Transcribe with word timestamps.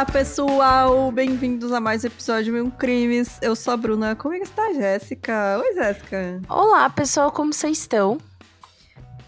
Olá, 0.00 0.06
pessoal! 0.06 1.12
Bem-vindos 1.12 1.72
a 1.72 1.80
mais 1.80 2.04
um 2.04 2.06
episódio 2.06 2.44
de 2.44 2.52
Mil 2.52 2.70
Crimes. 2.70 3.38
Eu 3.42 3.54
sou 3.54 3.74
a 3.74 3.76
Bruna. 3.76 4.16
Como 4.16 4.32
é 4.34 4.38
está, 4.38 4.72
Jéssica? 4.72 5.58
Oi, 5.58 5.74
Jéssica. 5.74 6.40
Olá, 6.48 6.88
pessoal, 6.88 7.30
como 7.30 7.52
vocês 7.52 7.78
estão? 7.78 8.16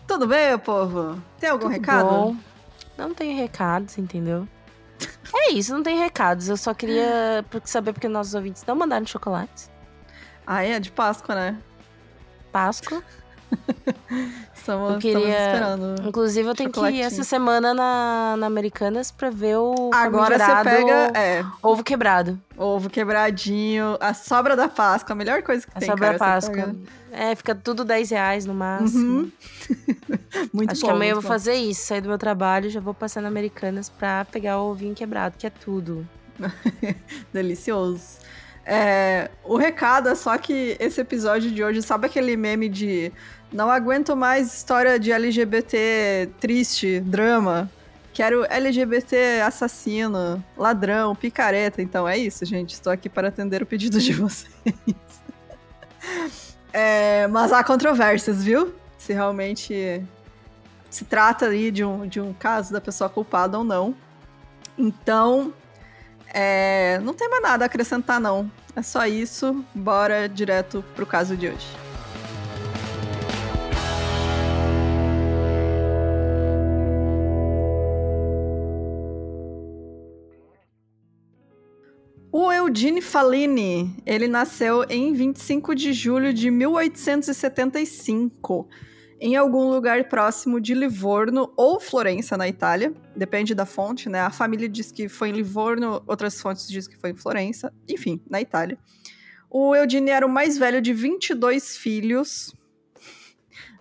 Tudo 0.08 0.26
bem, 0.26 0.56
povo? 0.56 1.20
Tem 1.38 1.50
algum 1.50 1.64
Tudo 1.64 1.72
recado? 1.72 2.08
bom? 2.08 2.36
Não 2.96 3.12
tenho 3.12 3.36
recados, 3.36 3.98
entendeu? 3.98 4.48
É 5.34 5.52
isso, 5.52 5.72
não 5.72 5.82
tem 5.82 5.98
recados. 5.98 6.48
Eu 6.48 6.56
só 6.56 6.74
queria 6.74 7.44
saber 7.64 7.92
porque 7.92 8.08
nossos 8.08 8.34
ouvintes 8.34 8.64
não 8.66 8.76
mandaram 8.76 9.06
chocolate. 9.06 9.70
Ah, 10.46 10.64
é 10.64 10.78
de 10.78 10.90
Páscoa, 10.90 11.34
né? 11.34 11.58
Páscoa. 12.50 13.02
Estamos, 14.54 14.92
Eu 14.92 14.98
queria- 15.00 15.18
estamos 15.18 15.46
esperando. 15.46 16.08
Inclusive, 16.08 16.48
eu 16.48 16.54
tenho 16.54 16.70
que 16.70 16.80
ir 16.90 17.00
essa 17.00 17.24
semana 17.24 17.74
na, 17.74 18.36
na 18.38 18.46
Americanas 18.46 19.10
pra 19.10 19.28
ver 19.28 19.56
o 19.56 19.90
Agora 19.92 20.38
você 20.38 20.62
pega 20.62 21.18
é, 21.18 21.44
ovo 21.60 21.82
quebrado. 21.82 22.38
ovo 22.56 22.88
quebradinho, 22.88 23.96
a 24.00 24.14
sobra 24.14 24.54
da 24.54 24.68
Páscoa, 24.68 25.14
a 25.14 25.16
melhor 25.16 25.42
coisa 25.42 25.66
que 25.66 25.72
É 25.76 25.80
tem, 25.80 25.90
a 25.90 25.96
cara, 25.96 26.12
você 26.12 26.18
Páscoa. 26.18 26.76
É, 27.10 27.34
fica 27.34 27.56
tudo 27.56 27.84
10 27.84 28.10
reais 28.10 28.46
no 28.46 28.54
máximo. 28.54 29.22
Uhum. 29.22 29.32
muito 30.54 30.70
Acho 30.72 30.82
bom. 30.82 30.86
que 30.86 30.92
amanhã 30.92 31.10
eu 31.10 31.16
vou 31.16 31.22
bom. 31.22 31.28
fazer 31.28 31.54
isso, 31.54 31.84
sair 31.86 32.00
do 32.00 32.08
meu 32.08 32.18
trabalho, 32.18 32.70
já 32.70 32.78
vou 32.80 32.94
passar 32.94 33.20
na 33.20 33.28
Americanas 33.28 33.88
pra 33.88 34.24
pegar 34.26 34.60
o 34.60 34.70
ovinho 34.70 34.94
quebrado, 34.94 35.34
que 35.36 35.46
é 35.46 35.50
tudo. 35.50 36.06
Delicioso. 37.32 38.21
É, 38.64 39.30
o 39.44 39.56
recado 39.56 40.08
é 40.08 40.14
só 40.14 40.36
que 40.38 40.76
esse 40.78 41.00
episódio 41.00 41.50
de 41.50 41.62
hoje, 41.62 41.82
sabe 41.82 42.06
aquele 42.06 42.36
meme 42.36 42.68
de 42.68 43.12
não 43.52 43.70
aguento 43.70 44.16
mais 44.16 44.54
história 44.54 44.98
de 44.98 45.12
LGBT 45.12 46.30
triste, 46.40 47.00
drama? 47.00 47.70
Quero 48.12 48.44
LGBT 48.44 49.42
assassino, 49.44 50.42
ladrão, 50.56 51.14
picareta. 51.14 51.82
Então 51.82 52.06
é 52.06 52.16
isso, 52.16 52.44
gente. 52.44 52.74
Estou 52.74 52.92
aqui 52.92 53.08
para 53.08 53.28
atender 53.28 53.62
o 53.62 53.66
pedido 53.66 53.98
de 53.98 54.12
vocês. 54.14 54.52
É, 56.72 57.26
mas 57.28 57.52
há 57.52 57.62
controvérsias, 57.64 58.42
viu? 58.42 58.74
Se 58.96 59.12
realmente 59.12 60.02
se 60.88 61.04
trata 61.04 61.46
ali 61.46 61.70
de 61.70 61.84
um, 61.84 62.06
de 62.06 62.20
um 62.20 62.32
caso 62.32 62.72
da 62.72 62.80
pessoa 62.80 63.08
culpada 63.08 63.58
ou 63.58 63.64
não. 63.64 63.94
Então, 64.76 65.52
é, 66.32 67.00
não 67.02 67.12
tem 67.12 67.28
mais 67.28 67.42
nada 67.42 67.64
a 67.64 67.66
acrescentar, 67.66 68.20
não. 68.20 68.50
É 68.74 68.82
só 68.82 69.06
isso. 69.06 69.64
Bora 69.74 70.28
direto 70.28 70.84
pro 70.94 71.04
caso 71.04 71.36
de 71.36 71.48
hoje. 71.48 71.82
O 82.34 82.50
Eugene 82.50 83.02
Fallini, 83.02 83.94
ele 84.06 84.26
nasceu 84.26 84.86
em 84.88 85.12
25 85.12 85.74
de 85.74 85.92
julho 85.92 86.32
de 86.32 86.50
1875, 86.50 88.66
em 89.24 89.36
algum 89.36 89.70
lugar 89.70 90.08
próximo 90.08 90.60
de 90.60 90.74
Livorno 90.74 91.52
ou 91.56 91.78
Florença, 91.78 92.36
na 92.36 92.48
Itália. 92.48 92.92
Depende 93.14 93.54
da 93.54 93.64
fonte, 93.64 94.08
né? 94.08 94.18
A 94.18 94.30
família 94.30 94.68
diz 94.68 94.90
que 94.90 95.08
foi 95.08 95.28
em 95.28 95.32
Livorno, 95.32 96.02
outras 96.08 96.40
fontes 96.40 96.66
dizem 96.66 96.90
que 96.90 96.98
foi 96.98 97.10
em 97.10 97.14
Florença. 97.14 97.72
Enfim, 97.88 98.20
na 98.28 98.40
Itália. 98.40 98.76
O 99.48 99.76
Eugene 99.76 100.10
era 100.10 100.26
o 100.26 100.28
mais 100.28 100.58
velho 100.58 100.82
de 100.82 100.92
22 100.92 101.76
filhos, 101.76 102.52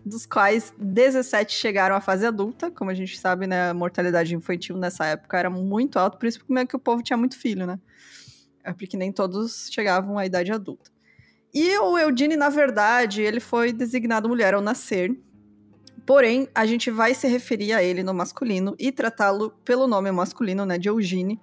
dos 0.06 0.28
quais 0.28 0.72
17 0.78 1.52
chegaram 1.52 1.96
à 1.96 2.02
fase 2.02 2.24
adulta. 2.24 2.70
Como 2.70 2.92
a 2.92 2.94
gente 2.94 3.18
sabe, 3.18 3.48
né? 3.48 3.72
A 3.72 3.74
mortalidade 3.74 4.36
infantil 4.36 4.78
nessa 4.78 5.08
época 5.08 5.40
era 5.40 5.50
muito 5.50 5.98
alta, 5.98 6.20
por 6.20 6.28
isso 6.28 6.40
que 6.40 6.76
o 6.76 6.80
povo 6.80 7.02
tinha 7.02 7.18
muito 7.18 7.36
filho, 7.36 7.66
né? 7.66 7.80
É 8.64 8.72
porque 8.74 8.96
nem 8.96 9.12
todos 9.12 9.70
chegavam 9.72 10.20
à 10.20 10.26
idade 10.26 10.52
adulta. 10.52 10.92
E 11.52 11.76
o 11.80 11.98
Eugene, 11.98 12.38
na 12.38 12.50
verdade, 12.50 13.24
ele 13.24 13.40
foi 13.40 13.74
designado 13.74 14.30
mulher 14.30 14.54
ao 14.54 14.62
nascer. 14.62 15.20
Porém, 16.06 16.48
a 16.54 16.66
gente 16.66 16.90
vai 16.90 17.14
se 17.14 17.28
referir 17.28 17.74
a 17.74 17.84
ele 17.84 18.04
no 18.04 18.14
masculino 18.14 18.76
e 18.80 18.92
tratá-lo 18.92 19.52
pelo 19.64 19.88
nome 19.88 20.12
masculino, 20.12 20.66
né, 20.66 20.78
de 20.78 20.90
Eugene, 20.90 21.40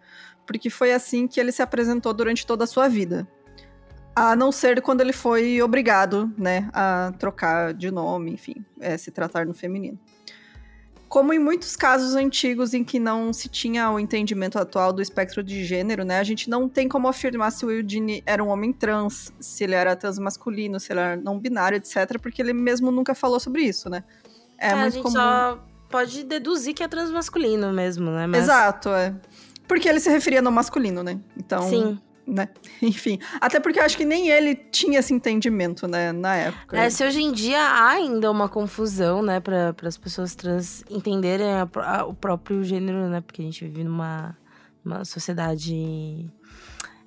porque 0.47 0.69
foi 0.69 0.93
assim 0.93 1.27
que 1.27 1.39
ele 1.39 1.53
se 1.53 1.63
apresentou 1.63 2.13
durante 2.13 2.47
toda 2.47 2.65
a 2.65 2.67
sua 2.67 2.89
vida. 2.89 3.29
A 4.17 4.35
não 4.35 4.51
ser 4.51 4.83
quando 4.83 5.01
ele 5.01 5.13
foi 5.13 5.63
obrigado, 5.63 6.33
né, 6.37 6.69
a 6.73 7.13
trocar 7.19 7.73
de 7.73 7.91
nome, 7.91 8.33
enfim, 8.33 8.65
é, 8.81 8.97
se 8.97 9.11
tratar 9.13 9.47
no 9.47 9.55
feminino. 9.55 9.99
Como 11.09 11.33
em 11.33 11.39
muitos 11.39 11.75
casos 11.75 12.15
antigos 12.15 12.75
em 12.75 12.85
que 12.85 12.99
não 12.99 13.33
se 13.33 13.49
tinha 13.49 13.91
o 13.91 13.99
entendimento 13.99 14.59
atual 14.59 14.93
do 14.93 15.01
espectro 15.01 15.43
de 15.43 15.65
gênero, 15.65 16.05
né? 16.05 16.19
A 16.19 16.23
gente 16.23 16.51
não 16.51 16.69
tem 16.69 16.87
como 16.87 17.09
afirmar 17.09 17.51
se 17.51 17.65
o 17.65 17.71
Eugene 17.71 18.23
era 18.27 18.45
um 18.45 18.49
homem 18.49 18.75
trans, 18.75 19.33
se 19.41 19.65
ele 19.65 19.75
era 19.75 19.97
transmasculino, 19.97 20.79
se 20.79 20.93
ele 20.93 21.01
era 21.01 21.17
não 21.17 21.39
binário, 21.39 21.77
etc, 21.77 22.21
porque 22.21 22.43
ele 22.43 22.53
mesmo 22.53 22.91
nunca 22.91 23.15
falou 23.15 23.41
sobre 23.41 23.63
isso, 23.63 23.89
né? 23.89 24.05
É, 24.59 24.71
a 24.71 24.77
muito 24.77 24.95
gente 24.95 25.03
comum. 25.05 25.15
só 25.17 25.59
pode 25.89 26.25
deduzir 26.25 26.75
que 26.75 26.83
é 26.83 26.89
transmasculino 26.89 27.73
mesmo, 27.73 28.11
né? 28.11 28.27
Mas- 28.27 28.45
Exato, 28.45 28.89
é. 28.91 29.15
Porque 29.67 29.89
ele 29.89 30.01
se 30.01 30.11
referia 30.11 30.43
no 30.43 30.51
masculino, 30.51 31.03
né? 31.03 31.19
Então, 31.37 31.63
Sim. 31.69 31.99
né? 32.27 32.49
Enfim, 32.83 33.19
até 33.41 33.61
porque 33.61 33.79
eu 33.79 33.85
acho 33.85 33.97
que 33.97 34.05
nem 34.05 34.29
ele 34.29 34.55
tinha 34.55 34.99
esse 35.01 35.13
entendimento, 35.15 35.87
né, 35.87 36.11
na 36.13 36.35
época. 36.37 36.77
É, 36.79 36.89
se 36.91 37.05
hoje 37.05 37.23
em 37.23 37.33
dia 37.33 37.61
há 37.61 37.89
ainda 37.91 38.31
uma 38.31 38.49
confusão, 38.49 39.23
né, 39.23 39.41
para 39.41 39.75
as 39.85 39.97
pessoas 39.99 40.35
trans 40.35 40.83
entenderem 40.91 41.47
a 41.53 41.69
a- 41.77 42.05
o 42.07 42.15
próprio 42.15 42.63
gênero, 42.65 43.09
né, 43.09 43.21
porque 43.21 43.41
a 43.43 43.45
gente 43.45 43.65
vive 43.65 43.85
numa, 43.85 44.37
numa 44.85 45.05
sociedade 45.05 46.29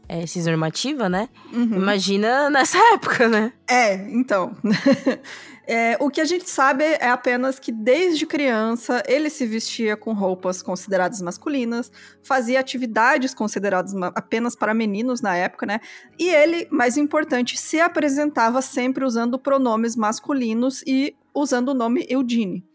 é, 0.09 0.25
cisnormativa, 0.28 1.07
né? 1.07 1.29
Uhum. 1.53 1.75
Imagina 1.78 2.50
nessa 2.50 2.78
época, 2.94 3.28
né? 3.29 3.53
É, 3.67 3.94
então. 4.11 4.56
É, 5.67 5.95
o 5.99 6.09
que 6.09 6.19
a 6.19 6.25
gente 6.25 6.49
sabe 6.49 6.83
é 6.83 7.09
apenas 7.09 7.59
que 7.59 7.72
desde 7.72 8.25
criança 8.25 9.03
ele 9.07 9.29
se 9.29 9.45
vestia 9.45 9.95
com 9.95 10.13
roupas 10.13 10.61
consideradas 10.61 11.22
masculinas, 11.22 11.91
fazia 12.23 12.59
atividades 12.59 13.33
consideradas 13.33 13.94
apenas 14.16 14.55
para 14.55 14.73
meninos 14.73 15.22
na 15.22 15.35
época, 15.35 15.66
né? 15.66 15.79
E 16.17 16.29
ele, 16.29 16.67
mais 16.72 16.97
importante, 16.97 17.57
se 17.57 17.79
apresentava 17.79 18.61
sempre 18.61 19.05
usando 19.05 19.38
pronomes 19.38 19.95
masculinos 19.95 20.83
e 20.85 21.16
usando 21.33 21.69
o 21.69 21.73
nome 21.73 22.05
Eugene. 22.09 22.66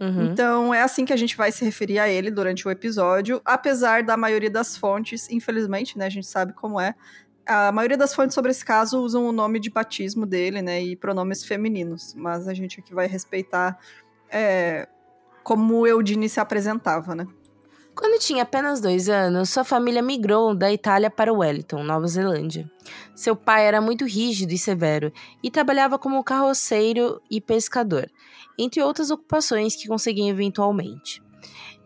Uhum. 0.00 0.32
Então 0.32 0.74
é 0.74 0.82
assim 0.82 1.04
que 1.04 1.12
a 1.12 1.16
gente 1.16 1.36
vai 1.36 1.52
se 1.52 1.64
referir 1.64 2.00
a 2.00 2.08
ele 2.08 2.30
durante 2.30 2.66
o 2.66 2.70
episódio, 2.70 3.40
apesar 3.44 4.02
da 4.02 4.16
maioria 4.16 4.50
das 4.50 4.76
fontes, 4.76 5.30
infelizmente, 5.30 5.96
né, 5.96 6.06
a 6.06 6.10
gente 6.10 6.26
sabe 6.26 6.52
como 6.52 6.80
é. 6.80 6.94
A 7.46 7.72
maioria 7.72 7.96
das 7.96 8.14
fontes 8.14 8.34
sobre 8.34 8.50
esse 8.50 8.64
caso 8.64 9.00
usam 9.00 9.26
o 9.26 9.32
nome 9.32 9.58
de 9.58 9.70
batismo 9.70 10.24
dele, 10.24 10.62
né, 10.62 10.82
e 10.82 10.96
pronomes 10.96 11.44
femininos, 11.44 12.14
mas 12.14 12.46
a 12.46 12.54
gente 12.54 12.80
aqui 12.80 12.94
vai 12.94 13.06
respeitar 13.06 13.78
é, 14.30 14.88
como 15.42 15.86
Eudine 15.86 16.28
se 16.28 16.40
apresentava, 16.40 17.14
né? 17.14 17.26
Quando 17.94 18.18
tinha 18.18 18.42
apenas 18.42 18.80
dois 18.80 19.08
anos, 19.08 19.50
sua 19.50 19.64
família 19.64 20.00
migrou 20.00 20.54
da 20.54 20.72
Itália 20.72 21.10
para 21.10 21.32
Wellington, 21.32 21.82
Nova 21.82 22.06
Zelândia. 22.06 22.70
Seu 23.14 23.36
pai 23.36 23.66
era 23.66 23.82
muito 23.82 24.06
rígido 24.06 24.52
e 24.52 24.58
severo 24.58 25.12
e 25.42 25.50
trabalhava 25.50 25.98
como 25.98 26.24
carroceiro 26.24 27.20
e 27.30 27.38
pescador, 27.38 28.10
entre 28.58 28.82
outras 28.82 29.10
ocupações 29.10 29.76
que 29.76 29.88
conseguia 29.88 30.30
eventualmente. 30.30 31.22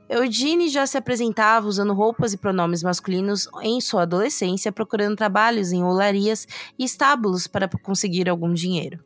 Eugene 0.09 0.69
já 0.69 0.87
se 0.87 0.97
apresentava 0.97 1.67
usando 1.67 1.93
roupas 1.93 2.33
e 2.33 2.37
pronomes 2.37 2.83
masculinos 2.83 3.49
em 3.63 3.81
sua 3.81 4.03
adolescência, 4.03 4.71
procurando 4.71 5.17
trabalhos 5.17 5.73
em 5.73 5.83
olarias 5.83 6.47
e 6.79 6.85
estábulos 6.85 7.47
para 7.47 7.69
conseguir 7.69 8.29
algum 8.29 8.53
dinheiro. 8.55 9.05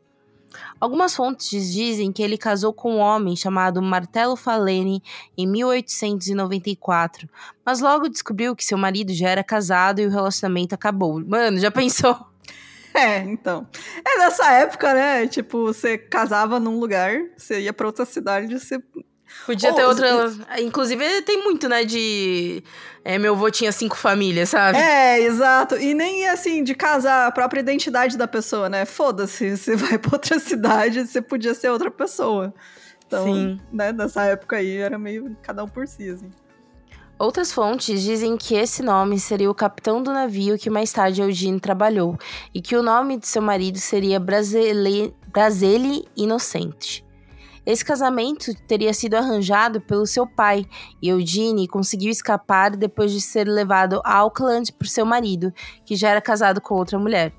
Algumas 0.79 1.15
fontes 1.15 1.71
dizem 1.71 2.11
que 2.11 2.21
ele 2.21 2.37
casou 2.37 2.73
com 2.73 2.95
um 2.95 2.99
homem 2.99 3.35
chamado 3.35 3.81
Martello 3.81 4.35
Faleni 4.35 5.01
em 5.37 5.47
1894, 5.47 7.29
mas 7.65 7.79
logo 7.79 8.09
descobriu 8.09 8.55
que 8.55 8.65
seu 8.65 8.77
marido 8.77 9.13
já 9.13 9.29
era 9.29 9.43
casado 9.43 9.99
e 10.01 10.05
o 10.05 10.09
relacionamento 10.09 10.75
acabou. 10.75 11.23
Mano, 11.25 11.59
já 11.59 11.71
pensou? 11.71 12.15
É, 12.93 13.19
então. 13.19 13.65
É 14.05 14.17
nessa 14.17 14.51
época, 14.51 14.93
né? 14.93 15.25
Tipo, 15.25 15.63
você 15.63 15.97
casava 15.97 16.59
num 16.59 16.77
lugar, 16.77 17.21
você 17.37 17.61
ia 17.61 17.71
pra 17.71 17.87
outra 17.87 18.03
cidade, 18.03 18.59
você 18.59 18.83
Podia 19.45 19.71
Oh, 19.71 19.75
ter 19.75 19.83
os- 19.83 19.89
outra. 19.89 20.61
Inclusive, 20.61 21.21
tem 21.23 21.43
muito, 21.43 21.67
né? 21.67 21.83
De. 21.83 22.63
É, 23.03 23.17
meu 23.17 23.33
avô 23.33 23.49
tinha 23.49 23.71
cinco 23.71 23.97
famílias, 23.97 24.49
sabe? 24.49 24.77
É, 24.77 25.19
exato. 25.21 25.75
E 25.75 25.93
nem 25.93 26.27
assim, 26.29 26.63
de 26.63 26.75
casar 26.75 27.27
a 27.27 27.31
própria 27.31 27.59
identidade 27.59 28.15
da 28.17 28.27
pessoa, 28.27 28.69
né? 28.69 28.85
Foda-se, 28.85 29.55
você 29.57 29.75
vai 29.75 29.97
pra 29.97 30.11
outra 30.13 30.37
cidade, 30.39 31.07
você 31.07 31.21
podia 31.21 31.53
ser 31.55 31.69
outra 31.69 31.89
pessoa. 31.89 32.53
Então, 33.07 33.25
Sim. 33.25 33.59
né, 33.73 33.91
nessa 33.91 34.23
época 34.25 34.57
aí 34.57 34.77
era 34.77 34.97
meio 34.99 35.35
cada 35.41 35.63
um 35.63 35.67
por 35.67 35.87
si, 35.87 36.09
assim. 36.09 36.29
Outras 37.19 37.51
fontes 37.51 38.01
dizem 38.01 38.35
que 38.37 38.55
esse 38.55 38.81
nome 38.81 39.19
seria 39.19 39.49
o 39.49 39.53
capitão 39.53 40.01
do 40.01 40.11
navio 40.11 40.57
que 40.57 40.69
mais 40.71 40.91
tarde 40.91 41.21
Eugene 41.21 41.59
trabalhou 41.59 42.17
e 42.53 42.61
que 42.61 42.75
o 42.75 42.81
nome 42.81 43.17
de 43.17 43.27
seu 43.27 43.41
marido 43.41 43.77
seria 43.77 44.19
Brasile, 44.19 45.13
Brasile 45.27 46.07
Inocente. 46.17 47.03
Esse 47.65 47.85
casamento 47.85 48.53
teria 48.67 48.93
sido 48.93 49.15
arranjado 49.15 49.79
pelo 49.81 50.05
seu 50.07 50.25
pai 50.25 50.65
e 51.01 51.09
Eugene 51.09 51.67
conseguiu 51.67 52.09
escapar 52.09 52.75
depois 52.75 53.11
de 53.11 53.21
ser 53.21 53.47
levado 53.47 54.01
a 54.03 54.15
Auckland 54.15 54.71
por 54.73 54.87
seu 54.87 55.05
marido, 55.05 55.53
que 55.85 55.95
já 55.95 56.09
era 56.09 56.21
casado 56.21 56.59
com 56.59 56.73
outra 56.75 56.97
mulher. 56.97 57.33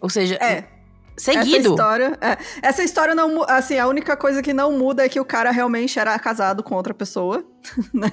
Ou 0.00 0.08
seja, 0.08 0.36
É, 0.36 0.68
seguido. 1.16 1.56
essa 1.56 1.68
história, 1.68 2.18
é, 2.20 2.38
essa 2.62 2.84
história 2.84 3.14
não, 3.14 3.42
assim, 3.48 3.78
a 3.78 3.88
única 3.88 4.16
coisa 4.16 4.42
que 4.42 4.52
não 4.52 4.78
muda 4.78 5.04
é 5.04 5.08
que 5.08 5.18
o 5.18 5.24
cara 5.24 5.50
realmente 5.50 5.98
era 5.98 6.16
casado 6.18 6.62
com 6.62 6.74
outra 6.74 6.94
pessoa, 6.94 7.44
né? 7.92 8.12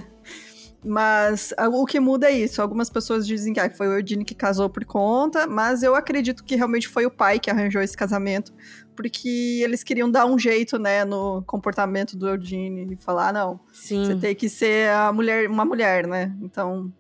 Mas 0.84 1.54
ah, 1.58 1.70
o 1.70 1.86
que 1.86 2.00
muda 2.00 2.28
é 2.28 2.32
isso. 2.32 2.62
Algumas 2.62 2.90
pessoas 2.90 3.28
dizem 3.28 3.54
que 3.54 3.60
ah, 3.60 3.70
foi 3.70 3.88
o 3.88 4.00
Eugene 4.00 4.26
que 4.26 4.34
casou 4.34 4.68
por 4.68 4.84
conta, 4.84 5.46
mas 5.46 5.84
eu 5.84 5.94
acredito 5.94 6.44
que 6.44 6.56
realmente 6.56 6.88
foi 6.88 7.06
o 7.06 7.12
pai 7.12 7.40
que 7.40 7.52
arranjou 7.52 7.82
esse 7.82 7.96
casamento, 7.96 8.52
porque 8.96 9.62
eles 9.64 9.84
queriam 9.84 10.10
dar 10.10 10.26
um 10.26 10.38
jeito, 10.38 10.78
né, 10.78 11.04
no 11.06 11.42
comportamento 11.48 12.18
do 12.18 12.28
Eugene 12.28 12.94
e 12.94 12.96
falar, 12.98 13.30
ah, 13.30 13.34
não, 13.34 13.60
Sim. 13.74 14.06
você 14.06 14.16
tem 14.16 14.36
que 14.36 14.48
ser 14.50 14.90
a 14.90 15.12
mulher, 15.12 15.50
uma 15.50 15.66
mulher, 15.66 16.08
né? 16.08 16.34
Então, 16.42 16.92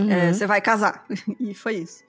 Uhum. 0.00 0.10
é, 0.10 0.32
você 0.32 0.46
vai 0.46 0.60
casar. 0.60 1.04
e 1.40 1.54
foi 1.54 1.76
isso. 1.76 2.02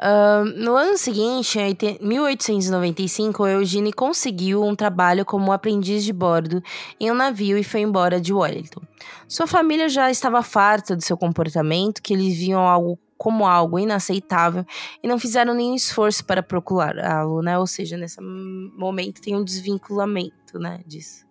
Ahn, 0.00 0.44
no 0.56 0.76
ano 0.76 0.96
seguinte, 0.96 1.58
em 1.58 1.64
oite- 1.66 1.98
1895, 2.00 3.46
Eugene 3.48 3.92
conseguiu 3.92 4.62
um 4.62 4.76
trabalho 4.76 5.24
como 5.24 5.50
aprendiz 5.50 6.04
de 6.04 6.12
bordo 6.12 6.62
em 7.00 7.10
um 7.10 7.14
navio 7.14 7.58
e 7.58 7.64
foi 7.64 7.80
embora 7.80 8.20
de 8.20 8.32
Wellington. 8.32 8.80
Sua 9.26 9.46
família 9.48 9.88
já 9.88 10.08
estava 10.08 10.40
farta 10.42 10.94
do 10.94 11.02
seu 11.02 11.16
comportamento, 11.16 12.00
que 12.00 12.14
eles 12.14 12.38
viam 12.38 12.60
algo 12.60 12.96
como 13.18 13.44
algo 13.44 13.78
inaceitável 13.78 14.64
e 15.02 15.08
não 15.08 15.18
fizeram 15.18 15.52
nenhum 15.52 15.74
esforço 15.74 16.24
para 16.24 16.42
procurá-lo, 16.42 17.42
né? 17.42 17.58
Ou 17.58 17.66
seja, 17.66 17.96
nesse 17.96 18.20
momento 18.22 19.20
tem 19.20 19.36
um 19.36 19.44
desvinculamento, 19.44 20.58
né, 20.58 20.80
disso. 20.86 21.26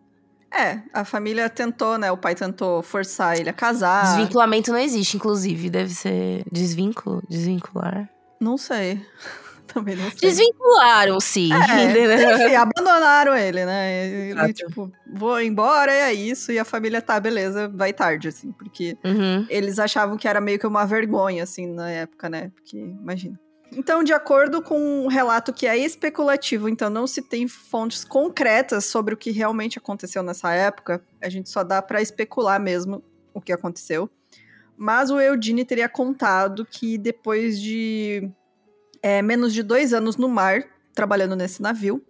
É, 0.54 0.82
a 0.94 1.04
família 1.04 1.50
tentou, 1.50 1.98
né? 1.98 2.12
O 2.12 2.18
pai 2.18 2.36
tentou 2.36 2.82
forçar 2.82 3.38
ele 3.38 3.50
a 3.50 3.54
casar. 3.54 4.04
Desvinculamento 4.04 4.72
não 4.72 4.80
existe, 4.80 5.18
inclusive, 5.18 5.70
deve 5.70 5.94
ser 5.94 6.44
desvínculo, 6.52 7.22
desvincular. 7.30 8.10
Não 8.40 8.58
sei. 8.58 9.06
Também 9.68 9.96
não 9.96 10.10
sei. 10.12 10.30
Desvincularam-se, 10.30 11.50
É, 11.52 11.56
enfim, 12.46 12.56
abandonaram 12.56 13.36
ele, 13.36 13.66
né? 13.66 14.08
Ele, 14.30 14.54
tipo, 14.54 14.92
vou 15.14 15.42
embora, 15.42 15.92
é 15.94 16.14
isso. 16.14 16.52
E 16.52 16.60
a 16.60 16.66
família, 16.66 17.02
tá, 17.02 17.20
beleza, 17.20 17.68
vai 17.68 17.94
tarde, 17.94 18.28
assim. 18.30 18.52
Porque 18.52 18.98
Uhum. 19.04 19.46
eles 19.50 19.78
achavam 19.80 20.18
que 20.18 20.28
era 20.28 20.40
meio 20.42 20.58
que 20.60 20.66
uma 20.68 20.86
vergonha, 20.86 21.44
assim, 21.44 21.68
na 21.68 21.90
época, 21.90 22.30
né? 22.30 22.52
Porque, 22.56 22.78
imagina. 22.78 23.40
Então, 23.72 24.02
de 24.02 24.14
acordo 24.14 24.62
com 24.62 24.80
um 24.80 25.08
relato 25.08 25.52
que 25.52 25.68
é 25.68 25.78
especulativo, 25.78 26.70
então 26.70 26.90
não 26.90 27.06
se 27.06 27.22
tem 27.22 27.48
fontes 27.50 28.06
concretas 28.06 28.86
sobre 28.86 29.14
o 29.14 29.18
que 29.18 29.30
realmente 29.32 29.78
aconteceu 29.78 30.24
nessa 30.24 30.54
época, 30.54 31.02
a 31.22 31.28
gente 31.28 31.50
só 31.50 31.64
dá 31.64 31.82
pra 31.82 32.02
especular 32.02 32.62
mesmo 32.62 33.04
o 33.34 33.42
que 33.42 33.52
aconteceu. 33.52 34.10
Mas 34.78 35.10
o 35.10 35.20
Eugene 35.20 35.66
teria 35.66 35.90
contado 35.90 36.66
que 36.66 36.98
depois 36.98 37.60
de 37.60 38.30
é, 39.02 39.22
menos 39.22 39.54
de 39.54 39.64
dois 39.64 39.94
anos 39.94 40.18
no 40.18 40.28
mar, 40.30 40.64
trabalhando 40.94 41.36
nesse 41.36 41.62
navio, 41.62 42.04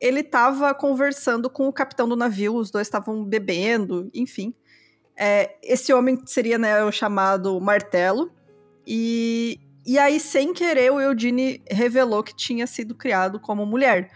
ele 0.00 0.20
estava 0.20 0.74
conversando 0.74 1.48
com 1.48 1.68
o 1.68 1.72
capitão 1.72 2.08
do 2.08 2.16
navio, 2.16 2.54
os 2.56 2.70
dois 2.70 2.86
estavam 2.86 3.24
bebendo, 3.24 4.10
enfim. 4.12 4.52
É, 5.16 5.56
esse 5.62 5.92
homem 5.92 6.18
seria 6.26 6.58
né, 6.58 6.82
o 6.84 6.90
chamado 6.92 7.60
Martelo, 7.60 8.30
e, 8.86 9.58
e 9.86 9.98
aí, 9.98 10.20
sem 10.20 10.52
querer, 10.52 10.92
o 10.92 11.00
Eugene 11.00 11.62
revelou 11.70 12.22
que 12.22 12.34
tinha 12.34 12.66
sido 12.66 12.94
criado 12.94 13.40
como 13.40 13.64
mulher. 13.64 14.10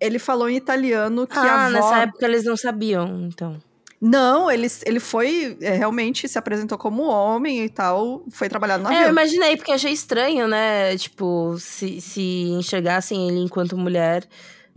Ele 0.00 0.18
falou 0.18 0.48
em 0.48 0.56
italiano 0.56 1.26
que 1.26 1.38
a 1.38 1.42
Ah, 1.42 1.66
avó... 1.66 1.72
nessa 1.72 1.98
época 1.98 2.24
eles 2.26 2.44
não 2.44 2.56
sabiam, 2.56 3.26
então. 3.26 3.58
Não, 4.00 4.50
ele, 4.50 4.66
ele 4.86 4.98
foi, 4.98 5.58
é, 5.60 5.72
realmente 5.72 6.26
se 6.26 6.38
apresentou 6.38 6.78
como 6.78 7.02
homem 7.02 7.64
e 7.64 7.68
tal, 7.68 8.24
foi 8.30 8.48
trabalhar 8.48 8.78
no 8.78 8.90
É, 8.90 9.04
eu 9.04 9.10
imaginei, 9.10 9.56
porque 9.58 9.72
achei 9.72 9.92
estranho, 9.92 10.48
né? 10.48 10.96
Tipo, 10.96 11.56
se, 11.58 12.00
se 12.00 12.22
enxergassem 12.48 13.28
ele 13.28 13.40
enquanto 13.40 13.76
mulher, 13.76 14.26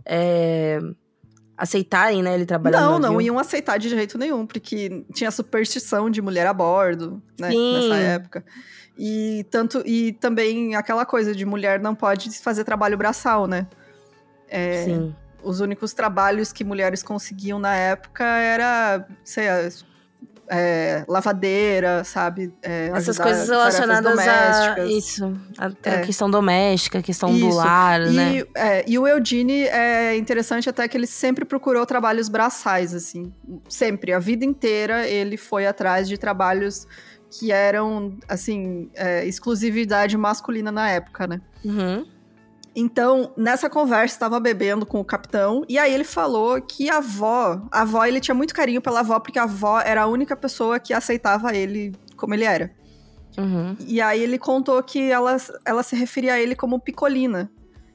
é, 0.04 0.78
aceitarem, 1.56 2.22
né? 2.22 2.34
Ele 2.34 2.44
trabalhar 2.44 2.82
Não, 2.82 2.98
não 2.98 3.20
iam 3.20 3.38
aceitar 3.38 3.78
de 3.78 3.88
jeito 3.88 4.18
nenhum, 4.18 4.46
porque 4.46 5.04
tinha 5.14 5.30
superstição 5.30 6.10
de 6.10 6.20
mulher 6.20 6.46
a 6.46 6.52
bordo, 6.52 7.22
né, 7.40 7.50
Sim. 7.50 7.72
nessa 7.72 7.96
época. 7.96 8.44
E 8.98 9.46
tanto 9.50 9.82
e 9.86 10.12
também 10.12 10.76
aquela 10.76 11.06
coisa 11.06 11.34
de 11.34 11.46
mulher 11.46 11.80
não 11.80 11.94
pode 11.94 12.30
fazer 12.40 12.62
trabalho 12.62 12.98
braçal, 12.98 13.46
né? 13.46 13.66
É, 14.48 14.84
Sim. 14.84 15.14
Os 15.44 15.60
únicos 15.60 15.92
trabalhos 15.92 16.52
que 16.52 16.64
mulheres 16.64 17.02
conseguiam 17.02 17.58
na 17.58 17.74
época 17.74 18.24
era, 18.24 19.06
sei 19.24 19.48
lá, 19.48 19.68
é, 20.48 21.04
lavadeira, 21.08 22.04
sabe? 22.04 22.52
É, 22.62 22.90
Essas 22.94 23.18
coisas 23.18 23.48
relacionadas 23.48 24.18
a 24.18 24.84
isso. 24.86 25.32
A, 25.56 25.66
a 25.66 25.90
É. 25.94 26.00
questão 26.02 26.30
doméstica, 26.30 26.98
a 26.98 27.02
questão 27.02 27.30
do 27.30 27.48
Isso. 27.48 27.56
lar, 27.56 28.02
E, 28.02 28.10
né? 28.12 28.42
é, 28.54 28.84
e 28.86 28.98
o 28.98 29.06
Eugene 29.08 29.62
é 29.68 30.14
interessante 30.16 30.68
até 30.68 30.86
que 30.86 30.96
ele 30.98 31.06
sempre 31.06 31.44
procurou 31.46 31.86
trabalhos 31.86 32.28
braçais, 32.28 32.92
assim. 32.94 33.32
Sempre, 33.70 34.12
a 34.12 34.18
vida 34.18 34.44
inteira 34.44 35.06
ele 35.08 35.36
foi 35.38 35.66
atrás 35.66 36.06
de 36.08 36.18
trabalhos 36.18 36.86
que 37.30 37.50
eram, 37.50 38.16
assim, 38.28 38.90
é, 38.94 39.24
exclusividade 39.26 40.16
masculina 40.16 40.70
na 40.70 40.90
época, 40.90 41.26
né? 41.26 41.40
Uhum. 41.64 42.06
Então, 42.76 43.32
nessa 43.36 43.70
conversa, 43.70 44.16
estava 44.16 44.40
bebendo 44.40 44.84
com 44.84 44.98
o 44.98 45.04
capitão, 45.04 45.64
e 45.68 45.78
aí 45.78 45.94
ele 45.94 46.02
falou 46.02 46.60
que 46.60 46.90
a 46.90 46.96
avó, 46.96 47.62
a 47.70 47.82
avó, 47.82 48.04
ele 48.04 48.20
tinha 48.20 48.34
muito 48.34 48.52
carinho 48.52 48.82
pela 48.82 49.00
avó, 49.00 49.20
porque 49.20 49.38
a 49.38 49.44
avó 49.44 49.80
era 49.80 50.02
a 50.02 50.06
única 50.06 50.36
pessoa 50.36 50.80
que 50.80 50.92
aceitava 50.92 51.54
ele 51.54 51.92
como 52.16 52.34
ele 52.34 52.44
era. 52.44 52.74
Uhum. 53.38 53.76
E 53.86 54.00
aí 54.00 54.22
ele 54.22 54.38
contou 54.38 54.82
que 54.82 55.10
ela, 55.10 55.36
ela 55.64 55.82
se 55.82 55.94
referia 55.94 56.34
a 56.34 56.40
ele 56.40 56.56
como 56.56 56.80
Piccolina, 56.80 57.50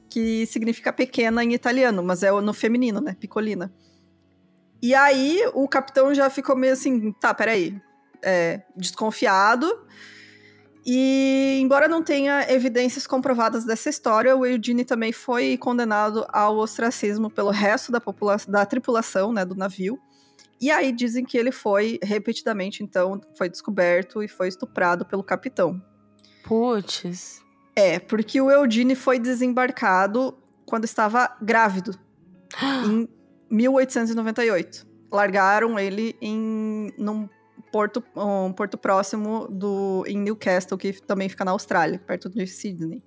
que 0.10 0.46
significa 0.46 0.92
pequena 0.94 1.44
em 1.44 1.54
italiano, 1.54 2.04
mas 2.04 2.24
é 2.24 2.32
no 2.32 2.54
feminino, 2.54 3.02
né? 3.02 3.16
Piccolina. 3.20 3.74
E 4.82 4.96
aí 4.96 5.42
o 5.54 5.68
capitão 5.68 6.14
já 6.14 6.30
ficou 6.30 6.56
meio 6.56 6.74
assim, 6.74 7.12
tá, 7.14 7.34
peraí, 7.34 7.80
é, 8.24 8.62
desconfiado. 8.76 9.68
E 10.92 11.60
embora 11.62 11.88
não 11.88 12.02
tenha 12.02 12.52
evidências 12.52 13.06
comprovadas 13.06 13.64
dessa 13.64 13.92
história, 13.92 14.36
o 14.36 14.44
Eugene 14.44 14.84
também 14.84 15.12
foi 15.12 15.56
condenado 15.56 16.26
ao 16.30 16.58
ostracismo 16.58 17.30
pelo 17.30 17.52
resto 17.52 17.92
da, 17.92 18.02
população, 18.02 18.52
da 18.52 18.66
tripulação, 18.66 19.32
né, 19.32 19.46
do 19.46 19.54
navio. 19.54 20.00
E 20.60 20.72
aí 20.72 20.92
dizem 20.92 21.24
que 21.24 21.38
ele 21.38 21.52
foi 21.52 22.00
repetidamente, 22.02 22.82
então, 22.82 23.22
foi 23.38 23.48
descoberto 23.48 24.24
e 24.24 24.28
foi 24.28 24.48
estuprado 24.48 25.06
pelo 25.06 25.24
capitão. 25.24 25.80
Putz. 26.44 27.40
É, 27.76 28.00
porque 28.00 28.42
o 28.42 28.50
Eugene 28.50 28.96
foi 28.96 29.20
desembarcado 29.20 30.36
quando 30.66 30.86
estava 30.86 31.38
grávido, 31.40 31.96
em 32.84 33.08
1898. 33.52 34.88
Largaram 35.12 35.78
ele 35.78 36.18
em 36.20 36.92
num 36.98 37.30
porto, 37.72 38.04
um 38.16 38.52
porto 38.52 38.78
próximo 38.78 39.48
do 39.50 40.04
em 40.08 40.18
Newcastle, 40.18 40.78
que 40.78 40.94
também 41.02 41.30
fica 41.30 41.46
na 41.46 41.52
Austrália, 41.52 42.00
perto 42.00 42.30
de 42.30 42.46
Sydney. 42.48 43.04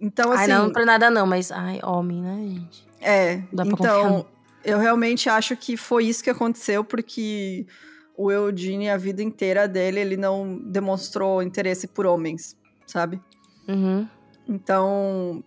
Então, 0.00 0.30
assim, 0.32 0.52
ai, 0.52 0.58
não 0.58 0.70
pra 0.70 0.84
nada 0.84 1.10
não, 1.10 1.26
mas... 1.26 1.50
Ai, 1.50 1.80
homem, 1.82 2.20
né, 2.20 2.36
gente? 2.48 2.86
é, 3.00 3.36
Dá 3.52 3.64
pra 3.64 3.76
confiar, 3.76 3.98
então, 3.98 4.26
eu 4.64 4.78
realmente 4.78 5.28
acho 5.28 5.56
que 5.56 5.76
foi 5.76 6.04
isso 6.04 6.22
que 6.22 6.30
aconteceu, 6.30 6.84
porque 6.84 7.66
o 8.16 8.30
Eugene, 8.30 8.90
a 8.90 8.96
vida 8.96 9.22
inteira 9.22 9.66
dele, 9.66 10.00
ele 10.00 10.16
não 10.16 10.58
demonstrou 10.58 11.42
interesse 11.42 11.86
por 11.86 12.04
homens, 12.04 12.56
sabe? 12.86 13.20
Uhum. 13.68 14.06
Então, 14.48 15.42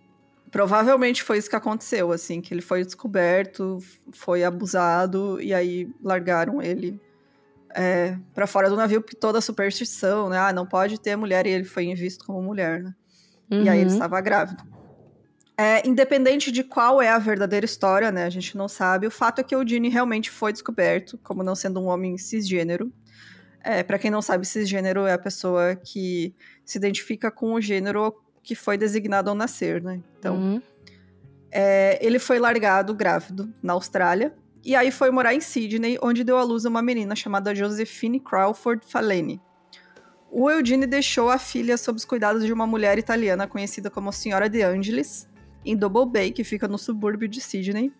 provavelmente 0.50 1.22
foi 1.22 1.38
isso 1.38 1.50
que 1.50 1.56
aconteceu, 1.56 2.10
assim, 2.12 2.40
que 2.40 2.52
ele 2.52 2.62
foi 2.62 2.84
descoberto, 2.84 3.78
foi 4.12 4.42
abusado, 4.42 5.40
e 5.40 5.54
aí 5.54 5.88
largaram 6.02 6.60
ele 6.60 7.00
é, 7.74 8.16
para 8.34 8.46
fora 8.46 8.68
do 8.68 8.76
navio, 8.76 9.00
por 9.02 9.14
toda 9.14 9.38
a 9.38 9.42
superstição, 9.42 10.28
né? 10.28 10.38
Ah, 10.38 10.52
não 10.52 10.66
pode 10.66 11.00
ter 11.00 11.16
mulher, 11.16 11.46
e 11.46 11.50
ele 11.50 11.64
foi 11.64 11.92
visto 11.94 12.24
como 12.24 12.42
mulher, 12.42 12.82
né? 12.82 12.94
E 13.50 13.68
aí 13.68 13.80
ele 13.80 13.88
Uhum. 13.90 13.94
estava 13.94 14.20
grávido. 14.20 14.62
É, 15.58 15.86
independente 15.86 16.50
de 16.50 16.64
qual 16.64 17.02
é 17.02 17.10
a 17.10 17.18
verdadeira 17.18 17.66
história, 17.66 18.10
né? 18.10 18.24
A 18.24 18.30
gente 18.30 18.56
não 18.56 18.66
sabe. 18.68 19.06
O 19.06 19.10
fato 19.10 19.40
é 19.40 19.44
que 19.44 19.54
o 19.54 19.60
Eugene 19.60 19.88
realmente 19.90 20.30
foi 20.30 20.52
descoberto 20.52 21.18
como 21.22 21.42
não 21.42 21.54
sendo 21.54 21.80
um 21.80 21.86
homem 21.86 22.16
cisgênero. 22.16 22.90
É, 23.62 23.82
para 23.82 23.98
quem 23.98 24.10
não 24.10 24.22
sabe, 24.22 24.46
cisgênero 24.46 25.04
é 25.06 25.12
a 25.12 25.18
pessoa 25.18 25.76
que 25.76 26.34
se 26.64 26.78
identifica 26.78 27.30
com 27.30 27.52
o 27.52 27.60
gênero 27.60 28.14
que 28.42 28.54
foi 28.54 28.78
designado 28.78 29.28
ao 29.28 29.36
nascer, 29.36 29.82
né? 29.82 30.00
Então, 30.18 30.36
Uhum. 30.36 30.62
é, 31.50 31.98
ele 32.00 32.18
foi 32.18 32.38
largado 32.38 32.94
grávido 32.94 33.52
na 33.62 33.74
Austrália 33.74 34.32
e 34.64 34.76
aí 34.76 34.90
foi 34.90 35.10
morar 35.10 35.34
em 35.34 35.40
Sydney, 35.40 35.98
onde 36.02 36.22
deu 36.22 36.38
à 36.38 36.42
luz 36.42 36.64
uma 36.64 36.82
menina 36.82 37.16
chamada 37.16 37.54
Josephine 37.54 38.20
Crawford 38.20 38.84
Faleni. 38.86 39.40
O 40.30 40.48
Eugene 40.48 40.86
deixou 40.86 41.28
a 41.28 41.38
filha 41.38 41.76
sob 41.76 41.96
os 41.96 42.04
cuidados 42.04 42.44
de 42.44 42.52
uma 42.52 42.66
mulher 42.66 42.98
italiana 42.98 43.48
conhecida 43.48 43.90
como 43.90 44.12
Senhora 44.12 44.48
de 44.48 44.62
Angelis, 44.62 45.28
em 45.64 45.76
Double 45.76 46.06
Bay, 46.06 46.30
que 46.30 46.44
fica 46.44 46.68
no 46.68 46.78
subúrbio 46.78 47.28
de 47.28 47.40
Sydney. 47.40 47.92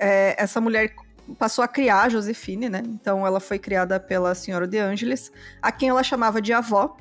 É, 0.00 0.34
essa 0.42 0.60
mulher 0.60 0.94
passou 1.38 1.62
a 1.62 1.68
criar 1.68 2.02
a 2.02 2.08
Josefine, 2.08 2.68
né? 2.68 2.82
Então 2.84 3.26
ela 3.26 3.40
foi 3.40 3.58
criada 3.58 4.00
pela 4.00 4.34
Senhora 4.34 4.66
de 4.66 4.78
Angelis, 4.78 5.30
a 5.62 5.70
quem 5.70 5.88
ela 5.90 6.02
chamava 6.02 6.42
de 6.42 6.52
avó. 6.52 6.96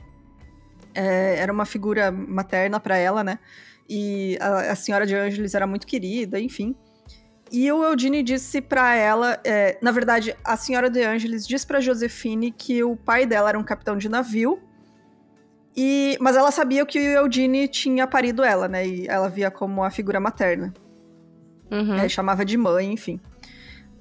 É, 0.93 1.37
era 1.39 1.51
uma 1.51 1.65
figura 1.65 2.11
materna 2.11 2.79
para 2.79 2.95
ela, 2.97 3.23
né? 3.23 3.39
E 3.89 4.37
a, 4.39 4.71
a, 4.71 4.75
Senhora 4.75 5.05
de 5.05 5.15
Angelis 5.15 5.55
era 5.55 5.65
muito 5.65 5.87
querida, 5.87 6.39
enfim. 6.39 6.75
E 7.53 7.71
o 7.71 7.83
Eugene 7.83 8.23
disse 8.23 8.59
para 8.59 8.95
ela, 8.95 9.39
é, 9.43 9.77
na 9.79 9.91
verdade, 9.91 10.35
a 10.43 10.57
Senhora 10.57 10.89
de 10.89 11.03
Angelis 11.03 11.45
disse 11.45 11.67
para 11.67 11.79
Josefine 11.79 12.51
que 12.51 12.83
o 12.83 12.95
pai 12.95 13.27
dela 13.27 13.49
era 13.49 13.59
um 13.59 13.63
capitão 13.63 13.95
de 13.95 14.09
navio. 14.09 14.59
E, 15.77 16.17
mas 16.19 16.35
ela 16.35 16.49
sabia 16.49 16.83
que 16.83 16.97
o 16.97 17.25
Eugene 17.25 17.67
tinha 17.67 18.07
parido 18.07 18.43
ela, 18.43 18.67
né? 18.67 18.87
E 18.87 19.07
ela 19.07 19.29
via 19.29 19.51
como 19.51 19.83
a 19.83 19.91
figura 19.91 20.19
materna. 20.19 20.73
Uhum. 21.69 21.93
É, 21.93 22.09
chamava 22.09 22.43
de 22.43 22.57
mãe, 22.57 22.91
enfim. 22.91 23.19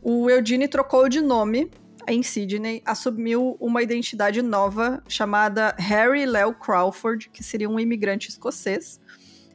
O 0.01 0.31
Eugene 0.31 0.67
trocou 0.67 1.07
de 1.07 1.21
nome 1.21 1.71
em 2.09 2.23
Sydney, 2.23 2.83
assumiu 2.87 3.59
uma 3.61 3.83
identidade 3.83 4.41
nova 4.41 5.03
chamada 5.07 5.75
Harry 5.79 6.25
Leo 6.25 6.55
Crawford, 6.55 7.29
que 7.29 7.45
seria 7.45 7.69
um 7.69 7.79
imigrante 7.79 8.31
escocês. 8.31 8.99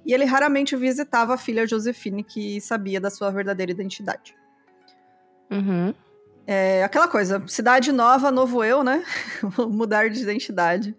E 0.08 0.14
ele 0.14 0.24
raramente 0.24 0.74
visitava 0.78 1.34
a 1.34 1.38
filha 1.38 1.68
Josephine, 1.68 2.24
que 2.24 2.62
sabia 2.62 3.00
da 3.00 3.10
sua 3.10 3.30
verdadeira 3.30 3.74
identidade. 3.74 4.34
Uhum. 5.52 5.94
É 6.48 6.82
aquela 6.82 7.10
coisa, 7.10 7.44
cidade 7.46 7.92
nova, 7.92 8.32
novo 8.32 8.64
eu, 8.64 8.86
né? 8.86 9.04
Mudar 9.68 10.10
de 10.10 10.22
identidade. 10.22 10.96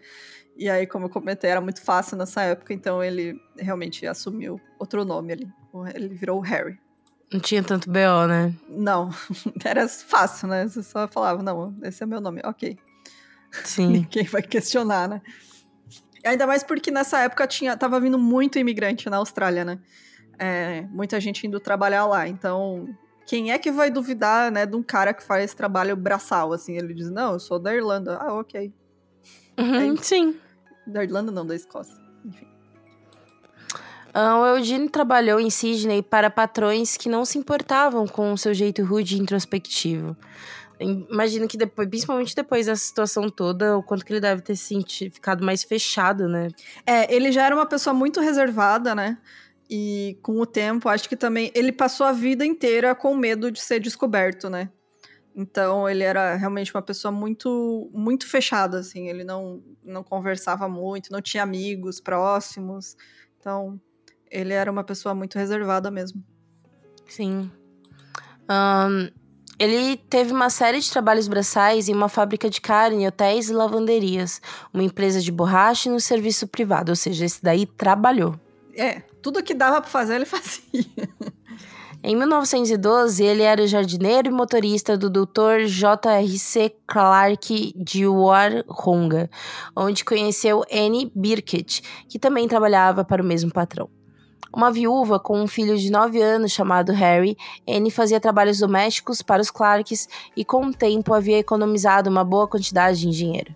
E 0.55 0.69
aí, 0.69 0.87
como 0.87 1.07
eu 1.07 1.11
comentei, 1.11 1.49
era 1.49 1.61
muito 1.61 1.81
fácil 1.81 2.19
nessa 2.19 2.43
época, 2.43 2.75
então 2.75 3.03
ele 3.03 3.41
realmente 3.57 4.07
assumiu 4.07 4.61
outro 4.79 5.07
nome 5.07 5.33
ali. 5.33 5.49
Ele 5.95 6.09
virou 6.09 6.39
Harry. 6.41 6.79
Não 7.33 7.41
tinha 7.41 7.63
tanto 7.63 7.91
BO, 7.91 8.27
né? 8.29 8.55
Não, 8.69 9.09
era 9.65 9.89
fácil, 9.89 10.49
né? 10.49 10.69
Você 10.69 10.83
só 10.83 11.09
falava, 11.09 11.43
não, 11.43 11.75
esse 11.83 12.03
é 12.03 12.07
meu 12.07 12.21
nome, 12.21 12.43
ok. 12.45 12.77
Sim. 13.65 13.89
Ninguém 14.05 14.25
vai 14.25 14.43
questionar, 14.43 15.09
né? 15.09 15.23
Ainda 16.25 16.47
mais 16.47 16.63
porque 16.63 16.91
nessa 16.91 17.21
época 17.21 17.47
tinha, 17.47 17.77
tava 17.77 18.01
vindo 18.01 18.19
muito 18.19 18.59
imigrante 18.59 19.09
na 19.09 19.19
Austrália, 19.19 19.65
né? 19.65 19.79
É, 20.39 20.83
muita 20.91 21.21
gente 21.21 21.47
indo 21.47 21.59
trabalhar 21.61 22.07
lá. 22.07 22.29
Então, 22.29 22.89
quem 23.27 23.53
é 23.53 23.59
que 23.59 23.71
vai 23.71 23.91
duvidar, 23.91 24.51
né, 24.51 24.65
de 24.65 24.75
um 24.75 24.83
cara 24.83 25.13
que 25.13 25.23
faz 25.23 25.53
trabalho 25.55 25.97
braçal, 25.97 26.53
assim? 26.53 26.77
Ele 26.77 26.95
diz, 26.95 27.11
não, 27.11 27.35
eu 27.35 27.41
sou 27.41 27.59
da 27.59 27.75
Irlanda. 27.75 28.17
Ah, 28.21 28.35
ok. 28.35 28.73
Uhum, 29.59 29.97
sim. 29.97 30.37
Da 30.87 31.03
Irlanda, 31.03 31.31
não, 31.31 31.45
da 31.47 31.55
Escócia. 31.55 31.95
Enfim. 32.25 32.47
Uh, 34.15 34.41
o 34.41 34.47
Eugene 34.57 34.89
trabalhou 34.89 35.39
em 35.39 35.51
Sydney 35.51 36.03
para 36.03 36.31
patrões 36.31 36.97
que 36.97 37.09
não 37.09 37.25
se 37.25 37.39
importavam 37.39 38.07
com 38.07 38.33
o 38.33 38.39
seu 38.39 38.55
jeito 38.55 38.83
rude 38.83 39.17
e 39.17 39.21
introspectivo. 39.21 40.17
Imagino 40.81 41.49
que 41.49 41.57
depois, 41.57 41.89
principalmente 41.89 42.35
depois 42.35 42.67
dessa 42.67 42.83
situação 42.83 43.29
toda, 43.29 43.77
o 43.77 43.83
quanto 43.83 44.05
que 44.05 44.13
ele 44.13 44.21
deve 44.21 44.43
ter 44.43 44.57
sentido, 44.57 45.13
ficado 45.13 45.45
mais 45.45 45.65
fechado, 45.65 46.29
né? 46.29 46.49
É, 46.87 47.13
ele 47.15 47.33
já 47.33 47.45
era 47.45 47.55
uma 47.55 47.67
pessoa 47.67 47.93
muito 47.93 48.21
reservada, 48.21 48.95
né? 48.95 49.19
E 49.69 50.19
com 50.23 50.41
o 50.41 50.47
tempo, 50.47 50.89
acho 50.89 51.09
que 51.09 51.17
também 51.17 51.51
ele 51.55 51.73
passou 51.73 52.07
a 52.07 52.13
vida 52.13 52.45
inteira 52.45 52.95
com 52.95 53.15
medo 53.15 53.51
de 53.51 53.61
ser 53.61 53.81
descoberto, 53.81 54.49
né? 54.49 54.71
Então 55.35 55.89
ele 55.89 56.03
era 56.03 56.35
realmente 56.35 56.75
uma 56.75 56.83
pessoa 56.83 57.13
muito 57.13 57.91
muito 57.93 58.27
fechada 58.27 58.79
assim, 58.79 59.09
ele 59.09 59.23
não 59.23 59.63
não 59.85 60.03
conversava 60.03 60.69
muito, 60.69 61.13
não 61.13 61.21
tinha 61.21 61.43
amigos 61.43 62.01
próximos. 62.01 62.97
Então, 63.39 63.81
ele 64.31 64.53
era 64.53 64.71
uma 64.71 64.85
pessoa 64.85 65.15
muito 65.15 65.39
reservada 65.39 65.91
mesmo. 65.91 66.23
Sim. 67.09 67.51
Um, 68.51 69.11
ele 69.59 69.97
teve 69.97 70.33
uma 70.33 70.51
série 70.51 70.81
de 70.81 70.91
trabalhos 70.91 71.27
braçais 71.27 71.89
em 71.89 71.95
uma 71.95 72.09
fábrica 72.09 72.49
de 72.49 72.61
carne, 72.61 73.07
hotéis 73.07 73.51
e 73.51 73.53
lavanderias, 73.53 74.41
uma 74.73 74.83
empresa 74.83 75.21
de 75.21 75.33
borracha 75.33 75.89
e 75.89 75.93
no 75.93 76.01
serviço 76.01 76.47
privado, 76.47 76.93
ou 76.93 76.97
seja, 76.97 77.25
esse 77.25 77.43
daí 77.43 77.67
trabalhou. 77.67 78.35
É, 78.77 79.03
tudo 79.21 79.43
que 79.43 79.55
dava 79.55 79.81
para 79.81 79.91
fazer 79.91 80.15
ele 80.15 80.25
fazia. 80.25 80.63
Em 82.01 82.15
1912, 82.15 83.25
ele 83.25 83.43
era 83.43 83.67
jardineiro 83.67 84.29
e 84.29 84.31
motorista 84.31 84.97
do 84.97 85.11
Dr. 85.11 85.67
J.R.C. 85.67 86.73
Clark 86.87 87.75
de 87.77 88.07
Warronga, 88.07 89.29
onde 89.75 90.05
conheceu 90.05 90.63
Anne 90.73 91.11
Birkett, 91.13 91.83
que 92.09 92.17
também 92.17 92.47
trabalhava 92.47 93.05
para 93.05 93.21
o 93.21 93.27
mesmo 93.27 93.51
patrão. 93.51 93.91
Uma 94.55 94.71
viúva 94.73 95.21
com 95.21 95.41
um 95.41 95.47
filho 95.47 95.77
de 95.77 95.91
9 95.91 96.21
anos 96.23 96.53
chamado 96.53 96.93
Harry, 96.93 97.37
Anne 97.69 97.91
fazia 97.91 98.19
trabalhos 98.19 98.59
domésticos 98.59 99.21
para 99.21 99.43
os 99.43 99.51
Clarks 99.51 100.09
e 100.37 100.45
com 100.45 100.67
o 100.67 100.75
tempo 100.75 101.13
havia 101.13 101.39
economizado 101.39 102.09
uma 102.09 102.25
boa 102.25 102.49
quantidade 102.49 103.01
de 103.01 103.11
dinheiro. 103.11 103.55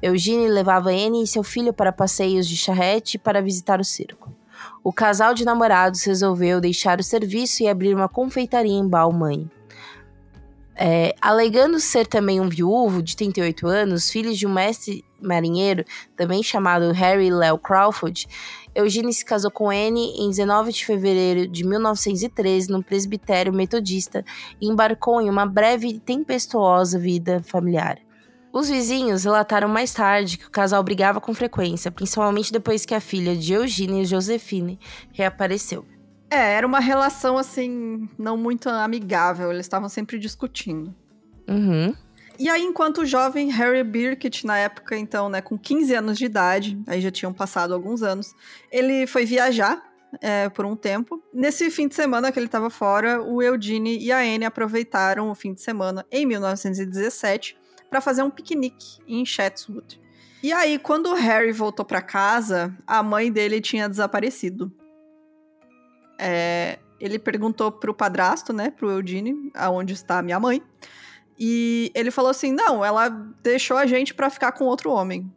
Eugene 0.00 0.48
levava 0.48 0.90
Anne 0.90 1.22
e 1.22 1.26
seu 1.26 1.42
filho 1.42 1.72
para 1.72 1.92
passeios 1.92 2.48
de 2.48 2.56
charrete 2.56 3.18
para 3.18 3.42
visitar 3.42 3.80
o 3.80 3.84
circo. 3.84 4.32
O 4.82 4.92
casal 4.92 5.34
de 5.34 5.44
namorados 5.44 6.02
resolveu 6.04 6.60
deixar 6.60 6.98
o 7.00 7.02
serviço 7.02 7.62
e 7.62 7.68
abrir 7.68 7.94
uma 7.94 8.08
confeitaria 8.08 8.72
em 8.72 8.88
Balmain. 8.88 9.50
É, 10.80 11.12
alegando 11.20 11.80
ser 11.80 12.06
também 12.06 12.40
um 12.40 12.48
viúvo 12.48 13.02
de 13.02 13.16
38 13.16 13.66
anos, 13.66 14.10
filho 14.10 14.32
de 14.32 14.46
um 14.46 14.52
mestre 14.52 15.04
marinheiro, 15.20 15.84
também 16.16 16.40
chamado 16.40 16.92
Harry 16.92 17.30
Leo 17.30 17.58
Crawford, 17.58 18.28
Eugênio 18.78 19.12
se 19.12 19.24
casou 19.24 19.50
com 19.50 19.70
Anne 19.70 20.12
em 20.16 20.30
19 20.30 20.70
de 20.70 20.86
fevereiro 20.86 21.48
de 21.48 21.66
1913 21.66 22.70
no 22.70 22.80
presbitério 22.80 23.52
metodista 23.52 24.24
e 24.60 24.68
embarcou 24.68 25.20
em 25.20 25.28
uma 25.28 25.44
breve 25.44 25.88
e 25.88 25.98
tempestuosa 25.98 26.96
vida 26.96 27.42
familiar. 27.42 27.98
Os 28.52 28.68
vizinhos 28.68 29.24
relataram 29.24 29.68
mais 29.68 29.92
tarde 29.92 30.38
que 30.38 30.46
o 30.46 30.50
casal 30.50 30.80
brigava 30.84 31.20
com 31.20 31.34
frequência, 31.34 31.90
principalmente 31.90 32.52
depois 32.52 32.86
que 32.86 32.94
a 32.94 33.00
filha 33.00 33.36
de 33.36 33.52
Eugênia, 33.52 34.04
Josefine, 34.04 34.78
reapareceu. 35.12 35.84
É, 36.30 36.54
era 36.54 36.66
uma 36.66 36.78
relação 36.78 37.36
assim, 37.36 38.08
não 38.16 38.36
muito 38.36 38.68
amigável, 38.68 39.50
eles 39.50 39.66
estavam 39.66 39.88
sempre 39.88 40.20
discutindo. 40.20 40.94
Uhum. 41.48 41.94
E 42.38 42.48
aí, 42.48 42.62
enquanto 42.62 42.98
o 42.98 43.06
jovem 43.06 43.50
Harry 43.50 43.82
Birkett, 43.82 44.46
na 44.46 44.56
época, 44.56 44.96
então, 44.96 45.28
né, 45.28 45.40
com 45.40 45.58
15 45.58 45.94
anos 45.94 46.16
de 46.16 46.24
idade, 46.24 46.80
aí 46.86 47.00
já 47.00 47.10
tinham 47.10 47.32
passado 47.32 47.74
alguns 47.74 48.02
anos, 48.02 48.32
ele 48.70 49.06
foi 49.08 49.24
viajar 49.24 49.82
é, 50.20 50.48
por 50.48 50.64
um 50.64 50.76
tempo. 50.76 51.20
Nesse 51.34 51.68
fim 51.70 51.88
de 51.88 51.96
semana 51.96 52.30
que 52.30 52.38
ele 52.38 52.46
estava 52.46 52.70
fora, 52.70 53.20
o 53.20 53.42
Eugene 53.42 53.98
e 53.98 54.12
a 54.12 54.18
Anne 54.18 54.44
aproveitaram 54.44 55.30
o 55.30 55.34
fim 55.34 55.52
de 55.52 55.60
semana 55.60 56.06
em 56.12 56.24
1917 56.24 57.56
para 57.90 58.00
fazer 58.00 58.22
um 58.22 58.30
piquenique 58.30 58.98
em 59.06 59.26
Chatswood. 59.26 60.00
E 60.40 60.52
aí, 60.52 60.78
quando 60.78 61.06
o 61.06 61.14
Harry 61.14 61.50
voltou 61.50 61.84
para 61.84 62.00
casa, 62.00 62.72
a 62.86 63.02
mãe 63.02 63.32
dele 63.32 63.60
tinha 63.60 63.88
desaparecido. 63.88 64.72
É, 66.20 66.78
ele 67.00 67.18
perguntou 67.18 67.72
pro 67.72 67.92
padrasto, 67.92 68.52
né, 68.52 68.70
pro 68.70 68.90
Eugene, 68.90 69.50
aonde 69.54 69.94
está 69.94 70.22
minha 70.22 70.38
mãe. 70.38 70.62
E 71.38 71.92
ele 71.94 72.10
falou 72.10 72.30
assim: 72.30 72.52
não, 72.52 72.84
ela 72.84 73.08
deixou 73.42 73.76
a 73.76 73.86
gente 73.86 74.12
para 74.12 74.28
ficar 74.28 74.52
com 74.52 74.64
outro 74.64 74.90
homem. 74.90 75.32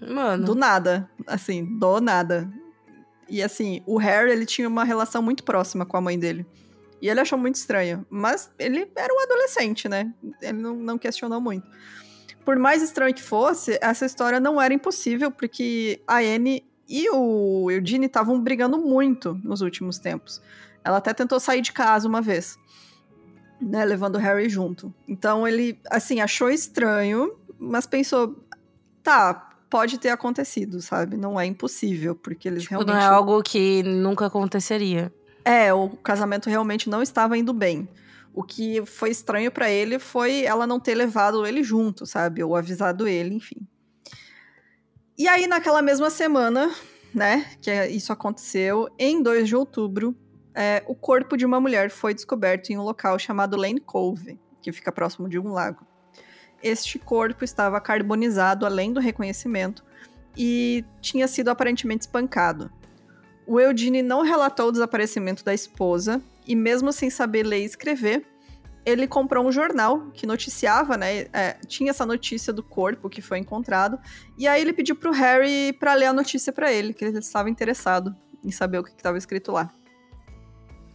Mano. 0.00 0.44
Do 0.44 0.54
nada. 0.54 1.10
Assim, 1.26 1.64
do 1.78 2.00
nada. 2.00 2.48
E 3.28 3.42
assim, 3.42 3.82
o 3.84 3.98
Harry, 3.98 4.30
ele 4.30 4.46
tinha 4.46 4.66
uma 4.66 4.84
relação 4.84 5.20
muito 5.20 5.44
próxima 5.44 5.84
com 5.84 5.96
a 5.96 6.00
mãe 6.00 6.18
dele. 6.18 6.46
E 7.02 7.08
ele 7.08 7.20
achou 7.20 7.38
muito 7.38 7.56
estranho. 7.56 8.06
Mas 8.08 8.50
ele 8.58 8.90
era 8.96 9.12
um 9.12 9.20
adolescente, 9.20 9.88
né? 9.88 10.12
Ele 10.40 10.58
não, 10.58 10.74
não 10.76 10.98
questionou 10.98 11.40
muito. 11.40 11.66
Por 12.44 12.58
mais 12.58 12.82
estranho 12.82 13.14
que 13.14 13.22
fosse, 13.22 13.78
essa 13.82 14.06
história 14.06 14.40
não 14.40 14.60
era 14.60 14.72
impossível, 14.72 15.30
porque 15.30 16.00
a 16.06 16.18
Anne 16.18 16.64
e 16.88 17.10
o 17.10 17.70
Eugene 17.70 18.06
estavam 18.06 18.40
brigando 18.40 18.78
muito 18.78 19.38
nos 19.44 19.60
últimos 19.60 19.98
tempos. 19.98 20.40
Ela 20.82 20.96
até 20.96 21.12
tentou 21.12 21.38
sair 21.38 21.60
de 21.60 21.72
casa 21.72 22.08
uma 22.08 22.22
vez 22.22 22.56
né, 23.60 23.84
levando 23.84 24.16
o 24.16 24.18
Harry 24.18 24.48
junto. 24.48 24.92
Então 25.06 25.46
ele, 25.46 25.78
assim, 25.90 26.20
achou 26.20 26.50
estranho, 26.50 27.36
mas 27.58 27.86
pensou, 27.86 28.44
tá, 29.02 29.48
pode 29.68 29.98
ter 29.98 30.10
acontecido, 30.10 30.80
sabe? 30.80 31.16
Não 31.16 31.38
é 31.38 31.46
impossível, 31.46 32.14
porque 32.14 32.48
eles 32.48 32.62
tipo, 32.62 32.74
realmente... 32.74 32.94
não 32.94 33.00
é 33.00 33.06
algo 33.06 33.42
que 33.42 33.82
nunca 33.82 34.26
aconteceria. 34.26 35.12
É, 35.44 35.72
o 35.72 35.90
casamento 35.90 36.48
realmente 36.48 36.90
não 36.90 37.02
estava 37.02 37.36
indo 37.36 37.52
bem. 37.52 37.88
O 38.34 38.42
que 38.42 38.84
foi 38.86 39.10
estranho 39.10 39.50
para 39.50 39.70
ele 39.70 39.98
foi 39.98 40.44
ela 40.44 40.66
não 40.66 40.78
ter 40.78 40.94
levado 40.94 41.46
ele 41.46 41.62
junto, 41.62 42.06
sabe? 42.06 42.42
Ou 42.42 42.54
avisado 42.54 43.08
ele, 43.08 43.34
enfim. 43.34 43.66
E 45.16 45.26
aí, 45.26 45.46
naquela 45.48 45.82
mesma 45.82 46.10
semana, 46.10 46.72
né, 47.12 47.44
que 47.60 47.72
isso 47.86 48.12
aconteceu, 48.12 48.88
em 48.98 49.20
2 49.20 49.48
de 49.48 49.56
outubro, 49.56 50.14
é, 50.60 50.82
o 50.88 50.94
corpo 50.94 51.36
de 51.36 51.46
uma 51.46 51.60
mulher 51.60 51.88
foi 51.88 52.12
descoberto 52.12 52.70
em 52.70 52.76
um 52.76 52.82
local 52.82 53.16
chamado 53.16 53.56
Lane 53.56 53.78
Cove, 53.78 54.40
que 54.60 54.72
fica 54.72 54.90
próximo 54.90 55.28
de 55.28 55.38
um 55.38 55.52
lago. 55.52 55.86
Este 56.60 56.98
corpo 56.98 57.44
estava 57.44 57.80
carbonizado 57.80 58.66
além 58.66 58.92
do 58.92 58.98
reconhecimento 58.98 59.84
e 60.36 60.84
tinha 61.00 61.28
sido 61.28 61.48
aparentemente 61.48 62.06
espancado. 62.06 62.72
O 63.46 63.60
Eugene 63.60 64.02
não 64.02 64.22
relatou 64.22 64.66
o 64.66 64.72
desaparecimento 64.72 65.44
da 65.44 65.54
esposa 65.54 66.20
e, 66.44 66.56
mesmo 66.56 66.92
sem 66.92 67.08
saber 67.08 67.44
ler 67.44 67.60
e 67.60 67.64
escrever, 67.64 68.26
ele 68.84 69.06
comprou 69.06 69.46
um 69.46 69.52
jornal 69.52 70.10
que 70.12 70.26
noticiava, 70.26 70.96
né? 70.96 71.28
É, 71.32 71.56
tinha 71.68 71.90
essa 71.90 72.04
notícia 72.04 72.52
do 72.52 72.64
corpo 72.64 73.08
que 73.08 73.22
foi 73.22 73.38
encontrado. 73.38 73.96
E 74.36 74.48
aí 74.48 74.60
ele 74.60 74.72
pediu 74.72 74.96
pro 74.96 75.12
Harry 75.12 75.72
para 75.72 75.94
ler 75.94 76.06
a 76.06 76.12
notícia 76.12 76.52
para 76.52 76.72
ele, 76.72 76.92
que 76.92 77.04
ele 77.04 77.16
estava 77.16 77.48
interessado 77.48 78.12
em 78.44 78.50
saber 78.50 78.80
o 78.80 78.82
que 78.82 78.90
estava 78.90 79.16
escrito 79.16 79.52
lá. 79.52 79.72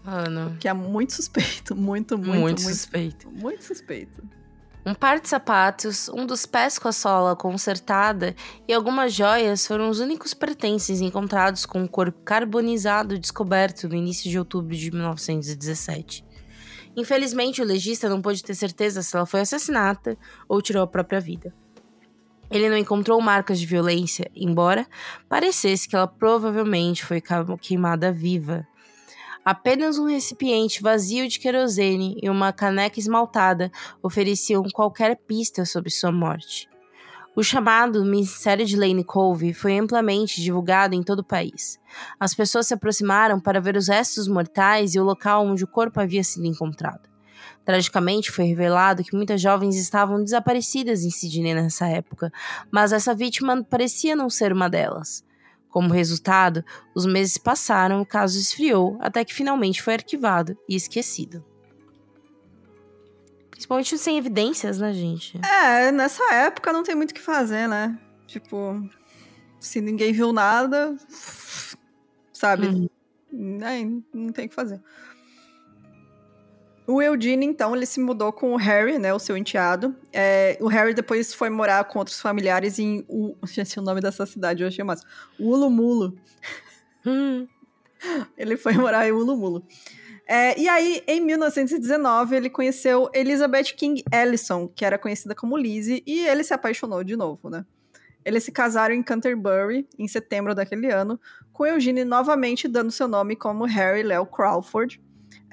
Mano. 0.04 0.58
Que 0.60 0.68
é 0.68 0.74
muito 0.74 1.14
suspeito, 1.14 1.76
muito, 1.76 2.18
muito, 2.18 2.32
Muito, 2.32 2.42
muito, 2.42 2.62
suspeito. 2.62 3.32
Muito 3.32 3.64
suspeito. 3.64 4.24
Um 4.86 4.94
par 4.94 5.22
de 5.22 5.30
sapatos, 5.30 6.10
um 6.10 6.26
dos 6.26 6.46
pés 6.46 6.78
com 6.78 6.90
a 6.90 6.92
sola 6.92 7.38
consertada 7.38 8.36
e 8.68 8.74
algumas 8.74 9.14
joias 9.14 9.66
foram 9.66 9.90
os 9.90 10.02
únicos 10.02 10.34
pertences 10.34 11.00
encontrados 11.00 11.66
com 11.66 11.86
o 11.86 11.88
corpo 11.88 12.20
carbonizado 12.26 13.18
descoberto 13.18 13.88
no 13.88 13.96
início 13.96 14.30
de 14.30 14.38
outubro 14.38 14.76
de 14.76 14.92
1917. 14.92 16.26
Infelizmente, 16.98 17.62
o 17.62 17.66
legista 17.66 18.10
não 18.10 18.22
pôde 18.22 18.44
ter 18.44 18.56
certeza 18.56 19.02
se 19.02 19.16
ela 19.16 19.26
foi 19.26 19.40
assassinada 19.40 20.18
ou 20.50 20.62
tirou 20.62 20.84
a 20.84 20.88
própria 20.88 21.22
vida. 21.22 21.54
Ele 22.52 22.70
não 22.70 22.78
encontrou 22.78 23.20
marcas 23.22 23.60
de 23.60 23.66
violência, 23.66 24.30
embora 24.36 24.86
parecesse 25.30 25.88
que 25.88 25.96
ela 25.96 26.08
provavelmente 26.08 27.06
foi 27.06 27.24
queimada 27.62 28.12
viva. 28.12 28.68
Apenas 29.46 29.98
um 29.98 30.06
recipiente 30.06 30.82
vazio 30.82 31.28
de 31.28 31.38
querosene 31.38 32.18
e 32.24 32.30
uma 32.30 32.54
caneca 32.54 32.98
esmaltada 32.98 33.70
ofereciam 34.02 34.64
qualquer 34.72 35.18
pista 35.18 35.66
sobre 35.66 35.90
sua 35.90 36.12
morte. 36.12 36.70
O 37.36 37.44
chamado 37.44 38.06
Mistério 38.06 38.66
de 38.66 38.78
Lane 38.78 39.04
Cove 39.04 39.54
foi 39.54 39.78
amplamente 39.78 40.42
divulgado 40.42 40.94
em 40.94 41.02
todo 41.02 41.20
o 41.20 41.24
país. 41.24 41.80
As 42.20 42.34
pessoas 42.34 42.68
se 42.68 42.76
aproximaram 42.76 43.40
para 43.40 43.60
ver 43.60 43.76
os 43.76 43.88
restos 43.88 44.28
mortais 44.28 44.94
e 44.94 45.00
o 45.00 45.04
local 45.04 45.46
onde 45.46 45.64
o 45.64 45.68
corpo 45.68 46.00
havia 46.00 46.24
sido 46.24 46.46
encontrado. 46.46 47.10
Tragicamente, 47.66 48.32
foi 48.32 48.46
revelado 48.46 49.04
que 49.04 49.16
muitas 49.16 49.42
jovens 49.42 49.76
estavam 49.76 50.24
desaparecidas 50.24 51.04
em 51.04 51.10
Sydney 51.10 51.54
nessa 51.54 51.88
época, 51.88 52.32
mas 52.72 52.94
essa 52.94 53.16
vítima 53.16 53.64
parecia 53.64 54.16
não 54.16 54.30
ser 54.30 54.54
uma 54.54 54.70
delas. 54.70 55.24
Como 55.74 55.92
resultado, 55.92 56.64
os 56.94 57.04
meses 57.04 57.36
passaram, 57.36 58.00
o 58.00 58.06
caso 58.06 58.40
esfriou, 58.40 58.96
até 59.02 59.26
que 59.26 59.34
finalmente 59.34 59.82
foi 59.82 59.96
arquivado 59.96 60.56
e 60.70 60.76
esquecido. 60.76 61.44
Principalmente 63.50 63.98
sem 63.98 64.20
evidências, 64.20 64.78
né, 64.78 64.94
gente? 64.94 65.42
É, 65.44 65.92
nessa 65.92 66.32
época 66.32 66.72
não 66.72 66.84
tem 66.84 66.94
muito 66.94 67.10
o 67.10 67.14
que 67.16 67.20
fazer, 67.20 67.68
né? 67.68 68.00
Tipo, 68.28 68.88
se 69.60 69.82
ninguém 69.82 70.14
viu 70.14 70.32
nada, 70.32 70.96
sabe? 72.32 72.68
Hum. 72.68 73.60
É, 73.64 73.84
não 74.16 74.32
tem 74.32 74.46
o 74.46 74.50
que 74.50 74.54
fazer. 74.54 74.80
O 76.86 77.02
Eugene, 77.02 77.46
então, 77.46 77.76
ele 77.76 77.86
se 77.86 78.00
mudou 78.00 78.34
com 78.34 78.54
o 78.54 78.58
Harry, 78.58 79.00
né, 79.00 79.14
o 79.14 79.20
seu 79.20 79.38
enteado. 79.38 79.96
É, 80.12 80.58
o 80.60 80.68
Harry 80.68 80.94
depois 80.94 81.34
foi 81.34 81.50
morar 81.50 81.84
com 81.86 82.00
outros 82.00 82.20
familiares 82.20 82.78
em... 82.78 83.06
U... 83.08 83.36
Gente, 83.48 83.80
o 83.80 83.82
nome 83.82 84.02
dessa 84.02 84.26
cidade 84.26 84.64
eu 84.64 84.68
achei 84.68 84.84
massa. 84.84 85.06
Ulumulo. 85.40 86.18
Hum. 87.06 87.48
Ele 88.38 88.58
foi 88.58 88.74
morar 88.74 89.08
em 89.08 89.12
Ulumulo. 89.12 89.66
É, 90.28 90.60
e 90.60 90.68
aí, 90.68 91.04
em 91.06 91.20
1919, 91.22 92.36
ele 92.36 92.50
conheceu 92.50 93.10
Elizabeth 93.14 93.76
King 93.76 94.04
Ellison, 94.12 94.70
que 94.70 94.86
era 94.86 94.98
conhecida 94.98 95.36
como 95.36 95.58
Lizzie, 95.58 96.02
e 96.08 96.26
ele 96.26 96.46
se 96.46 96.54
apaixonou 96.54 97.04
de 97.04 97.18
novo, 97.18 97.50
né? 97.50 97.66
Eles 98.24 98.46
se 98.46 98.52
casaram 98.52 98.96
em 98.96 99.04
Canterbury, 99.04 99.86
em 100.00 100.08
setembro 100.08 100.56
daquele 100.56 100.90
ano, 100.90 101.20
com 101.52 101.66
Eugene 101.66 102.06
novamente 102.06 102.70
dando 102.70 102.90
seu 102.90 103.08
nome 103.08 103.36
como 103.36 103.66
Harry 103.66 104.02
Leo 104.02 104.26
Crawford, 104.26 105.02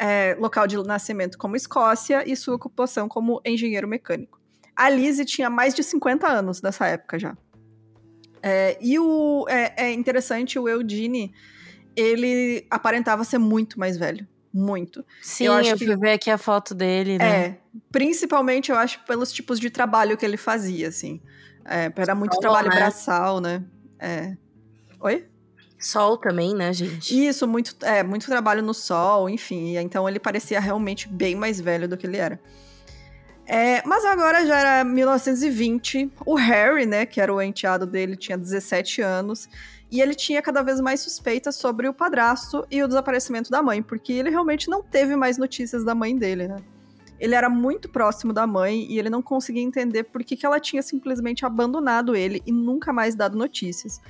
é, 0.01 0.35
local 0.41 0.67
de 0.67 0.77
nascimento 0.83 1.37
como 1.37 1.55
Escócia 1.55 2.25
e 2.27 2.35
sua 2.35 2.55
ocupação 2.57 3.07
como 3.07 3.41
engenheiro 3.45 3.87
mecânico. 3.87 4.41
A 4.75 4.89
Lizzie 4.89 5.27
tinha 5.27 5.51
mais 5.51 5.75
de 5.75 5.83
50 5.83 6.27
anos 6.27 6.63
nessa 6.63 6.87
época 6.87 7.19
já. 7.19 7.37
É, 8.43 8.79
e 8.81 8.99
o, 8.99 9.45
é, 9.47 9.75
é 9.77 9.93
interessante, 9.93 10.59
o 10.59 10.67
Eugene, 10.67 11.35
ele 11.95 12.67
aparentava 12.71 13.23
ser 13.25 13.37
muito 13.37 13.79
mais 13.79 13.99
velho. 13.99 14.27
Muito. 14.53 15.05
Sim, 15.21 15.45
Eu 15.45 15.53
eu, 15.53 15.59
acho 15.59 15.77
que- 15.77 15.85
fui 15.87 15.97
ver 15.97 16.13
aqui 16.13 16.31
a 16.31 16.39
foto 16.39 16.75
dele, 16.75 17.19
né? 17.19 17.45
É, 17.45 17.59
principalmente 17.93 18.71
eu 18.73 18.79
acho 18.79 19.05
pelos 19.05 19.31
tipos 19.31 19.61
de 19.61 19.69
trabalho 19.69 20.17
que 20.17 20.25
ele 20.25 20.39
fazia, 20.39 20.89
assim. 20.89 21.21
É, 21.65 21.93
era 21.95 22.15
muito 22.15 22.39
trabalho 22.41 22.71
né? 22.71 22.75
braçal, 22.75 23.39
né? 23.39 23.63
É. 23.99 24.35
Oi? 24.99 25.27
Sol 25.81 26.19
também, 26.19 26.55
né, 26.55 26.73
gente? 26.75 27.27
Isso, 27.27 27.49
muito, 27.49 27.75
é, 27.83 28.03
muito 28.03 28.27
trabalho 28.27 28.63
no 28.63 28.75
sol, 28.75 29.31
enfim. 29.31 29.79
Então 29.79 30.07
ele 30.07 30.21
parecia 30.21 30.61
realmente 30.61 31.09
bem 31.09 31.35
mais 31.35 31.59
velho 31.59 31.89
do 31.89 31.97
que 31.97 32.07
ele 32.07 32.19
era. 32.19 32.39
É, 33.47 33.83
mas 33.85 34.05
agora 34.05 34.47
já 34.47 34.59
era 34.59 34.85
1920. 34.85 36.13
O 36.25 36.35
Harry, 36.35 36.85
né, 36.85 37.07
que 37.07 37.21
era 37.21 37.35
o 37.35 37.41
enteado 37.41 37.87
dele, 37.87 38.15
tinha 38.15 38.37
17 38.37 39.01
anos. 39.01 39.49
E 39.91 40.01
ele 40.01 40.15
tinha 40.15 40.41
cada 40.41 40.63
vez 40.63 40.81
mais 40.81 41.01
suspeitas 41.01 41.57
sobre 41.57 41.89
o 41.89 41.95
padrasto 41.95 42.65
e 42.71 42.83
o 42.83 42.87
desaparecimento 42.87 43.51
da 43.51 43.61
mãe, 43.61 43.83
porque 43.83 44.13
ele 44.13 44.31
realmente 44.31 44.69
não 44.69 44.83
teve 44.83 45.17
mais 45.17 45.37
notícias 45.37 45.83
da 45.83 45.97
mãe 45.97 46.17
dele, 46.17 46.47
né? 46.47 46.59
Ele 47.19 47.35
era 47.35 47.51
muito 47.51 47.89
próximo 47.89 48.33
da 48.33 48.47
mãe 48.47 48.87
e 48.89 48.99
ele 48.99 49.11
não 49.11 49.21
conseguia 49.21 49.63
entender 49.63 50.05
por 50.05 50.23
que, 50.23 50.37
que 50.37 50.47
ela 50.47 50.61
tinha 50.61 50.81
simplesmente 50.81 51.45
abandonado 51.45 52.15
ele 52.15 52.41
e 52.47 52.53
nunca 52.53 52.93
mais 52.93 53.15
dado 53.15 53.37
notícias. 53.37 54.01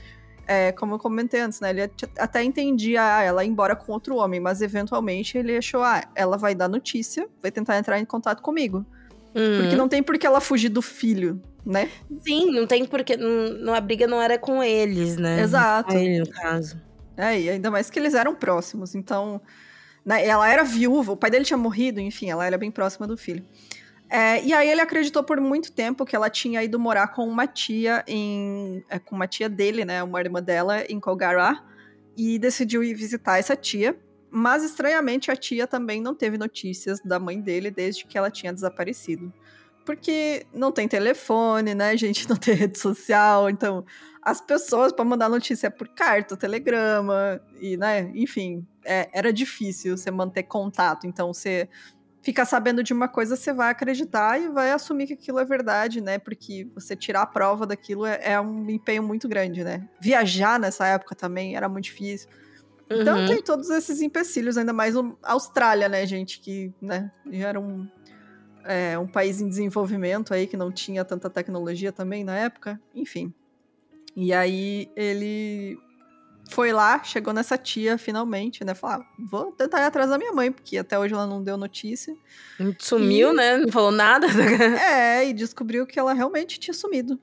É, 0.52 0.72
como 0.72 0.94
eu 0.94 0.98
comentei 0.98 1.40
antes, 1.40 1.60
né? 1.60 1.70
Ele 1.70 1.82
at- 1.82 2.10
até 2.18 2.42
entendia 2.42 3.00
ah, 3.18 3.22
ela 3.22 3.44
ir 3.44 3.48
embora 3.48 3.76
com 3.76 3.92
outro 3.92 4.16
homem, 4.16 4.40
mas 4.40 4.60
eventualmente 4.60 5.38
ele 5.38 5.56
achou, 5.56 5.80
ah, 5.80 6.02
ela 6.12 6.36
vai 6.36 6.56
dar 6.56 6.66
notícia, 6.68 7.28
vai 7.40 7.52
tentar 7.52 7.78
entrar 7.78 8.00
em 8.00 8.04
contato 8.04 8.42
comigo. 8.42 8.84
Porque 9.32 9.72
Uhum. 9.74 9.76
não 9.76 9.88
tem 9.88 10.02
por 10.02 10.18
que 10.18 10.26
ela 10.26 10.40
fugir 10.40 10.68
do 10.68 10.82
filho, 10.82 11.40
né? 11.64 11.88
Sim, 12.20 12.50
não 12.50 12.66
tem 12.66 12.84
porque. 12.84 13.16
Não, 13.16 13.50
não- 13.60 13.74
a 13.74 13.80
briga 13.80 14.08
não 14.08 14.20
era 14.20 14.36
com 14.38 14.60
eles, 14.60 15.16
né? 15.16 15.40
Exato. 15.40 15.92
Ele, 15.96 16.18
no 16.18 16.28
caso. 16.28 16.76
É, 17.16 17.40
e 17.40 17.48
ainda 17.48 17.70
mais 17.70 17.88
que 17.88 17.98
eles 18.00 18.14
eram 18.14 18.34
próximos. 18.34 18.96
Então, 18.96 19.40
né, 20.04 20.26
ela 20.26 20.48
era 20.50 20.64
viúva, 20.64 21.12
o 21.12 21.16
pai 21.16 21.30
dele 21.30 21.44
tinha 21.44 21.56
morrido, 21.56 22.00
enfim, 22.00 22.28
ela 22.28 22.44
era 22.44 22.58
bem 22.58 22.72
próxima 22.72 23.06
do 23.06 23.16
filho. 23.16 23.44
É, 24.10 24.42
e 24.44 24.52
aí 24.52 24.68
ele 24.68 24.80
acreditou 24.80 25.22
por 25.22 25.40
muito 25.40 25.70
tempo 25.70 26.04
que 26.04 26.16
ela 26.16 26.28
tinha 26.28 26.64
ido 26.64 26.80
morar 26.80 27.08
com 27.08 27.28
uma 27.28 27.46
tia 27.46 28.04
em. 28.08 28.84
é, 28.88 28.98
com 28.98 29.14
uma 29.14 29.28
tia 29.28 29.48
dele, 29.48 29.84
né? 29.84 30.02
Uma 30.02 30.20
irmã 30.20 30.42
dela 30.42 30.82
em 30.88 30.98
Colgará. 30.98 31.64
E 32.16 32.38
decidiu 32.38 32.82
ir 32.82 32.92
visitar 32.92 33.38
essa 33.38 33.54
tia. 33.54 33.96
Mas, 34.28 34.64
estranhamente, 34.64 35.30
a 35.30 35.36
tia 35.36 35.66
também 35.66 36.00
não 36.00 36.14
teve 36.14 36.36
notícias 36.36 37.00
da 37.00 37.20
mãe 37.20 37.40
dele 37.40 37.70
desde 37.70 38.04
que 38.04 38.18
ela 38.18 38.30
tinha 38.30 38.52
desaparecido. 38.52 39.32
Porque 39.86 40.44
não 40.52 40.72
tem 40.72 40.88
telefone, 40.88 41.74
né, 41.74 41.96
gente? 41.96 42.28
Não 42.28 42.36
tem 42.36 42.54
rede 42.54 42.78
social. 42.78 43.48
Então, 43.48 43.84
as 44.22 44.40
pessoas 44.40 44.92
para 44.92 45.04
mandar 45.04 45.28
notícia 45.28 45.70
por 45.70 45.88
carta, 45.88 46.36
telegrama, 46.36 47.40
e, 47.60 47.76
né, 47.76 48.12
enfim, 48.14 48.66
é, 48.84 49.08
era 49.12 49.32
difícil 49.32 49.96
você 49.96 50.10
manter 50.10 50.42
contato. 50.44 51.06
Então, 51.06 51.32
você 51.32 51.68
fica 52.22 52.44
sabendo 52.44 52.82
de 52.82 52.92
uma 52.92 53.08
coisa, 53.08 53.36
você 53.36 53.52
vai 53.52 53.70
acreditar 53.70 54.40
e 54.40 54.48
vai 54.48 54.70
assumir 54.70 55.06
que 55.06 55.14
aquilo 55.14 55.38
é 55.38 55.44
verdade, 55.44 56.00
né? 56.00 56.18
Porque 56.18 56.68
você 56.74 56.94
tirar 56.94 57.22
a 57.22 57.26
prova 57.26 57.66
daquilo 57.66 58.04
é, 58.04 58.20
é 58.22 58.40
um 58.40 58.68
empenho 58.68 59.02
muito 59.02 59.28
grande, 59.28 59.64
né? 59.64 59.88
Viajar 60.00 60.58
nessa 60.58 60.86
época 60.86 61.14
também 61.14 61.56
era 61.56 61.68
muito 61.68 61.84
difícil. 61.84 62.28
Então 62.90 63.18
Uhum. 63.18 63.24
tem 63.24 63.42
todos 63.42 63.70
esses 63.70 64.00
empecilhos, 64.00 64.58
ainda 64.58 64.72
mais 64.72 64.96
a 64.96 65.02
Austrália, 65.22 65.88
né, 65.88 66.04
gente, 66.06 66.40
que 66.40 66.74
né, 66.82 67.10
já 67.30 67.48
era 67.48 67.60
um, 67.60 67.88
é, 68.64 68.98
um 68.98 69.06
país 69.06 69.40
em 69.40 69.48
desenvolvimento 69.48 70.34
aí, 70.34 70.46
que 70.46 70.56
não 70.56 70.72
tinha 70.72 71.04
tanta 71.04 71.30
tecnologia 71.30 71.92
também 71.92 72.24
na 72.24 72.36
época, 72.36 72.80
enfim. 72.92 73.32
E 74.16 74.32
aí 74.32 74.90
ele 74.96 75.78
foi 76.50 76.72
lá, 76.72 77.02
chegou 77.02 77.32
nessa 77.32 77.56
tia 77.56 77.96
finalmente, 77.96 78.64
né, 78.64 78.74
falou, 78.74 78.96
ah, 79.02 79.06
vou 79.18 79.52
tentar 79.52 79.80
ir 79.80 79.84
atrás 79.84 80.10
da 80.10 80.18
minha 80.18 80.32
mãe, 80.32 80.50
porque 80.52 80.76
até 80.78 80.98
hoje 80.98 81.14
ela 81.14 81.26
não 81.26 81.42
deu 81.42 81.56
notícia. 81.56 82.14
Sumiu, 82.78 83.32
E- 83.32 83.36
né? 83.36 83.56
Não 83.56 83.68
falou 83.70 83.90
nada. 83.90 84.26
é, 84.28 85.28
e 85.28 85.32
descobriu 85.32 85.86
que 85.86 85.98
ela 85.98 86.12
realmente 86.12 86.58
tinha 86.58 86.74
sumido. 86.74 87.18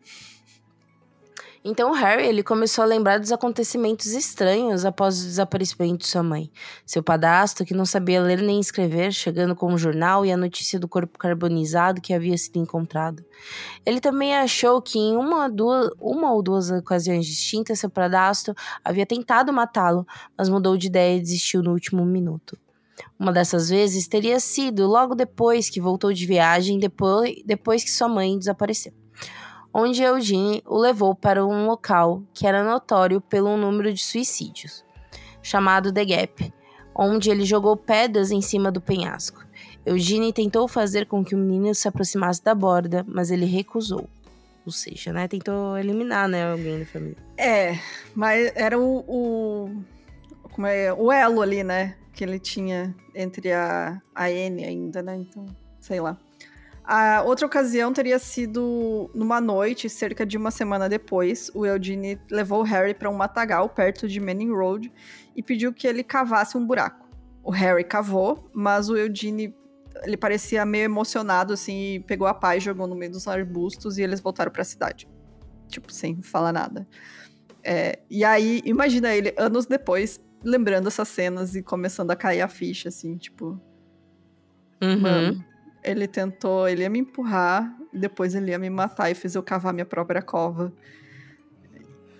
Então 1.70 1.92
Harry 1.92 2.26
ele 2.26 2.44
começou 2.44 2.82
a 2.82 2.88
lembrar 2.88 3.20
dos 3.20 3.30
acontecimentos 3.30 4.14
estranhos 4.14 4.86
após 4.86 5.20
o 5.20 5.26
desaparecimento 5.26 5.98
de 5.98 6.08
sua 6.08 6.24
mãe. 6.24 6.50
Seu 6.86 7.04
padrasto, 7.04 7.66
que 7.66 7.74
não 7.74 7.86
sabia 7.86 8.22
ler 8.22 8.42
nem 8.42 8.58
escrever, 8.58 9.12
chegando 9.12 9.54
com 9.54 9.74
um 9.74 9.78
jornal 9.78 10.26
e 10.26 10.32
a 10.32 10.38
notícia 10.38 10.80
do 10.80 10.88
corpo 10.88 11.20
carbonizado 11.20 12.00
que 12.00 12.14
havia 12.14 12.38
sido 12.38 12.58
encontrado. 12.58 13.22
Ele 13.86 14.00
também 14.00 14.34
achou 14.34 14.82
que 14.82 14.98
em 14.98 15.18
uma, 15.18 15.50
duas, 15.50 15.90
uma 16.00 16.32
ou 16.32 16.42
duas 16.42 16.72
ocasiões 16.72 17.26
distintas 17.26 17.82
seu 17.82 17.90
padrasto 17.90 18.56
havia 18.82 19.06
tentado 19.06 19.52
matá-lo, 19.52 20.08
mas 20.38 20.48
mudou 20.48 20.78
de 20.78 20.88
ideia 20.88 21.18
e 21.18 21.22
desistiu 21.22 21.62
no 21.62 21.74
último 21.74 22.06
minuto. 22.06 22.58
Uma 23.20 23.34
dessas 23.34 23.68
vezes 23.68 24.08
teria 24.08 24.40
sido 24.40 24.88
logo 24.88 25.14
depois 25.14 25.70
que 25.70 25.82
voltou 25.82 26.14
de 26.14 26.26
viagem, 26.26 26.80
depois, 26.80 27.36
depois 27.46 27.84
que 27.84 27.92
sua 27.92 28.08
mãe 28.08 28.40
desapareceu, 28.40 28.94
onde 29.80 30.02
Eugene 30.02 30.64
o 30.66 30.76
levou 30.76 31.14
para 31.14 31.46
um 31.46 31.68
local 31.68 32.24
que 32.34 32.48
era 32.48 32.64
notório 32.64 33.22
pelo 33.22 33.56
número 33.56 33.94
de 33.94 34.04
suicídios, 34.04 34.84
chamado 35.40 35.94
The 35.94 36.04
Gap, 36.04 36.52
onde 36.96 37.30
ele 37.30 37.46
jogou 37.46 37.78
pedras 37.78 38.32
em 38.32 38.42
cima 38.42 38.72
do 38.72 38.82
penhasco. 38.82 39.46
Eugene 39.86 40.34
tentou 40.34 40.68
fazer 40.68 41.06
com 41.06 41.24
que 41.24 41.36
o 41.36 41.38
menino 41.38 41.76
se 41.76 41.88
aproximasse 41.88 42.44
da 42.44 42.56
borda, 42.56 43.06
mas 43.08 43.30
ele 43.30 43.46
recusou. 43.46 44.10
Ou 44.66 44.72
seja, 44.72 45.14
né, 45.14 45.28
tentou 45.28 45.78
eliminar, 45.78 46.28
né, 46.28 46.52
alguém 46.52 46.80
da 46.80 46.86
família. 46.88 47.18
É, 47.38 47.78
mas 48.16 48.52
era 48.56 48.80
o, 48.80 49.06
o 49.08 49.84
como 50.52 50.66
é, 50.66 50.92
o 50.92 51.12
elo 51.12 51.40
ali, 51.40 51.64
né, 51.64 51.96
que 52.14 52.24
ele 52.24 52.40
tinha 52.40 52.96
entre 53.14 53.54
a, 53.54 54.02
a 54.16 54.32
N 54.32 54.66
ainda, 54.66 55.04
né, 55.04 55.18
então, 55.18 55.46
sei 55.80 56.02
lá. 56.02 56.18
A 56.90 57.22
outra 57.22 57.46
ocasião 57.46 57.92
teria 57.92 58.18
sido 58.18 59.12
numa 59.14 59.42
noite, 59.42 59.90
cerca 59.90 60.26
de 60.26 60.38
uma 60.38 60.50
semana 60.50 60.88
depois. 60.88 61.52
O 61.54 61.66
Eugene 61.66 62.18
levou 62.32 62.62
o 62.62 62.64
Harry 62.64 62.94
para 62.94 63.10
um 63.10 63.14
matagal 63.14 63.68
perto 63.68 64.08
de 64.08 64.22
Manning 64.22 64.54
Road 64.54 64.90
e 65.36 65.44
pediu 65.44 65.74
que 65.74 65.86
ele 65.86 66.02
cavasse 66.02 66.58
um 66.58 66.66
buraco. 66.66 67.06
O 67.44 67.52
Harry 67.52 67.84
cavou, 67.84 68.50
mas 68.54 68.90
o 68.90 68.96
Eugene 68.96 69.54
ele 70.04 70.16
parecia 70.16 70.66
meio 70.66 70.86
emocionado 70.86 71.52
assim 71.52 71.96
e 71.96 72.00
pegou 72.00 72.26
a 72.26 72.34
pá 72.34 72.56
e 72.56 72.62
jogou 72.62 72.88
no 72.88 72.96
meio 72.96 73.12
dos 73.12 73.28
arbustos 73.28 73.98
e 73.98 74.02
eles 74.02 74.22
voltaram 74.22 74.50
para 74.50 74.62
a 74.62 74.66
cidade. 74.66 75.10
Tipo, 75.68 75.92
sem 75.92 76.22
falar 76.22 76.54
nada. 76.54 76.88
É, 77.62 78.00
e 78.10 78.24
aí, 78.24 78.62
imagina 78.64 79.14
ele 79.14 79.34
anos 79.38 79.66
depois 79.66 80.22
lembrando 80.42 80.88
essas 80.88 81.10
cenas 81.10 81.54
e 81.54 81.62
começando 81.62 82.12
a 82.12 82.16
cair 82.16 82.40
a 82.40 82.48
ficha, 82.48 82.88
assim, 82.88 83.18
tipo. 83.18 83.60
Uhum. 84.82 85.02
Mano, 85.02 85.46
ele 85.84 86.08
tentou, 86.08 86.68
ele 86.68 86.84
ia 86.84 86.90
me 86.90 87.00
empurrar, 87.00 87.76
depois 87.94 88.36
ele 88.36 88.52
ia 88.52 88.60
me 88.60 88.70
matar 88.70 89.10
e 89.10 89.16
fez 89.16 89.36
eu 89.36 89.44
cavar 89.44 89.74
minha 89.74 89.86
própria 89.86 90.22
cova. 90.22 90.74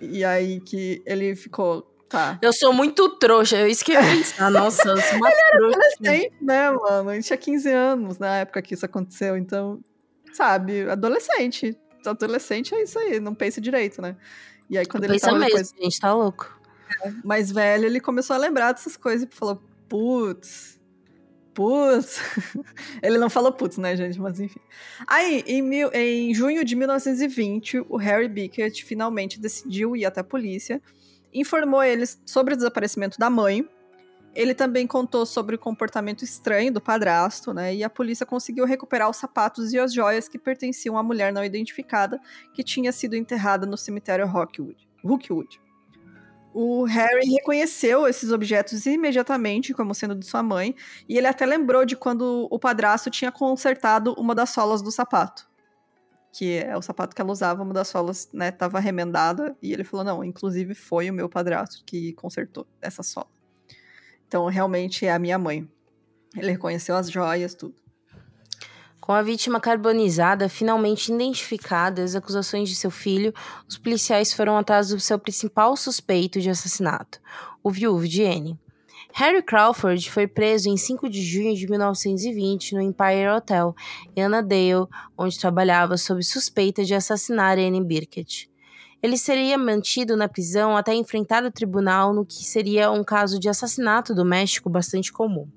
E 0.00 0.24
aí 0.24 0.60
que 0.60 1.02
ele 1.04 1.34
ficou, 1.34 1.82
tá. 2.08 2.38
Eu 2.40 2.52
sou 2.52 2.72
muito 2.72 3.08
trouxa, 3.16 3.56
eu 3.56 3.66
esqueci. 3.66 4.34
Ah, 4.38 4.50
nossa, 4.50 4.88
eu 4.88 4.96
sou 4.96 5.16
uma 5.16 5.30
ele. 5.30 5.40
Era 5.40 5.56
adolescente, 5.56 6.34
né, 6.40 6.70
mano? 6.70 7.12
Ele 7.12 7.22
tinha 7.22 7.36
15 7.36 7.70
anos 7.70 8.18
na 8.18 8.36
época 8.38 8.62
que 8.62 8.74
isso 8.74 8.86
aconteceu, 8.86 9.36
então, 9.36 9.80
sabe, 10.32 10.88
adolescente. 10.88 11.76
Adolescente 12.06 12.74
é 12.74 12.82
isso 12.82 12.98
aí, 12.98 13.20
não 13.20 13.34
pensa 13.34 13.60
direito, 13.60 14.00
né? 14.00 14.16
E 14.70 14.78
aí 14.78 14.86
quando 14.86 15.04
eu 15.04 15.10
ele 15.10 15.20
tava 15.20 15.38
mesmo, 15.38 15.50
depois... 15.50 15.74
gente, 15.78 16.00
tá 16.00 16.14
louco. 16.14 16.58
É, 17.04 17.12
mais 17.24 17.50
velho, 17.50 17.84
ele 17.84 18.00
começou 18.00 18.34
a 18.34 18.38
lembrar 18.38 18.72
dessas 18.72 18.96
coisas 18.96 19.28
e 19.28 19.34
falou, 19.34 19.62
putz, 19.88 20.77
putz. 21.58 22.20
Ele 23.02 23.18
não 23.18 23.28
falou 23.28 23.50
putz, 23.50 23.78
né, 23.78 23.96
gente? 23.96 24.20
Mas 24.20 24.38
enfim. 24.38 24.60
Aí, 25.08 25.42
em, 25.44 25.60
mil, 25.60 25.90
em 25.92 26.32
junho 26.32 26.64
de 26.64 26.76
1920, 26.76 27.84
o 27.88 27.96
Harry 27.96 28.28
Bickett 28.28 28.84
finalmente 28.84 29.40
decidiu 29.40 29.96
ir 29.96 30.04
até 30.04 30.20
a 30.20 30.24
polícia, 30.24 30.80
informou 31.34 31.82
eles 31.82 32.22
sobre 32.24 32.54
o 32.54 32.56
desaparecimento 32.56 33.18
da 33.18 33.28
mãe. 33.28 33.68
Ele 34.36 34.54
também 34.54 34.86
contou 34.86 35.26
sobre 35.26 35.56
o 35.56 35.58
comportamento 35.58 36.22
estranho 36.22 36.72
do 36.72 36.80
padrasto, 36.80 37.52
né? 37.52 37.74
E 37.74 37.82
a 37.82 37.90
polícia 37.90 38.24
conseguiu 38.24 38.64
recuperar 38.64 39.10
os 39.10 39.16
sapatos 39.16 39.72
e 39.72 39.80
as 39.80 39.92
joias 39.92 40.28
que 40.28 40.38
pertenciam 40.38 40.96
à 40.96 41.02
mulher 41.02 41.32
não 41.32 41.44
identificada 41.44 42.20
que 42.54 42.62
tinha 42.62 42.92
sido 42.92 43.16
enterrada 43.16 43.66
no 43.66 43.76
cemitério 43.76 44.28
Rockwood. 44.28 44.76
Rookwood. 45.02 45.60
O 46.52 46.84
Harry 46.84 47.28
reconheceu 47.30 48.06
esses 48.08 48.32
objetos 48.32 48.86
imediatamente 48.86 49.74
como 49.74 49.94
sendo 49.94 50.14
de 50.14 50.26
sua 50.26 50.42
mãe, 50.42 50.74
e 51.08 51.16
ele 51.16 51.26
até 51.26 51.44
lembrou 51.44 51.84
de 51.84 51.96
quando 51.96 52.48
o 52.50 52.58
padrasto 52.58 53.10
tinha 53.10 53.30
consertado 53.30 54.14
uma 54.18 54.34
das 54.34 54.50
solas 54.50 54.82
do 54.82 54.90
sapato. 54.90 55.48
Que 56.32 56.58
é 56.58 56.76
o 56.76 56.82
sapato 56.82 57.14
que 57.14 57.22
ela 57.22 57.32
usava, 57.32 57.62
uma 57.62 57.74
das 57.74 57.88
solas, 57.88 58.28
né, 58.32 58.50
tava 58.50 58.80
remendada, 58.80 59.56
e 59.62 59.72
ele 59.72 59.84
falou: 59.84 60.04
não, 60.04 60.24
inclusive 60.24 60.74
foi 60.74 61.10
o 61.10 61.14
meu 61.14 61.28
padrasto 61.28 61.84
que 61.84 62.12
consertou 62.14 62.66
essa 62.80 63.02
sola. 63.02 63.28
Então, 64.26 64.46
realmente 64.46 65.06
é 65.06 65.12
a 65.12 65.18
minha 65.18 65.38
mãe. 65.38 65.68
Ele 66.36 66.50
reconheceu 66.52 66.96
as 66.96 67.10
joias, 67.10 67.54
tudo. 67.54 67.87
Com 69.08 69.14
a 69.14 69.22
vítima 69.22 69.58
carbonizada 69.58 70.50
finalmente 70.50 71.10
identificada 71.10 72.04
as 72.04 72.14
acusações 72.14 72.68
de 72.68 72.74
seu 72.74 72.90
filho, 72.90 73.32
os 73.66 73.78
policiais 73.78 74.34
foram 74.34 74.54
atrás 74.58 74.90
do 74.90 75.00
seu 75.00 75.18
principal 75.18 75.74
suspeito 75.78 76.38
de 76.42 76.50
assassinato, 76.50 77.18
o 77.64 77.70
viúvo 77.70 78.06
de 78.06 78.22
Anne. 78.22 78.60
Harry 79.14 79.42
Crawford 79.42 80.10
foi 80.10 80.26
preso 80.26 80.68
em 80.68 80.76
5 80.76 81.08
de 81.08 81.22
junho 81.22 81.56
de 81.56 81.66
1920 81.66 82.74
no 82.74 82.82
Empire 82.82 83.30
Hotel, 83.34 83.74
em 84.14 84.24
Annandale, 84.24 84.86
onde 85.16 85.38
trabalhava 85.38 85.96
sob 85.96 86.22
suspeita 86.22 86.84
de 86.84 86.92
assassinar 86.94 87.56
Anne 87.56 87.82
Birkett. 87.82 88.50
Ele 89.02 89.16
seria 89.16 89.56
mantido 89.56 90.18
na 90.18 90.28
prisão 90.28 90.76
até 90.76 90.92
enfrentar 90.92 91.44
o 91.44 91.50
tribunal 91.50 92.12
no 92.12 92.26
que 92.26 92.44
seria 92.44 92.90
um 92.90 93.02
caso 93.02 93.40
de 93.40 93.48
assassinato 93.48 94.14
doméstico 94.14 94.68
bastante 94.68 95.10
comum. 95.10 95.48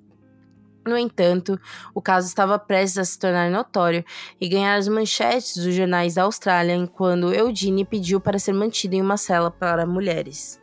No 0.86 0.98
entanto, 0.98 1.60
o 1.94 2.02
caso 2.02 2.28
estava 2.28 2.58
prestes 2.58 2.98
a 2.98 3.06
se 3.06 3.20
tornar 3.20 3.52
notório 3.52 4.04
e 4.40 4.50
ganhar 4.50 4.76
as 4.76 4.88
manchetes 4.88 5.58
dos 5.58 5.76
jornais 5.76 6.16
da 6.16 6.24
Austrália 6.24 6.88
quando 6.88 7.34
Eugene 7.34 7.86
pediu 7.86 8.20
para 8.20 8.40
ser 8.40 8.54
mantido 8.54 8.96
em 8.96 9.02
uma 9.02 9.18
cela 9.18 9.52
para 9.52 9.86
mulheres. 9.86 10.60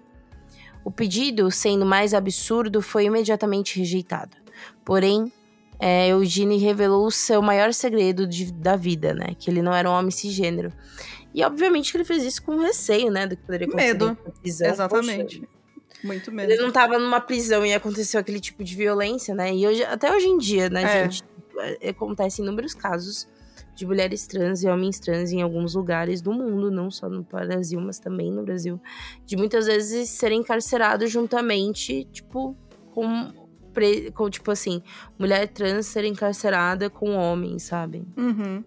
O 0.85 0.91
pedido, 0.91 1.51
sendo 1.51 1.85
mais 1.85 2.15
absurdo, 2.15 2.83
foi 2.83 3.05
imediatamente 3.05 3.79
rejeitado. 3.79 4.37
Porém, 4.85 5.33
é, 5.79 6.09
Eugene 6.09 6.57
revelou 6.57 7.07
o 7.07 7.11
seu 7.11 7.41
maior 7.41 7.73
segredo 7.73 8.27
de, 8.27 8.53
da 8.53 8.75
vida, 8.75 9.15
né? 9.15 9.35
Que 9.39 9.51
ele 9.51 9.63
não 9.63 9.73
era 9.73 9.89
um 9.89 9.93
homem 9.93 10.11
cisgênero. 10.11 10.73
E 11.33 11.45
obviamente 11.45 11.93
que 11.93 11.99
ele 11.99 12.05
fez 12.05 12.25
isso 12.25 12.43
com 12.43 12.59
receio, 12.59 13.11
né? 13.11 13.27
Do 13.27 13.37
que 13.37 13.43
poderia 13.43 13.69
acontecer. 13.69 13.93
Medo. 13.93 14.19
Exatamente. 14.43 15.41
Poxa, 15.41 15.58
muito 16.03 16.31
mesmo. 16.33 16.53
Ele 16.53 16.63
não 16.63 16.71
tava 16.71 16.99
numa 16.99 17.21
prisão 17.21 17.65
e 17.65 17.73
aconteceu 17.73 18.21
aquele 18.21 18.41
tipo 18.41 18.63
de 18.63 18.75
violência, 18.75 19.35
né? 19.35 19.55
E 19.55 19.67
hoje, 19.67 19.85
até 19.85 20.13
hoje 20.15 20.27
em 20.27 20.39
dia, 20.39 20.69
né, 20.69 20.83
é. 20.83 21.05
gente? 21.05 21.25
É, 21.81 21.89
acontece 21.89 22.41
inúmeros 22.41 22.75
casos 22.75 23.29
de 23.75 23.87
mulheres 23.87 24.27
trans 24.27 24.63
e 24.65 24.69
homens 24.69 24.99
trans 24.99 25.31
em 25.31 25.41
alguns 25.41 25.75
lugares 25.75 26.21
do 26.21 26.33
mundo, 26.33 26.69
não 26.69 26.91
só 26.91 27.09
no 27.09 27.23
Brasil, 27.23 27.81
mas 27.81 28.01
também 28.01 28.31
no 28.31 28.43
Brasil, 28.43 28.81
de 29.25 29.37
muitas 29.37 29.67
vezes 29.67 30.11
serem 30.11 30.41
encarcerados 30.41 31.11
juntamente, 31.11 32.05
tipo, 32.13 32.57
com, 32.93 33.33
com 34.15 34.29
tipo 34.29 34.51
assim, 34.51 34.83
mulher 35.17 35.47
trans 35.47 35.87
ser 35.87 36.05
encarcerada 36.05 36.91
com 36.91 37.15
homem, 37.15 37.61
sabe? 37.61 38.05
Uhum. 38.17 38.65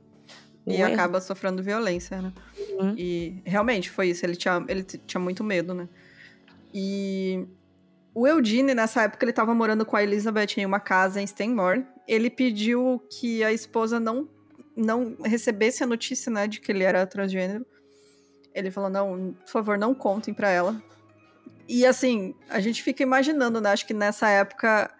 E 0.65 0.81
Ué. 0.81 0.93
acaba 0.93 1.19
sofrendo 1.19 1.61
violência, 1.61 2.21
né? 2.21 2.31
Uhum. 2.79 2.95
E 2.97 3.41
realmente 3.43 3.89
foi 3.89 4.09
isso, 4.09 4.25
ele 4.25 4.37
tinha, 4.37 4.63
ele 4.69 4.83
tinha 4.83 5.19
muito 5.19 5.43
medo, 5.43 5.73
né? 5.73 5.89
E 6.73 7.45
o 8.13 8.27
Eugene, 8.27 8.73
nessa 8.73 9.03
época, 9.03 9.23
ele 9.23 9.31
estava 9.31 9.53
morando 9.53 9.85
com 9.85 9.95
a 9.95 10.03
Elizabeth 10.03 10.57
em 10.57 10.65
uma 10.65 10.79
casa 10.79 11.21
em 11.21 11.23
Stanmore. 11.23 11.85
Ele 12.07 12.29
pediu 12.29 13.01
que 13.09 13.43
a 13.43 13.53
esposa 13.53 13.99
não, 13.99 14.27
não 14.75 15.15
recebesse 15.23 15.83
a 15.83 15.87
notícia, 15.87 16.31
né, 16.31 16.47
de 16.47 16.59
que 16.59 16.71
ele 16.71 16.83
era 16.83 17.05
transgênero. 17.07 17.65
Ele 18.53 18.69
falou, 18.69 18.89
não, 18.89 19.33
por 19.45 19.49
favor, 19.49 19.77
não 19.77 19.93
contem 19.93 20.33
para 20.33 20.49
ela. 20.49 20.81
E 21.67 21.85
assim, 21.85 22.35
a 22.49 22.59
gente 22.59 22.83
fica 22.83 23.01
imaginando, 23.01 23.61
né, 23.61 23.71
acho 23.71 23.87
que 23.87 23.93
nessa 23.93 24.29
época 24.29 24.93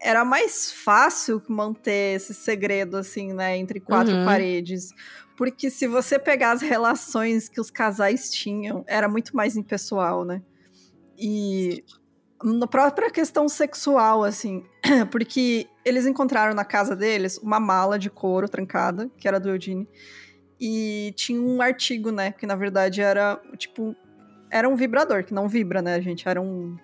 era 0.00 0.24
mais 0.24 0.72
fácil 0.72 1.42
manter 1.48 2.16
esse 2.16 2.32
segredo, 2.32 2.96
assim, 2.96 3.34
né, 3.34 3.56
entre 3.56 3.80
quatro 3.80 4.14
uhum. 4.14 4.24
paredes. 4.24 4.92
Porque 5.36 5.68
se 5.68 5.86
você 5.86 6.18
pegar 6.18 6.52
as 6.52 6.62
relações 6.62 7.50
que 7.50 7.60
os 7.60 7.70
casais 7.70 8.30
tinham, 8.30 8.82
era 8.86 9.08
muito 9.08 9.36
mais 9.36 9.56
impessoal, 9.56 10.24
né? 10.24 10.40
E 11.18 11.84
na 12.42 12.66
própria 12.66 13.10
questão 13.10 13.48
sexual, 13.48 14.22
assim, 14.22 14.64
porque 15.10 15.66
eles 15.84 16.06
encontraram 16.06 16.54
na 16.54 16.64
casa 16.64 16.94
deles 16.94 17.38
uma 17.38 17.58
mala 17.58 17.98
de 17.98 18.10
couro 18.10 18.48
trancada, 18.48 19.10
que 19.16 19.26
era 19.26 19.40
do 19.40 19.48
Eugene, 19.48 19.88
e 20.60 21.12
tinha 21.16 21.40
um 21.40 21.60
artigo, 21.60 22.10
né, 22.10 22.32
que 22.32 22.46
na 22.46 22.54
verdade 22.54 23.00
era, 23.00 23.40
tipo, 23.56 23.96
era 24.50 24.68
um 24.68 24.76
vibrador, 24.76 25.24
que 25.24 25.34
não 25.34 25.48
vibra, 25.48 25.80
né, 25.80 26.00
gente, 26.00 26.28
era 26.28 26.40
um... 26.40 26.76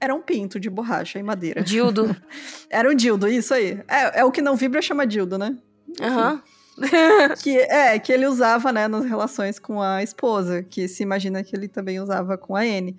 Era 0.00 0.14
um 0.14 0.20
pinto 0.20 0.60
de 0.60 0.68
borracha 0.68 1.18
e 1.18 1.22
madeira. 1.22 1.62
Dildo. 1.62 2.14
era 2.68 2.90
um 2.90 2.94
dildo, 2.94 3.26
isso 3.26 3.54
aí. 3.54 3.82
É, 3.88 4.20
é 4.20 4.24
o 4.24 4.30
que 4.30 4.42
não 4.42 4.54
vibra 4.54 4.82
chama 4.82 5.06
dildo, 5.06 5.38
né? 5.38 5.56
Aham. 5.98 6.32
Uhum. 6.32 6.53
que 7.42 7.58
é 7.58 7.98
que 7.98 8.12
ele 8.12 8.26
usava, 8.26 8.72
né, 8.72 8.88
nas 8.88 9.04
relações 9.04 9.58
com 9.58 9.80
a 9.80 10.02
esposa, 10.02 10.62
que 10.62 10.88
se 10.88 11.02
imagina 11.02 11.42
que 11.42 11.54
ele 11.54 11.68
também 11.68 12.00
usava 12.00 12.36
com 12.36 12.56
a 12.56 12.60
Anne. 12.60 12.96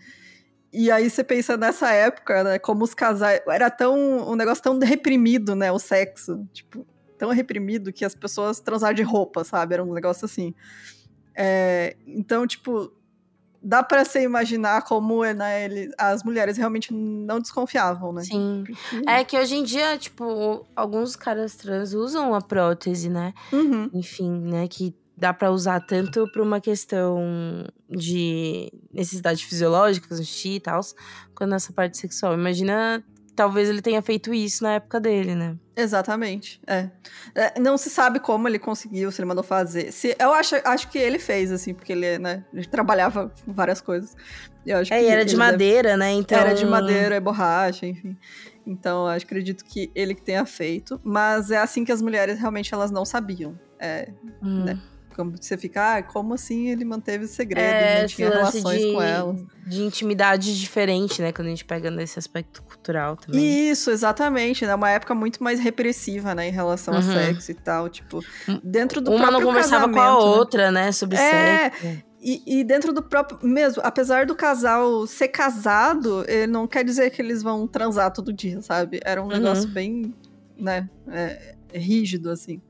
E 0.71 0.91
aí 0.91 1.09
você 1.09 1.23
pensa 1.23 1.55
nessa 1.55 1.91
época, 1.91 2.43
né, 2.43 2.59
como 2.59 2.83
os 2.83 2.93
casais 2.93 3.41
era 3.47 3.69
tão 3.69 4.29
um 4.29 4.35
negócio 4.35 4.63
tão 4.63 4.77
reprimido, 4.79 5.55
né, 5.55 5.71
o 5.71 5.79
sexo, 5.79 6.47
tipo, 6.53 6.85
tão 7.17 7.29
reprimido 7.31 7.93
que 7.93 8.05
as 8.05 8.15
pessoas 8.15 8.59
transavam 8.59 8.95
de 8.95 9.03
roupa, 9.03 9.43
sabe? 9.43 9.73
Era 9.73 9.83
um 9.83 9.93
negócio 9.93 10.25
assim. 10.25 10.53
É, 11.33 11.95
então, 12.05 12.45
tipo, 12.45 12.91
dá 13.65 13.81
para 13.81 14.05
você 14.05 14.21
imaginar 14.21 14.83
como 14.83 15.23
né, 15.23 15.65
ele, 15.65 15.91
as 15.97 16.23
mulheres 16.23 16.55
realmente 16.55 16.93
não 16.93 17.39
desconfiavam, 17.39 18.13
né? 18.13 18.21
Sim. 18.21 18.63
Porque... 18.65 19.09
É 19.09 19.23
que 19.23 19.37
hoje 19.37 19.55
em 19.55 19.63
dia, 19.63 19.97
tipo, 19.97 20.65
alguns 20.75 21.15
caras 21.15 21.55
trans 21.55 21.93
usam 21.93 22.35
a 22.35 22.41
prótese, 22.41 23.09
né? 23.09 23.33
Uhum. 23.51 23.89
Enfim, 23.91 24.29
né? 24.29 24.67
Que 24.67 24.95
dá 25.17 25.33
para 25.33 25.49
usar 25.51 25.79
tanto 25.79 26.29
para 26.31 26.43
uma 26.43 26.61
questão 26.61 27.17
de 27.89 28.71
necessidade 28.93 29.43
fisiológica, 29.45 30.15
xixi 30.15 30.55
e 30.55 30.59
tal, 30.59 30.81
quanto 31.33 31.49
nessa 31.49 31.73
parte 31.73 31.97
sexual. 31.97 32.33
Imagina 32.35 33.03
talvez 33.35 33.69
ele 33.69 33.81
tenha 33.81 34.01
feito 34.01 34.33
isso 34.33 34.63
na 34.63 34.75
época 34.75 34.99
dele, 34.99 35.35
né? 35.35 35.55
Exatamente, 35.75 36.61
é. 36.65 36.89
é. 37.35 37.59
Não 37.59 37.77
se 37.77 37.89
sabe 37.89 38.19
como 38.19 38.47
ele 38.47 38.57
conseguiu, 38.57 39.11
se 39.11 39.21
ele 39.21 39.27
mandou 39.27 39.43
fazer. 39.43 39.91
Se, 39.91 40.15
eu 40.17 40.33
acho, 40.33 40.55
acho 40.63 40.89
que 40.89 40.97
ele 40.97 41.19
fez, 41.19 41.51
assim, 41.51 41.73
porque 41.73 41.91
ele, 41.91 42.17
né, 42.17 42.45
ele 42.53 42.65
trabalhava 42.65 43.31
com 43.45 43.53
várias 43.53 43.81
coisas. 43.81 44.15
Eu 44.65 44.77
acho 44.77 44.93
é, 44.93 44.99
que 44.99 45.07
era 45.07 45.25
de 45.25 45.35
madeira, 45.35 45.89
deve... 45.89 45.99
né? 45.99 46.11
Então... 46.13 46.39
Era 46.39 46.53
de 46.53 46.65
madeira, 46.65 47.15
é 47.15 47.19
borracha, 47.19 47.85
enfim. 47.85 48.17
Então, 48.65 49.05
eu 49.05 49.11
acredito 49.17 49.63
que 49.63 49.91
ele 49.93 50.15
que 50.15 50.21
tenha 50.21 50.45
feito. 50.45 50.99
Mas 51.03 51.51
é 51.51 51.57
assim 51.57 51.85
que 51.85 51.91
as 51.91 52.01
mulheres 52.01 52.39
realmente 52.39 52.73
elas 52.73 52.89
não 52.89 53.05
sabiam. 53.05 53.59
É, 53.79 54.09
hum. 54.41 54.63
né? 54.63 54.79
Como 55.15 55.33
você 55.39 55.57
fica, 55.57 55.95
ah, 55.95 56.03
como 56.03 56.33
assim 56.33 56.67
ele 56.67 56.83
manteve 56.83 57.23
o 57.23 57.27
segredo, 57.27 57.63
é, 57.63 58.01
não 58.01 58.07
tinha 58.07 58.29
relações 58.29 58.81
de, 58.81 58.93
com 58.93 59.01
ela. 59.01 59.35
De 59.65 59.81
intimidade 59.81 60.59
diferente, 60.59 61.21
né? 61.21 61.31
Quando 61.31 61.47
a 61.47 61.51
gente 61.51 61.63
pega 61.63 61.89
nesse 61.89 62.19
aspecto 62.19 62.61
cultural 62.63 63.15
também. 63.15 63.69
Isso, 63.69 63.91
exatamente. 63.91 64.65
É 64.65 64.75
uma 64.75 64.89
época 64.89 65.15
muito 65.15 65.41
mais 65.41 65.61
repressiva, 65.61 66.35
né? 66.35 66.49
Em 66.49 66.51
relação 66.51 66.93
uhum. 66.93 66.99
a 66.99 67.03
sexo 67.03 67.51
e 67.51 67.53
tal. 67.53 67.87
Tipo, 67.87 68.19
hum, 68.49 68.59
dentro 68.61 68.99
do 68.99 69.13
Uma 69.13 69.31
não 69.31 69.41
conversava 69.41 69.87
com 69.87 69.99
a 70.01 70.05
né? 70.05 70.11
outra, 70.11 70.69
né? 70.69 70.91
Sobre 70.91 71.17
é, 71.17 71.71
sexo. 71.71 72.03
E, 72.21 72.59
e, 72.59 72.63
dentro 72.65 72.91
do 72.91 73.01
próprio. 73.01 73.39
Mesmo, 73.41 73.81
apesar 73.85 74.25
do 74.25 74.35
casal 74.35 75.07
ser 75.07 75.29
casado, 75.29 76.25
não 76.49 76.67
quer 76.67 76.83
dizer 76.83 77.09
que 77.11 77.21
eles 77.21 77.41
vão 77.41 77.65
transar 77.67 78.11
todo 78.11 78.33
dia, 78.33 78.61
sabe? 78.61 78.99
Era 79.05 79.21
um 79.21 79.25
uhum. 79.25 79.31
negócio 79.31 79.69
bem, 79.69 80.13
né? 80.57 80.89
É, 81.07 81.55
rígido, 81.73 82.29
assim. 82.29 82.61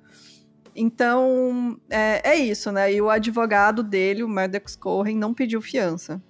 Então, 0.76 1.80
é, 1.90 2.22
é, 2.32 2.36
isso, 2.36 2.72
né? 2.72 2.94
E 2.94 3.02
o 3.02 3.10
advogado 3.10 3.82
dele, 3.82 4.24
o 4.24 4.28
Maddox 4.28 4.76
Cohen, 4.76 5.18
não 5.18 5.34
pediu 5.34 5.62
fiança. 5.62 6.22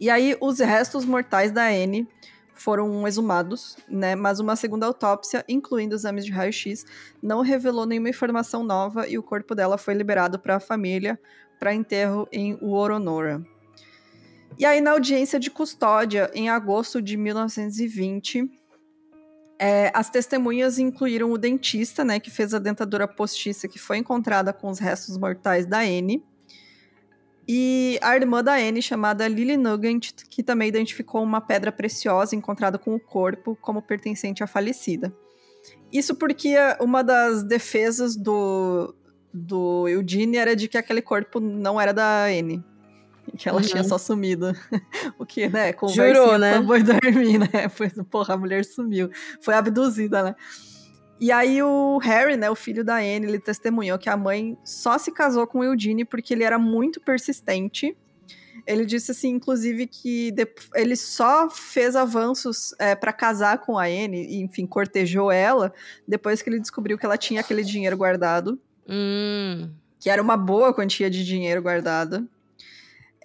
E 0.00 0.08
aí, 0.08 0.36
os 0.40 0.58
restos 0.60 1.04
mortais 1.04 1.52
da 1.52 1.66
Anne 1.66 2.08
foram 2.54 3.06
exumados, 3.06 3.76
né? 3.86 4.14
Mas 4.14 4.40
uma 4.40 4.56
segunda 4.56 4.86
autópsia, 4.86 5.44
incluindo 5.46 5.94
exames 5.94 6.24
de 6.24 6.32
raio-x, 6.32 6.86
não 7.22 7.42
revelou 7.42 7.84
nenhuma 7.84 8.08
informação 8.08 8.64
nova 8.64 9.06
e 9.06 9.18
o 9.18 9.22
corpo 9.22 9.54
dela 9.54 9.76
foi 9.76 9.92
liberado 9.92 10.38
para 10.38 10.56
a 10.56 10.60
família 10.60 11.20
para 11.58 11.74
enterro 11.74 12.26
em 12.32 12.58
Woronora. 12.62 13.44
E 14.56 14.64
aí, 14.64 14.80
na 14.80 14.92
audiência 14.92 15.38
de 15.38 15.50
custódia, 15.50 16.30
em 16.32 16.48
agosto 16.48 17.02
de 17.02 17.16
1920, 17.16 18.48
é, 19.58 19.90
as 19.94 20.10
testemunhas 20.10 20.78
incluíram 20.78 21.30
o 21.30 21.38
dentista, 21.38 22.04
né, 22.04 22.18
que 22.18 22.30
fez 22.30 22.54
a 22.54 22.58
dentadura 22.58 23.06
postiça 23.06 23.68
que 23.68 23.78
foi 23.78 23.98
encontrada 23.98 24.52
com 24.52 24.68
os 24.68 24.78
restos 24.78 25.16
mortais 25.16 25.66
da 25.66 25.80
Anne, 25.80 26.22
e 27.46 27.98
a 28.02 28.16
irmã 28.16 28.42
da 28.42 28.54
Anne, 28.54 28.80
chamada 28.80 29.28
Lily 29.28 29.56
Nugent, 29.56 30.12
que 30.30 30.42
também 30.42 30.68
identificou 30.68 31.22
uma 31.22 31.42
pedra 31.42 31.70
preciosa 31.70 32.34
encontrada 32.34 32.78
com 32.78 32.94
o 32.94 33.00
corpo 33.00 33.56
como 33.60 33.82
pertencente 33.82 34.42
à 34.42 34.46
falecida. 34.46 35.14
Isso 35.92 36.14
porque 36.14 36.54
uma 36.80 37.04
das 37.04 37.42
defesas 37.42 38.16
do, 38.16 38.94
do 39.32 39.86
Eugene 39.88 40.38
era 40.38 40.56
de 40.56 40.68
que 40.68 40.78
aquele 40.78 41.02
corpo 41.02 41.38
não 41.38 41.78
era 41.78 41.92
da 41.92 42.24
Anne 42.24 42.64
que 43.36 43.48
ela 43.48 43.60
uhum. 43.60 43.66
tinha 43.66 43.84
só 43.84 43.98
sumido. 43.98 44.52
o 45.18 45.24
que, 45.26 45.48
né? 45.48 45.74
Jurou, 45.94 46.38
né? 46.38 46.62
Foi 46.62 46.82
dormir, 46.82 47.38
né? 47.52 47.68
Foi, 47.68 47.88
porra, 48.10 48.34
a 48.34 48.36
mulher 48.36 48.64
sumiu. 48.64 49.10
Foi 49.40 49.54
abduzida, 49.54 50.22
né? 50.22 50.34
E 51.20 51.30
aí 51.30 51.62
o 51.62 51.98
Harry, 51.98 52.36
né, 52.36 52.50
o 52.50 52.56
filho 52.56 52.84
da 52.84 52.96
Anne, 52.96 53.26
ele 53.26 53.38
testemunhou 53.38 53.98
que 53.98 54.10
a 54.10 54.16
mãe 54.16 54.58
só 54.64 54.98
se 54.98 55.12
casou 55.12 55.46
com 55.46 55.60
o 55.60 55.64
Eugene 55.64 56.04
porque 56.04 56.34
ele 56.34 56.42
era 56.42 56.58
muito 56.58 57.00
persistente. 57.00 57.96
Ele 58.66 58.84
disse 58.84 59.12
assim, 59.12 59.28
inclusive, 59.28 59.86
que 59.86 60.34
ele 60.74 60.96
só 60.96 61.50
fez 61.50 61.94
avanços 61.94 62.74
é, 62.78 62.94
para 62.94 63.12
casar 63.12 63.58
com 63.58 63.78
a 63.78 63.84
Anne, 63.84 64.26
e, 64.26 64.42
enfim, 64.42 64.66
cortejou 64.66 65.30
ela, 65.30 65.72
depois 66.08 66.40
que 66.40 66.48
ele 66.48 66.58
descobriu 66.58 66.96
que 66.96 67.04
ela 67.04 67.18
tinha 67.18 67.40
aquele 67.40 67.62
dinheiro 67.62 67.96
guardado. 67.96 68.58
Hum. 68.88 69.70
Que 70.00 70.08
era 70.08 70.20
uma 70.20 70.36
boa 70.36 70.72
quantia 70.72 71.10
de 71.10 71.24
dinheiro 71.24 71.62
guardado. 71.62 72.28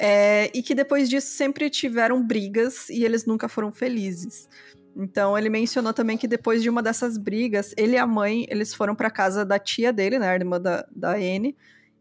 É, 0.02 0.50
e 0.54 0.64
que 0.64 0.74
depois 0.74 1.10
disso 1.10 1.28
sempre 1.28 1.70
tiveram 1.70 2.26
brigas 2.26 2.90
e 2.90 3.04
eles 3.04 3.26
nunca 3.26 3.50
foram 3.50 3.70
felizes. 3.70 4.48
Então 4.96 5.38
ele 5.38 5.50
mencionou 5.50 5.94
também 5.94 6.18
que 6.18 6.26
depois 6.28 6.64
de 6.64 6.70
uma 6.70 6.82
dessas 6.82 7.18
brigas, 7.18 7.74
ele 7.76 7.96
e 7.96 7.98
a 7.98 8.08
mãe 8.08 8.46
eles 8.50 8.74
foram 8.74 8.96
para 8.96 9.12
casa 9.12 9.44
da 9.44 9.60
tia 9.60 9.92
dele, 9.92 10.18
né, 10.18 10.34
irmã 10.34 10.60
da, 10.60 10.88
da 10.90 11.16
Anne, 11.16 11.54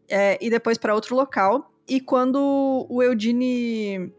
é, 0.07 0.37
e 0.41 0.49
depois 0.49 0.77
para 0.77 0.95
outro 0.95 1.13
local. 1.13 1.73
E 1.87 1.99
quando 1.99 2.87
o 2.89 3.03
Eugene 3.03 4.13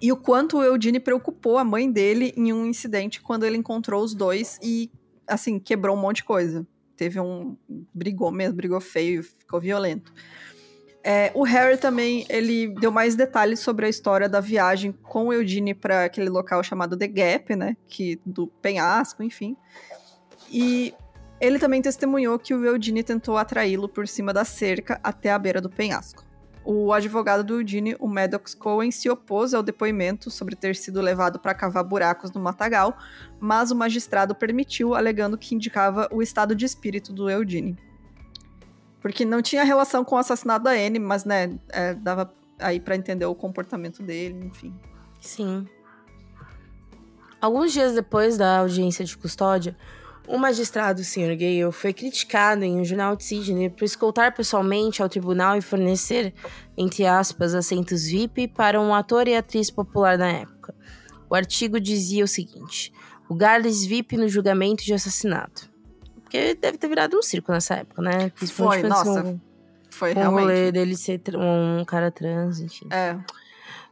e 0.00 0.12
o 0.12 0.16
quanto 0.16 0.58
o 0.58 0.62
Eugene 0.62 1.00
preocupou 1.00 1.56
a 1.56 1.64
mãe 1.64 1.90
dele 1.90 2.34
em 2.36 2.52
um 2.52 2.66
incidente 2.66 3.22
quando 3.22 3.44
ele 3.44 3.56
encontrou 3.56 4.04
os 4.04 4.14
dois 4.14 4.58
e 4.62 4.90
assim 5.26 5.58
quebrou 5.58 5.96
um 5.96 6.00
monte 6.00 6.16
de 6.16 6.24
coisa. 6.24 6.66
Teve 6.96 7.18
um 7.18 7.56
brigou 7.94 8.30
mesmo, 8.30 8.56
brigou 8.56 8.80
feio, 8.80 9.22
ficou 9.22 9.58
violento. 9.58 10.12
É, 11.08 11.30
o 11.34 11.44
Harry 11.44 11.76
também, 11.76 12.26
ele 12.28 12.66
deu 12.66 12.90
mais 12.90 13.14
detalhes 13.14 13.60
sobre 13.60 13.86
a 13.86 13.88
história 13.88 14.28
da 14.28 14.40
viagem 14.40 14.90
com 14.90 15.32
Eugene 15.32 15.72
para 15.72 16.06
aquele 16.06 16.28
local 16.28 16.64
chamado 16.64 16.96
The 16.96 17.06
Gap, 17.06 17.54
né? 17.54 17.76
Que, 17.86 18.20
do 18.26 18.48
penhasco, 18.48 19.22
enfim. 19.22 19.56
E 20.50 20.92
ele 21.40 21.60
também 21.60 21.80
testemunhou 21.80 22.36
que 22.40 22.52
o 22.52 22.64
Eugene 22.64 23.04
tentou 23.04 23.36
atraí-lo 23.36 23.88
por 23.88 24.08
cima 24.08 24.32
da 24.32 24.44
cerca 24.44 24.98
até 25.00 25.30
a 25.30 25.38
beira 25.38 25.60
do 25.60 25.70
penhasco. 25.70 26.24
O 26.64 26.92
advogado 26.92 27.44
do 27.44 27.60
Eugene, 27.60 27.94
o 28.00 28.08
Maddox 28.08 28.52
Cohen, 28.52 28.90
se 28.90 29.08
opôs 29.08 29.54
ao 29.54 29.62
depoimento 29.62 30.28
sobre 30.28 30.56
ter 30.56 30.74
sido 30.74 31.00
levado 31.00 31.38
para 31.38 31.54
cavar 31.54 31.84
buracos 31.84 32.32
no 32.32 32.40
matagal, 32.40 32.98
mas 33.38 33.70
o 33.70 33.76
magistrado 33.76 34.34
permitiu, 34.34 34.92
alegando 34.92 35.38
que 35.38 35.54
indicava 35.54 36.08
o 36.10 36.20
estado 36.20 36.52
de 36.52 36.64
espírito 36.64 37.12
do 37.12 37.30
Eugene. 37.30 37.78
Porque 39.06 39.24
não 39.24 39.40
tinha 39.40 39.62
relação 39.62 40.04
com 40.04 40.16
o 40.16 40.18
assassinato 40.18 40.64
da 40.64 40.72
Anne, 40.72 40.98
mas, 40.98 41.24
né, 41.24 41.56
é, 41.68 41.94
dava 41.94 42.28
aí 42.58 42.80
para 42.80 42.96
entender 42.96 43.24
o 43.24 43.36
comportamento 43.36 44.02
dele, 44.02 44.46
enfim. 44.46 44.74
Sim. 45.20 45.64
Alguns 47.40 47.72
dias 47.72 47.94
depois 47.94 48.36
da 48.36 48.58
audiência 48.58 49.04
de 49.04 49.16
custódia, 49.16 49.76
o 50.26 50.36
magistrado, 50.36 51.02
o 51.02 51.04
Sr. 51.04 51.36
Gale, 51.36 51.70
foi 51.70 51.92
criticado 51.92 52.64
em 52.64 52.80
um 52.80 52.84
jornal 52.84 53.14
de 53.14 53.22
Sydney 53.22 53.70
por 53.70 53.84
escoltar 53.84 54.34
pessoalmente 54.34 55.00
ao 55.00 55.08
tribunal 55.08 55.56
e 55.56 55.62
fornecer, 55.62 56.34
entre 56.76 57.06
aspas, 57.06 57.54
assentos 57.54 58.06
VIP 58.06 58.48
para 58.48 58.80
um 58.80 58.92
ator 58.92 59.28
e 59.28 59.36
atriz 59.36 59.70
popular 59.70 60.18
na 60.18 60.32
época. 60.32 60.74
O 61.30 61.36
artigo 61.36 61.78
dizia 61.78 62.24
o 62.24 62.28
seguinte: 62.28 62.92
lugares 63.30 63.86
VIP 63.86 64.16
no 64.16 64.26
julgamento 64.26 64.82
de 64.84 64.92
assassinato. 64.92 65.75
Porque 66.26 66.54
deve 66.54 66.76
ter 66.76 66.88
virado 66.88 67.16
um 67.16 67.22
circo 67.22 67.52
nessa 67.52 67.76
época, 67.76 68.02
né? 68.02 68.32
Foi, 68.34 68.82
nossa. 68.82 69.22
Um, 69.22 69.40
foi 69.88 70.10
um 70.10 70.14
realmente. 70.14 70.42
rolê 70.42 70.72
dele 70.72 70.96
ser 70.96 71.20
um 71.36 71.84
cara 71.84 72.10
trans, 72.10 72.58
enfim. 72.58 72.88
É. 72.90 73.16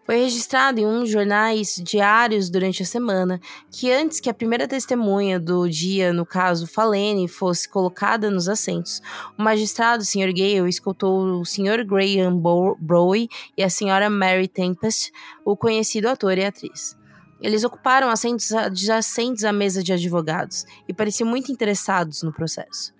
Foi 0.04 0.16
registrado 0.16 0.80
em 0.80 0.86
uns 0.86 1.08
jornais 1.08 1.80
diários 1.82 2.50
durante 2.50 2.82
a 2.82 2.86
semana 2.86 3.40
que 3.70 3.90
antes 3.90 4.20
que 4.20 4.28
a 4.28 4.34
primeira 4.34 4.68
testemunha 4.68 5.40
do 5.40 5.66
dia, 5.66 6.12
no 6.12 6.26
caso 6.26 6.66
Falene, 6.66 7.26
fosse 7.26 7.66
colocada 7.66 8.30
nos 8.30 8.46
assentos, 8.46 9.00
o 9.38 9.42
magistrado, 9.42 10.02
o 10.02 10.04
Sr. 10.04 10.34
Gale, 10.34 10.68
escutou 10.68 11.40
o 11.40 11.44
Sr. 11.46 11.86
Graham 11.86 12.36
Browe 12.78 13.28
e 13.56 13.62
a 13.62 13.68
Sra. 13.68 14.10
Mary 14.10 14.48
Tempest, 14.48 15.10
o 15.42 15.56
conhecido 15.56 16.08
ator 16.08 16.36
e 16.36 16.44
atriz. 16.44 16.96
Eles 17.40 17.64
ocuparam 17.64 18.08
assentos 18.08 18.52
adjacentes 18.52 19.44
à 19.44 19.52
mesa 19.52 19.82
de 19.82 19.92
advogados 19.92 20.64
e 20.88 20.94
pareciam 20.94 21.28
muito 21.28 21.52
interessados 21.52 22.22
no 22.22 22.32
processo. 22.32 22.94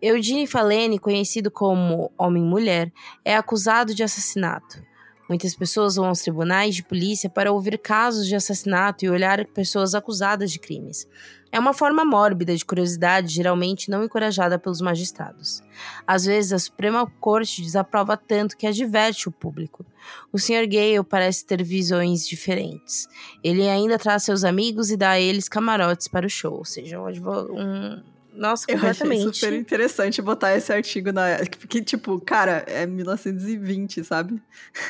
Eugene 0.00 0.46
Falene, 0.46 0.98
conhecido 0.98 1.50
como 1.50 2.12
Homem-Mulher, 2.18 2.92
é 3.24 3.36
acusado 3.36 3.94
de 3.94 4.02
assassinato. 4.02 4.82
Muitas 5.28 5.54
pessoas 5.54 5.96
vão 5.96 6.06
aos 6.06 6.20
tribunais 6.20 6.74
de 6.74 6.82
polícia 6.82 7.30
para 7.30 7.50
ouvir 7.50 7.78
casos 7.78 8.26
de 8.26 8.34
assassinato 8.34 9.04
e 9.04 9.08
olhar 9.08 9.46
pessoas 9.46 9.94
acusadas 9.94 10.52
de 10.52 10.58
crimes. 10.58 11.08
É 11.54 11.58
uma 11.60 11.72
forma 11.72 12.04
mórbida 12.04 12.56
de 12.56 12.64
curiosidade, 12.64 13.32
geralmente 13.32 13.88
não 13.88 14.02
encorajada 14.02 14.58
pelos 14.58 14.80
magistrados. 14.80 15.62
Às 16.04 16.24
vezes, 16.24 16.52
a 16.52 16.58
Suprema 16.58 17.06
Corte 17.20 17.62
desaprova 17.62 18.16
tanto 18.16 18.56
que 18.56 18.66
adverte 18.66 19.28
o 19.28 19.30
público. 19.30 19.86
O 20.32 20.38
Sr. 20.38 20.66
Gale 20.66 21.04
parece 21.08 21.46
ter 21.46 21.62
visões 21.62 22.26
diferentes. 22.26 23.06
Ele 23.40 23.68
ainda 23.68 23.96
traz 24.00 24.24
seus 24.24 24.42
amigos 24.42 24.90
e 24.90 24.96
dá 24.96 25.10
a 25.10 25.20
eles 25.20 25.48
camarotes 25.48 26.08
para 26.08 26.26
o 26.26 26.28
show, 26.28 26.54
ou 26.54 26.64
seja, 26.64 27.00
um, 27.00 28.02
Nossa, 28.32 28.64
Eu 28.68 28.74
achei 28.74 28.74
completamente. 28.74 29.36
super 29.36 29.52
interessante 29.52 30.20
botar 30.20 30.56
esse 30.56 30.72
artigo 30.72 31.12
na. 31.12 31.38
Porque, 31.60 31.80
tipo, 31.80 32.20
cara, 32.20 32.64
é 32.66 32.84
1920, 32.84 34.02
sabe? 34.02 34.42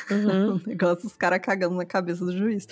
Uhum. 0.09 0.55
o 0.57 0.61
negócio 0.65 1.03
dos 1.03 1.15
caras 1.15 1.41
cagando 1.43 1.75
na 1.75 1.85
cabeça 1.85 2.25
do 2.25 2.35
juiz. 2.35 2.67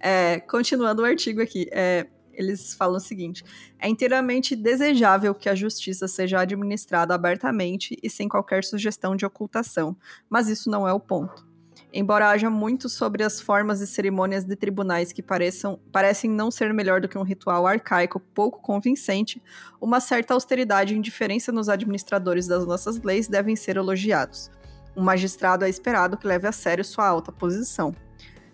É, 0.00 0.38
continuando 0.40 1.00
o 1.00 1.04
artigo 1.06 1.40
aqui, 1.40 1.66
é, 1.72 2.06
eles 2.38 2.72
falam 2.72 2.96
o 2.96 3.00
seguinte: 3.00 3.44
é 3.78 3.88
inteiramente 3.88 4.54
desejável 4.54 5.34
que 5.34 5.48
a 5.48 5.54
justiça 5.54 6.06
seja 6.06 6.40
administrada 6.40 7.14
abertamente 7.14 7.98
e 8.02 8.08
sem 8.08 8.28
qualquer 8.28 8.64
sugestão 8.64 9.16
de 9.16 9.26
ocultação, 9.26 9.96
mas 10.30 10.48
isso 10.48 10.70
não 10.70 10.86
é 10.86 10.92
o 10.92 11.00
ponto. 11.00 11.46
Embora 11.92 12.28
haja 12.28 12.50
muito 12.50 12.88
sobre 12.88 13.24
as 13.24 13.40
formas 13.40 13.80
e 13.80 13.86
cerimônias 13.86 14.44
de 14.44 14.54
tribunais 14.54 15.10
que 15.10 15.22
pareçam, 15.22 15.80
parecem 15.90 16.30
não 16.30 16.50
ser 16.50 16.72
melhor 16.74 17.00
do 17.00 17.08
que 17.08 17.16
um 17.16 17.22
ritual 17.22 17.66
arcaico 17.66 18.20
pouco 18.20 18.60
convincente, 18.60 19.42
uma 19.80 19.98
certa 19.98 20.34
austeridade 20.34 20.94
e 20.94 20.98
indiferença 20.98 21.50
nos 21.50 21.68
administradores 21.68 22.46
das 22.46 22.66
nossas 22.66 23.00
leis 23.00 23.26
devem 23.26 23.56
ser 23.56 23.76
elogiados. 23.76 24.50
Um 24.94 25.02
magistrado 25.02 25.64
é 25.64 25.68
esperado 25.68 26.18
que 26.18 26.26
leve 26.26 26.46
a 26.46 26.52
sério 26.52 26.84
sua 26.84 27.06
alta 27.06 27.32
posição. 27.32 27.94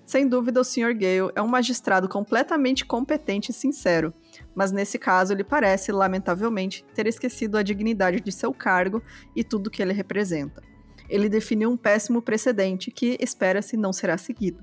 Sem 0.06 0.28
dúvida, 0.28 0.60
o 0.60 0.64
Sr. 0.64 0.92
Gale 0.92 1.32
é 1.34 1.40
um 1.40 1.48
magistrado 1.48 2.08
completamente 2.08 2.84
competente 2.84 3.50
e 3.50 3.54
sincero, 3.54 4.12
mas 4.54 4.70
nesse 4.70 4.98
caso 4.98 5.32
ele 5.32 5.42
parece, 5.42 5.90
lamentavelmente, 5.90 6.84
ter 6.94 7.06
esquecido 7.06 7.56
a 7.56 7.62
dignidade 7.62 8.20
de 8.20 8.30
seu 8.30 8.52
cargo 8.52 9.02
e 9.34 9.42
tudo 9.42 9.70
que 9.70 9.80
ele 9.80 9.94
representa. 9.94 10.62
Ele 11.08 11.28
definiu 11.28 11.70
um 11.70 11.76
péssimo 11.76 12.20
precedente 12.20 12.90
que, 12.90 13.16
espera-se, 13.20 13.76
não 13.76 13.92
será 13.92 14.18
seguido. 14.18 14.62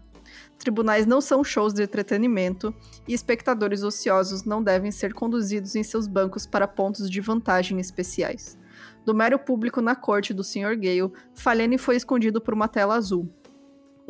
Tribunais 0.57 1.05
não 1.05 1.19
são 1.19 1.43
shows 1.43 1.73
de 1.73 1.83
entretenimento 1.83 2.73
e 3.07 3.13
espectadores 3.13 3.83
ociosos 3.83 4.43
não 4.43 4.63
devem 4.63 4.91
ser 4.91 5.13
conduzidos 5.13 5.75
em 5.75 5.83
seus 5.83 6.07
bancos 6.07 6.45
para 6.45 6.67
pontos 6.67 7.09
de 7.09 7.19
vantagem 7.19 7.79
especiais. 7.79 8.57
Do 9.03 9.13
mero 9.13 9.39
público 9.39 9.81
na 9.81 9.95
corte 9.95 10.33
do 10.33 10.43
Sr. 10.43 10.75
Gale, 10.75 11.11
Falene 11.33 11.77
foi 11.77 11.95
escondido 11.95 12.39
por 12.39 12.53
uma 12.53 12.67
tela 12.67 12.95
azul. 12.95 13.27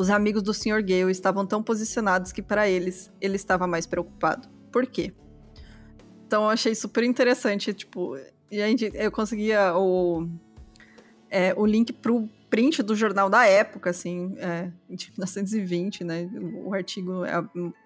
Os 0.01 0.09
amigos 0.09 0.41
do 0.41 0.53
Sr. 0.53 0.81
Gale 0.81 1.11
estavam 1.11 1.45
tão 1.45 1.61
posicionados 1.61 2.31
que, 2.31 2.41
para 2.41 2.67
eles, 2.67 3.11
ele 3.21 3.35
estava 3.35 3.67
mais 3.67 3.85
preocupado. 3.85 4.49
Por 4.71 4.87
quê? 4.87 5.13
Então, 6.25 6.43
eu 6.43 6.49
achei 6.49 6.73
super 6.73 7.03
interessante, 7.03 7.73
tipo... 7.73 8.17
Gente, 8.51 8.91
eu 8.93 9.11
conseguia 9.11 9.77
o 9.77 10.27
é, 11.31 11.53
o 11.55 11.65
link 11.65 11.93
pro 11.93 12.29
print 12.49 12.83
do 12.83 12.93
jornal 12.93 13.29
da 13.29 13.45
época, 13.45 13.89
assim, 13.89 14.35
é, 14.37 14.69
de 14.89 15.09
1920, 15.11 16.03
né? 16.03 16.29
O 16.65 16.73
artigo 16.73 17.23
é 17.23 17.41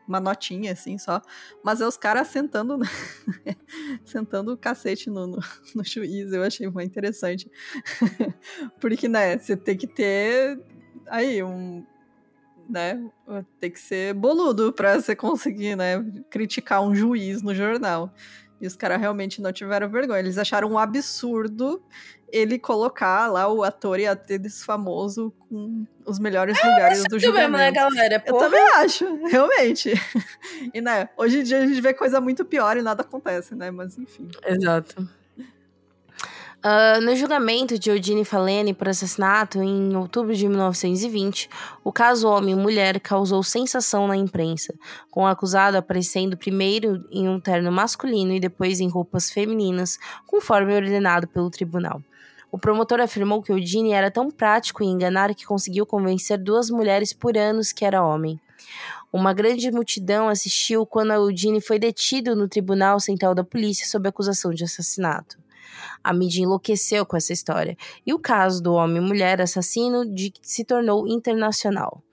uma 0.08 0.20
notinha, 0.20 0.72
assim, 0.72 0.98
só. 0.98 1.22
Mas 1.64 1.80
é 1.80 1.88
os 1.88 1.96
caras 1.96 2.30
sentando, 2.30 2.76
né? 2.76 2.88
sentando 4.04 4.52
o 4.52 4.58
cacete 4.58 5.12
no, 5.12 5.28
no, 5.28 5.38
no, 5.76 5.84
juiz, 5.84 6.34
eu 6.34 6.42
achei 6.42 6.68
muito 6.68 6.90
interessante. 6.90 7.50
Porque, 8.82 9.08
né, 9.08 9.38
você 9.38 9.56
tem 9.56 9.78
que 9.78 9.86
ter 9.86 10.60
aí 11.08 11.44
um. 11.44 11.86
Né? 12.70 13.04
Tem 13.60 13.70
que 13.70 13.80
ser 13.80 14.14
boludo 14.14 14.74
pra 14.74 15.00
você 15.00 15.16
conseguir, 15.16 15.76
né? 15.76 16.04
Criticar 16.30 16.82
um 16.82 16.96
juiz 16.96 17.42
no 17.42 17.54
jornal. 17.54 18.14
E 18.60 18.66
os 18.66 18.76
caras 18.76 19.00
realmente 19.00 19.42
não 19.42 19.52
tiveram 19.52 19.90
vergonha. 19.90 20.20
Eles 20.20 20.38
acharam 20.38 20.72
um 20.72 20.78
absurdo 20.78 21.84
ele 22.32 22.60
colocar 22.60 23.28
lá 23.28 23.48
o 23.48 23.64
ator 23.64 24.00
e 24.00 24.06
atriz 24.06 24.64
famoso 24.64 25.32
com 25.48 25.86
os 26.06 26.20
melhores 26.20 26.58
é, 26.62 26.68
lugares 26.68 27.04
do 27.04 27.20
julgamento. 27.20 27.52
Mesmo, 27.52 27.58
né, 27.58 27.72
galera? 27.72 28.20
Porra. 28.20 28.46
Eu 28.46 28.52
também 28.52 28.68
acho, 28.76 29.06
realmente. 29.28 29.94
E, 30.74 30.82
né, 30.82 31.10
hoje 31.16 31.40
em 31.40 31.44
dia 31.44 31.60
a 31.60 31.66
gente 31.66 31.80
vê 31.80 31.94
coisa 31.94 32.20
muito 32.20 32.44
pior 32.44 32.76
e 32.78 32.82
nada 32.82 33.04
acontece, 33.04 33.56
né? 33.56 33.72
Mas, 33.72 33.98
enfim. 33.98 34.28
Exato. 34.46 35.08
Uh, 36.66 37.00
no 37.00 37.16
julgamento 37.16 37.78
de 37.78 37.92
Eugene 37.92 38.26
Falene 38.26 38.74
por 38.74 38.90
assassinato 38.90 39.62
em 39.62 39.96
outubro 39.96 40.34
de 40.34 40.48
1920, 40.48 41.48
o 41.84 41.92
caso 41.92 42.28
homem-mulher 42.28 43.00
causou 43.00 43.44
sensação 43.44 44.08
na 44.08 44.18
imprensa, 44.18 44.74
com 45.12 45.22
o 45.22 45.28
acusado 45.28 45.78
aparecendo 45.78 46.36
primeiro 46.36 47.06
em 47.12 47.30
um 47.30 47.40
terno 47.40 47.72
masculino 47.72 48.34
e 48.34 48.40
depois 48.40 48.80
em 48.80 48.90
roupas 48.90 49.30
femininas, 49.30 50.00
conforme 50.26 50.74
ordenado 50.74 51.28
pelo 51.28 51.52
tribunal. 51.52 52.02
O 52.52 52.58
promotor 52.58 53.00
afirmou 53.00 53.44
que 53.44 53.52
Eugene 53.52 53.92
era 53.92 54.10
tão 54.10 54.32
prático 54.32 54.84
em 54.84 54.90
enganar 54.90 55.36
que 55.36 55.46
conseguiu 55.46 55.86
convencer 55.86 56.40
duas 56.40 56.72
mulheres 56.72 57.14
por 57.14 57.38
anos 57.38 57.72
que 57.72 57.86
era 57.86 58.04
homem. 58.04 58.40
Uma 59.14 59.36
grande 59.36 59.70
multidão 59.70 60.30
assistiu 60.30 60.84
quando 60.84 61.14
Eugene 61.14 61.62
foi 61.62 61.78
detido 61.78 62.36
no 62.36 62.48
Tribunal 62.48 63.00
Central 63.00 63.36
da 63.36 63.44
Polícia 63.44 63.86
sob 63.86 64.10
acusação 64.10 64.52
de 64.52 64.64
assassinato. 64.64 65.45
A 66.04 66.14
mídia 66.14 66.44
enlouqueceu 66.44 67.06
com 67.06 67.18
essa 67.18 67.34
história, 67.34 67.78
e 68.06 68.14
o 68.14 68.20
caso 68.20 68.62
do 68.62 68.74
homem-mulher 68.74 69.42
assassino 69.42 70.06
de, 70.06 70.34
se 70.42 70.64
tornou 70.64 71.08
internacional. 71.08 72.04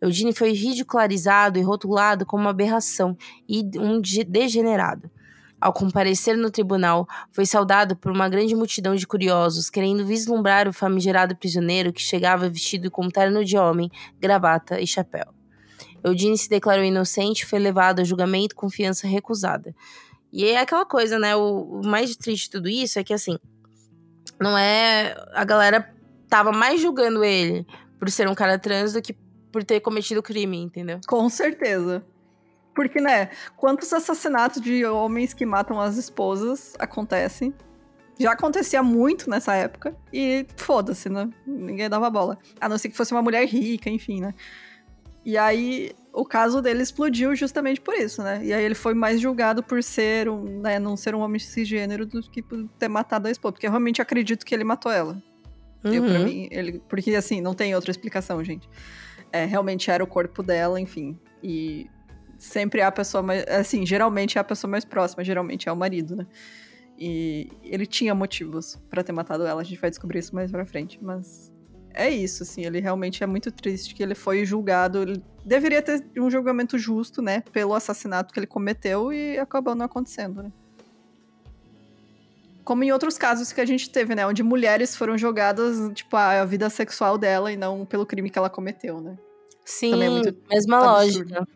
Eugene 0.00 0.32
foi 0.32 0.52
ridicularizado 0.52 1.58
e 1.58 1.62
rotulado 1.62 2.24
como 2.24 2.44
uma 2.44 2.50
aberração 2.50 3.16
e 3.48 3.62
um 3.78 4.00
degenerado. 4.00 5.10
Ao 5.58 5.72
comparecer 5.72 6.36
no 6.36 6.50
tribunal, 6.50 7.08
foi 7.32 7.46
saudado 7.46 7.96
por 7.96 8.12
uma 8.12 8.28
grande 8.28 8.54
multidão 8.54 8.94
de 8.94 9.06
curiosos, 9.06 9.70
querendo 9.70 10.04
vislumbrar 10.04 10.68
o 10.68 10.72
famigerado 10.72 11.34
prisioneiro 11.34 11.92
que 11.92 12.02
chegava 12.02 12.48
vestido 12.48 12.90
com 12.90 13.08
terno 13.08 13.42
de 13.44 13.56
homem, 13.56 13.90
gravata 14.20 14.78
e 14.80 14.86
chapéu. 14.86 15.26
Eugene 16.04 16.36
se 16.36 16.48
declarou 16.48 16.84
inocente 16.84 17.40
e 17.40 17.46
foi 17.46 17.58
levado 17.58 18.00
a 18.00 18.04
julgamento 18.04 18.54
com 18.54 18.68
fiança 18.68 19.08
recusada. 19.08 19.74
E 20.36 20.44
é 20.44 20.60
aquela 20.60 20.84
coisa, 20.84 21.18
né? 21.18 21.34
O, 21.34 21.80
o 21.80 21.86
mais 21.86 22.14
triste 22.14 22.44
de 22.44 22.50
tudo 22.50 22.68
isso 22.68 22.98
é 22.98 23.02
que, 23.02 23.14
assim, 23.14 23.38
não 24.38 24.56
é. 24.56 25.16
A 25.32 25.46
galera 25.46 25.90
tava 26.28 26.52
mais 26.52 26.78
julgando 26.78 27.24
ele 27.24 27.66
por 27.98 28.10
ser 28.10 28.28
um 28.28 28.34
cara 28.34 28.58
trans 28.58 28.92
do 28.92 29.00
que 29.00 29.16
por 29.50 29.64
ter 29.64 29.80
cometido 29.80 30.22
crime, 30.22 30.58
entendeu? 30.58 31.00
Com 31.08 31.26
certeza. 31.30 32.04
Porque, 32.74 33.00
né, 33.00 33.30
quantos 33.56 33.90
assassinatos 33.94 34.60
de 34.60 34.84
homens 34.84 35.32
que 35.32 35.46
matam 35.46 35.80
as 35.80 35.96
esposas 35.96 36.74
acontecem? 36.78 37.54
Já 38.18 38.32
acontecia 38.32 38.82
muito 38.82 39.30
nessa 39.30 39.54
época. 39.54 39.96
E 40.12 40.46
foda-se, 40.58 41.08
né? 41.08 41.30
Ninguém 41.46 41.88
dava 41.88 42.10
bola. 42.10 42.36
A 42.60 42.68
não 42.68 42.76
ser 42.76 42.90
que 42.90 42.96
fosse 42.96 43.12
uma 43.12 43.22
mulher 43.22 43.46
rica, 43.46 43.88
enfim, 43.88 44.20
né? 44.20 44.34
E 45.26 45.36
aí, 45.36 45.90
o 46.12 46.24
caso 46.24 46.62
dele 46.62 46.84
explodiu 46.84 47.34
justamente 47.34 47.80
por 47.80 47.94
isso, 47.94 48.22
né? 48.22 48.40
E 48.44 48.52
aí 48.52 48.64
ele 48.64 48.76
foi 48.76 48.94
mais 48.94 49.20
julgado 49.20 49.60
por 49.60 49.82
ser 49.82 50.28
um, 50.28 50.60
né, 50.60 50.78
não 50.78 50.96
ser 50.96 51.16
um 51.16 51.18
homem 51.18 51.40
cisgênero 51.40 52.06
do 52.06 52.22
que 52.22 52.40
por 52.40 52.68
ter 52.78 52.86
matado 52.86 53.26
a 53.26 53.30
esposa. 53.32 53.54
Porque 53.54 53.66
eu 53.66 53.70
realmente 53.72 54.00
acredito 54.00 54.46
que 54.46 54.54
ele 54.54 54.62
matou 54.62 54.92
ela. 54.92 55.20
Uhum. 55.82 55.92
Eu, 55.92 56.04
pra 56.04 56.20
mim, 56.20 56.46
ele. 56.52 56.80
Porque 56.88 57.12
assim, 57.16 57.40
não 57.40 57.54
tem 57.54 57.74
outra 57.74 57.90
explicação, 57.90 58.42
gente. 58.44 58.70
É, 59.32 59.44
realmente 59.44 59.90
era 59.90 60.04
o 60.04 60.06
corpo 60.06 60.44
dela, 60.44 60.80
enfim. 60.80 61.18
E 61.42 61.90
sempre 62.38 62.80
é 62.80 62.84
a 62.84 62.92
pessoa 62.92 63.20
mais. 63.20 63.44
Assim, 63.48 63.84
geralmente 63.84 64.38
é 64.38 64.40
a 64.40 64.44
pessoa 64.44 64.70
mais 64.70 64.84
próxima, 64.84 65.24
geralmente 65.24 65.68
é 65.68 65.72
o 65.72 65.76
marido, 65.76 66.14
né? 66.14 66.26
E 66.96 67.50
ele 67.64 67.84
tinha 67.84 68.14
motivos 68.14 68.80
para 68.88 69.02
ter 69.02 69.10
matado 69.10 69.44
ela, 69.44 69.60
a 69.60 69.64
gente 69.64 69.80
vai 69.80 69.90
descobrir 69.90 70.20
isso 70.20 70.36
mais 70.36 70.52
pra 70.52 70.64
frente. 70.64 71.00
Mas 71.02 71.52
é 71.96 72.10
isso, 72.10 72.42
assim, 72.42 72.64
ele 72.64 72.78
realmente 72.78 73.24
é 73.24 73.26
muito 73.26 73.50
triste 73.50 73.94
que 73.94 74.02
ele 74.02 74.14
foi 74.14 74.44
julgado. 74.44 75.00
Ele 75.00 75.22
deveria 75.44 75.80
ter 75.80 76.04
um 76.18 76.30
julgamento 76.30 76.78
justo, 76.78 77.22
né, 77.22 77.42
pelo 77.52 77.74
assassinato 77.74 78.32
que 78.32 78.38
ele 78.38 78.46
cometeu 78.46 79.12
e 79.12 79.38
acabou 79.38 79.74
não 79.74 79.86
acontecendo, 79.86 80.42
né? 80.42 80.52
Como 82.62 82.84
em 82.84 82.92
outros 82.92 83.16
casos 83.16 83.52
que 83.52 83.60
a 83.60 83.64
gente 83.64 83.88
teve, 83.88 84.14
né, 84.14 84.26
onde 84.26 84.42
mulheres 84.42 84.94
foram 84.94 85.16
julgadas, 85.16 85.76
tipo, 85.94 86.16
a 86.16 86.44
vida 86.44 86.68
sexual 86.68 87.16
dela 87.16 87.50
e 87.50 87.56
não 87.56 87.86
pelo 87.86 88.04
crime 88.04 88.28
que 88.28 88.38
ela 88.38 88.50
cometeu, 88.50 89.00
né? 89.00 89.16
Sim, 89.64 89.94
é 89.94 90.32
mesma 90.54 90.76
absurdo. 90.78 91.34
lógica. 91.34 91.48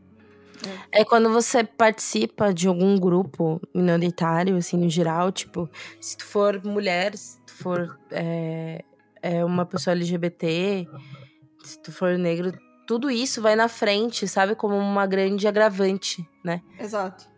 É. 0.93 1.01
é 1.01 1.05
quando 1.05 1.31
você 1.31 1.65
participa 1.65 2.53
de 2.53 2.67
algum 2.69 2.99
grupo 2.99 3.61
minoritário, 3.75 4.57
assim, 4.57 4.77
no 4.77 4.89
geral, 4.89 5.31
tipo, 5.33 5.69
se 6.01 6.17
tu 6.17 6.25
for 6.25 6.63
mulher, 6.65 7.17
se 7.17 7.39
tu 7.41 7.55
for 7.55 7.99
é, 8.11 8.85
é 9.23 9.45
uma 9.45 9.67
pessoa 9.67 9.95
LGBT, 9.95 10.89
se 11.65 11.79
tu 11.81 11.93
for 11.93 12.17
negro, 12.19 12.53
tudo 12.87 13.11
isso 13.11 13.41
vai 13.41 13.55
na 13.55 13.69
frente, 13.69 14.27
sabe? 14.27 14.55
Como 14.55 14.77
uma 14.77 15.07
grande 15.07 15.47
agravante, 15.47 16.27
né? 16.45 16.61
Exato. 16.79 17.29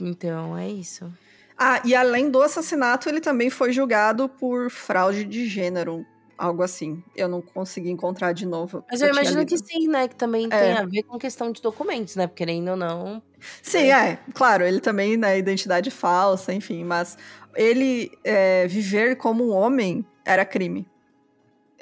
Então, 0.00 0.56
é 0.56 0.68
isso. 0.68 1.12
Ah, 1.58 1.80
e 1.84 1.94
além 1.94 2.30
do 2.30 2.42
assassinato, 2.42 3.08
ele 3.08 3.20
também 3.20 3.50
foi 3.50 3.72
julgado 3.72 4.28
por 4.28 4.70
fraude 4.70 5.24
de 5.24 5.46
gênero. 5.46 6.04
Algo 6.36 6.64
assim. 6.64 7.02
Eu 7.14 7.28
não 7.28 7.40
consegui 7.40 7.90
encontrar 7.90 8.32
de 8.32 8.44
novo. 8.44 8.84
Mas 8.90 9.00
eu, 9.00 9.06
eu 9.06 9.12
imagino 9.12 9.46
que 9.46 9.56
sim, 9.56 9.86
né? 9.86 10.08
Que 10.08 10.16
também 10.16 10.46
é. 10.46 10.48
tem 10.48 10.72
a 10.72 10.84
ver 10.84 11.04
com 11.04 11.16
questão 11.16 11.52
de 11.52 11.62
documentos, 11.62 12.16
né? 12.16 12.26
Porque 12.26 12.44
querendo 12.44 12.70
ou 12.70 12.76
não. 12.76 13.22
Sim, 13.62 13.92
é. 13.92 14.12
é. 14.12 14.18
Claro, 14.32 14.64
ele 14.64 14.80
também, 14.80 15.16
né? 15.16 15.38
Identidade 15.38 15.92
falsa, 15.92 16.52
enfim. 16.52 16.82
Mas 16.82 17.16
ele 17.54 18.10
é, 18.24 18.66
viver 18.66 19.16
como 19.16 19.48
um 19.48 19.52
homem 19.52 20.04
era 20.24 20.44
crime. 20.44 20.88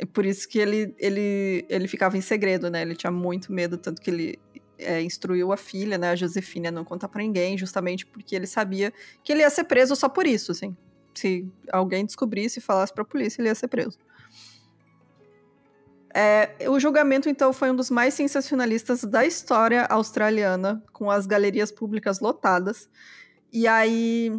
E 0.03 0.05
por 0.05 0.27
isso 0.27 0.49
que 0.49 0.59
ele, 0.59 0.93
ele, 0.99 1.65
ele 1.69 1.87
ficava 1.87 2.19
em 2.19 2.21
segredo, 2.21 2.69
né? 2.69 2.83
Ele 2.83 2.97
tinha 2.97 3.13
muito 3.13 3.53
medo, 3.53 3.79
tanto 3.79 4.03
que 4.03 4.11
ele 4.11 4.41
é, 4.77 5.01
instruiu 5.01 5.53
a 5.53 5.57
filha, 5.57 5.97
né, 5.97 6.11
a 6.11 6.17
Josefina, 6.17 6.71
a 6.71 6.73
não 6.73 6.85
contar 6.85 7.07
para 7.07 7.23
ninguém, 7.23 7.57
justamente 7.57 8.05
porque 8.05 8.35
ele 8.35 8.49
sabia 8.49 8.93
que 9.23 9.31
ele 9.31 9.43
ia 9.43 9.49
ser 9.51 9.63
preso 9.63 9.95
só 9.95 10.09
por 10.09 10.27
isso, 10.27 10.51
assim. 10.51 10.77
Se 11.15 11.49
alguém 11.71 12.05
descobrisse 12.05 12.59
e 12.59 12.63
falasse 12.63 12.93
para 12.93 13.03
a 13.03 13.07
polícia, 13.07 13.41
ele 13.41 13.49
ia 13.49 13.55
ser 13.55 13.69
preso. 13.69 13.97
É, 16.13 16.69
o 16.69 16.81
julgamento, 16.81 17.29
então, 17.29 17.53
foi 17.53 17.71
um 17.71 17.77
dos 17.77 17.89
mais 17.89 18.13
sensacionalistas 18.13 19.05
da 19.05 19.25
história 19.25 19.85
australiana, 19.85 20.83
com 20.93 21.13
as 21.13 21.27
galerias 21.27 21.71
públicas 21.71 22.19
lotadas. 22.19 22.89
E 23.53 23.69
aí, 23.69 24.37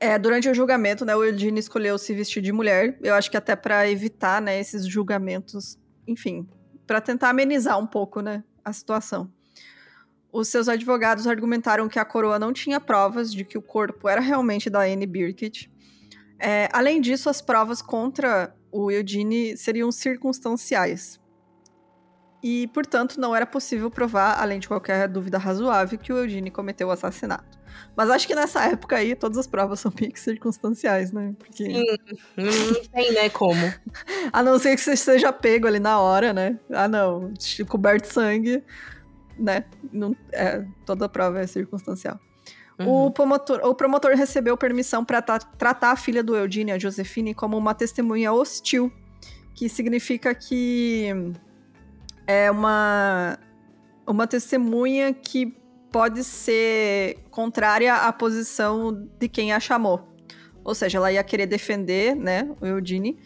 é, 0.00 0.18
durante 0.18 0.48
o 0.48 0.54
julgamento, 0.54 1.04
né, 1.04 1.14
o 1.14 1.24
Eugene 1.24 1.60
escolheu 1.60 1.98
se 1.98 2.14
vestir 2.14 2.42
de 2.42 2.52
mulher. 2.52 2.98
Eu 3.02 3.14
acho 3.14 3.30
que 3.30 3.36
até 3.36 3.54
para 3.56 3.88
evitar, 3.90 4.40
né, 4.40 4.58
esses 4.58 4.86
julgamentos, 4.86 5.78
enfim, 6.06 6.48
para 6.86 7.00
tentar 7.00 7.30
amenizar 7.30 7.78
um 7.78 7.86
pouco, 7.86 8.20
né, 8.20 8.42
a 8.64 8.72
situação. 8.72 9.30
Os 10.32 10.48
seus 10.48 10.68
advogados 10.68 11.26
argumentaram 11.26 11.88
que 11.88 11.98
a 11.98 12.04
coroa 12.04 12.38
não 12.38 12.52
tinha 12.52 12.80
provas 12.80 13.32
de 13.32 13.44
que 13.44 13.56
o 13.56 13.62
corpo 13.62 14.08
era 14.08 14.20
realmente 14.20 14.68
da 14.68 14.80
Anne 14.80 15.06
Birkitt. 15.06 15.70
É, 16.38 16.68
além 16.72 17.00
disso, 17.00 17.30
as 17.30 17.40
provas 17.40 17.80
contra 17.80 18.52
o 18.72 18.90
Eugene 18.90 19.56
seriam 19.56 19.92
circunstanciais. 19.92 21.20
E, 22.42 22.66
portanto, 22.74 23.20
não 23.20 23.34
era 23.34 23.46
possível 23.46 23.90
provar, 23.90 24.42
além 24.42 24.58
de 24.58 24.66
qualquer 24.66 25.08
dúvida 25.08 25.38
razoável, 25.38 25.98
que 25.98 26.12
o 26.12 26.18
Eugene 26.18 26.50
cometeu 26.50 26.88
o 26.88 26.90
assassinato. 26.90 27.58
Mas 27.96 28.10
acho 28.10 28.26
que 28.26 28.34
nessa 28.34 28.64
época 28.64 28.96
aí, 28.96 29.14
todas 29.14 29.38
as 29.38 29.46
provas 29.46 29.80
são 29.80 29.92
meio 29.98 30.12
que 30.12 30.20
circunstanciais, 30.20 31.12
né? 31.12 31.34
Porque... 31.38 31.64
Sim, 31.64 31.84
não 32.36 32.84
tem, 32.92 33.12
né, 33.12 33.28
como. 33.30 33.60
A 34.32 34.42
não 34.42 34.58
ser 34.58 34.74
que 34.74 34.80
você 34.80 34.96
seja 34.96 35.32
pego 35.32 35.66
ali 35.66 35.78
na 35.78 36.00
hora, 36.00 36.32
né? 36.32 36.58
Ah, 36.70 36.88
não, 36.88 37.32
coberto 37.68 38.08
de 38.08 38.12
sangue, 38.12 38.62
né? 39.38 39.64
Não, 39.92 40.16
é, 40.32 40.64
toda 40.84 41.08
prova 41.08 41.40
é 41.40 41.46
circunstancial. 41.46 42.18
Uhum. 42.78 43.06
O, 43.06 43.10
promotor, 43.10 43.60
o 43.64 43.74
promotor 43.74 44.14
recebeu 44.16 44.56
permissão 44.56 45.04
para 45.04 45.22
tratar 45.22 45.92
a 45.92 45.96
filha 45.96 46.22
do 46.22 46.36
Eugene, 46.36 46.72
a 46.72 46.78
Josefine, 46.78 47.34
como 47.34 47.56
uma 47.56 47.74
testemunha 47.74 48.32
hostil, 48.32 48.92
que 49.54 49.68
significa 49.68 50.34
que 50.34 51.08
é 52.26 52.50
uma, 52.50 53.38
uma 54.06 54.26
testemunha 54.26 55.12
que 55.12 55.56
pode 55.94 56.24
ser 56.24 57.18
contrária 57.30 57.94
à 57.94 58.12
posição 58.12 59.06
de 59.16 59.28
quem 59.28 59.52
a 59.52 59.60
chamou. 59.60 60.12
Ou 60.64 60.74
seja, 60.74 60.98
ela 60.98 61.12
ia 61.12 61.22
querer 61.22 61.46
defender, 61.46 62.16
né, 62.16 62.50
o 62.60 62.66
Eugene. 62.66 63.16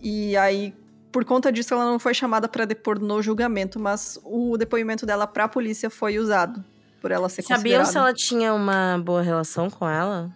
E 0.00 0.34
aí, 0.38 0.74
por 1.12 1.22
conta 1.26 1.52
disso, 1.52 1.74
ela 1.74 1.84
não 1.84 1.98
foi 1.98 2.14
chamada 2.14 2.48
para 2.48 2.64
depor 2.64 2.98
no 2.98 3.20
julgamento, 3.20 3.78
mas 3.78 4.18
o 4.24 4.56
depoimento 4.56 5.04
dela 5.04 5.26
para 5.26 5.44
a 5.44 5.48
polícia 5.48 5.90
foi 5.90 6.18
usado 6.18 6.64
por 6.98 7.10
ela 7.10 7.28
ser 7.28 7.42
Sabiam 7.42 7.84
se 7.84 7.98
ela 7.98 8.14
tinha 8.14 8.54
uma 8.54 8.96
boa 8.96 9.20
relação 9.20 9.68
com 9.68 9.86
ela? 9.86 10.34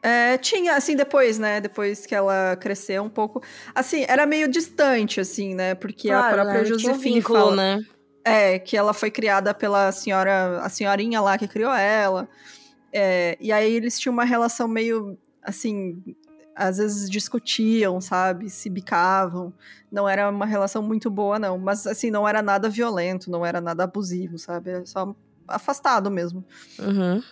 É, 0.00 0.38
tinha, 0.38 0.76
assim, 0.76 0.94
depois, 0.94 1.40
né? 1.40 1.60
Depois 1.60 2.06
que 2.06 2.14
ela 2.14 2.54
cresceu 2.60 3.02
um 3.02 3.08
pouco. 3.08 3.42
Assim, 3.74 4.04
era 4.06 4.26
meio 4.26 4.46
distante, 4.46 5.18
assim, 5.18 5.56
né? 5.56 5.74
Porque 5.74 6.06
claro, 6.06 6.26
a 6.26 6.30
própria 6.34 6.60
né? 6.60 6.64
Josefine 6.66 7.14
vínculo, 7.16 7.38
fala... 7.40 7.56
né? 7.56 7.84
É, 8.24 8.58
que 8.58 8.76
ela 8.76 8.94
foi 8.94 9.10
criada 9.10 9.52
pela 9.52 9.92
senhora, 9.92 10.60
a 10.60 10.68
senhorinha 10.68 11.20
lá 11.20 11.36
que 11.36 11.46
criou 11.46 11.74
ela. 11.74 12.28
É, 12.92 13.36
e 13.40 13.52
aí 13.52 13.72
eles 13.72 13.98
tinham 13.98 14.12
uma 14.12 14.24
relação 14.24 14.66
meio, 14.66 15.18
assim, 15.42 16.02
às 16.54 16.78
vezes 16.78 17.10
discutiam, 17.10 18.00
sabe? 18.00 18.48
Se 18.48 18.70
bicavam. 18.70 19.52
Não 19.90 20.08
era 20.08 20.30
uma 20.30 20.46
relação 20.46 20.82
muito 20.82 21.10
boa, 21.10 21.38
não. 21.38 21.58
Mas, 21.58 21.86
assim, 21.86 22.10
não 22.10 22.26
era 22.26 22.40
nada 22.40 22.68
violento, 22.68 23.30
não 23.30 23.44
era 23.44 23.60
nada 23.60 23.84
abusivo, 23.84 24.38
sabe? 24.38 24.70
Era 24.70 24.86
só 24.86 25.14
afastado 25.46 26.10
mesmo. 26.10 26.44
Uhum. 26.78 27.22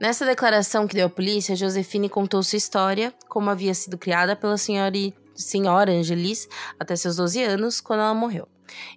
Nessa 0.00 0.26
declaração 0.26 0.86
que 0.86 0.94
deu 0.94 1.06
à 1.06 1.10
polícia, 1.10 1.54
Josefine 1.54 2.08
contou 2.08 2.42
sua 2.42 2.56
história, 2.56 3.14
como 3.28 3.48
havia 3.48 3.72
sido 3.72 3.96
criada 3.96 4.34
pela 4.34 4.58
senhora, 4.58 4.92
senhora 5.34 5.92
Angelis 5.92 6.48
até 6.78 6.96
seus 6.96 7.16
12 7.16 7.42
anos, 7.42 7.80
quando 7.80 8.00
ela 8.00 8.14
morreu. 8.14 8.48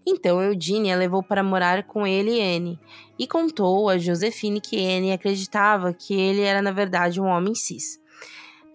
Então 0.06 0.42
Eugênia 0.42 0.96
levou 0.96 1.22
para 1.22 1.44
morar 1.44 1.84
com 1.84 2.06
ele 2.06 2.38
e 2.38 2.42
Anne, 2.42 2.80
e 3.18 3.28
contou 3.28 3.90
a 3.90 3.98
Josefine 3.98 4.62
que 4.62 4.78
Anne 4.78 5.12
acreditava 5.12 5.94
que 5.94 6.14
ele 6.14 6.42
era 6.42 6.62
na 6.62 6.72
verdade 6.72 7.20
um 7.20 7.26
homem 7.26 7.56
cis. 7.56 8.00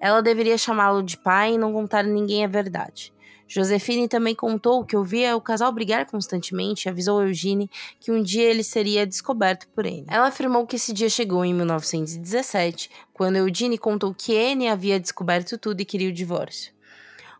Ela 0.00 0.20
deveria 0.20 0.58
chamá-lo 0.58 1.02
de 1.02 1.16
pai 1.16 1.54
e 1.54 1.58
não 1.58 1.72
contar 1.72 2.00
a 2.00 2.08
ninguém 2.08 2.44
a 2.44 2.48
verdade. 2.48 3.12
Josefine 3.54 4.08
também 4.08 4.34
contou 4.34 4.82
que 4.82 4.96
ouvia 4.96 5.36
o 5.36 5.40
casal 5.40 5.70
brigar 5.70 6.06
constantemente 6.06 6.86
e 6.86 6.88
avisou 6.88 7.22
Eugene 7.22 7.70
que 8.00 8.10
um 8.10 8.22
dia 8.22 8.44
ele 8.44 8.64
seria 8.64 9.06
descoberto 9.06 9.68
por 9.68 9.86
Anne. 9.86 10.06
Ela 10.08 10.28
afirmou 10.28 10.66
que 10.66 10.76
esse 10.76 10.90
dia 10.90 11.10
chegou 11.10 11.44
em 11.44 11.52
1917, 11.52 12.90
quando 13.12 13.36
Eugene 13.36 13.76
contou 13.76 14.14
que 14.14 14.34
Anne 14.34 14.68
havia 14.68 14.98
descoberto 14.98 15.58
tudo 15.58 15.82
e 15.82 15.84
queria 15.84 16.08
o 16.08 16.12
divórcio. 16.12 16.72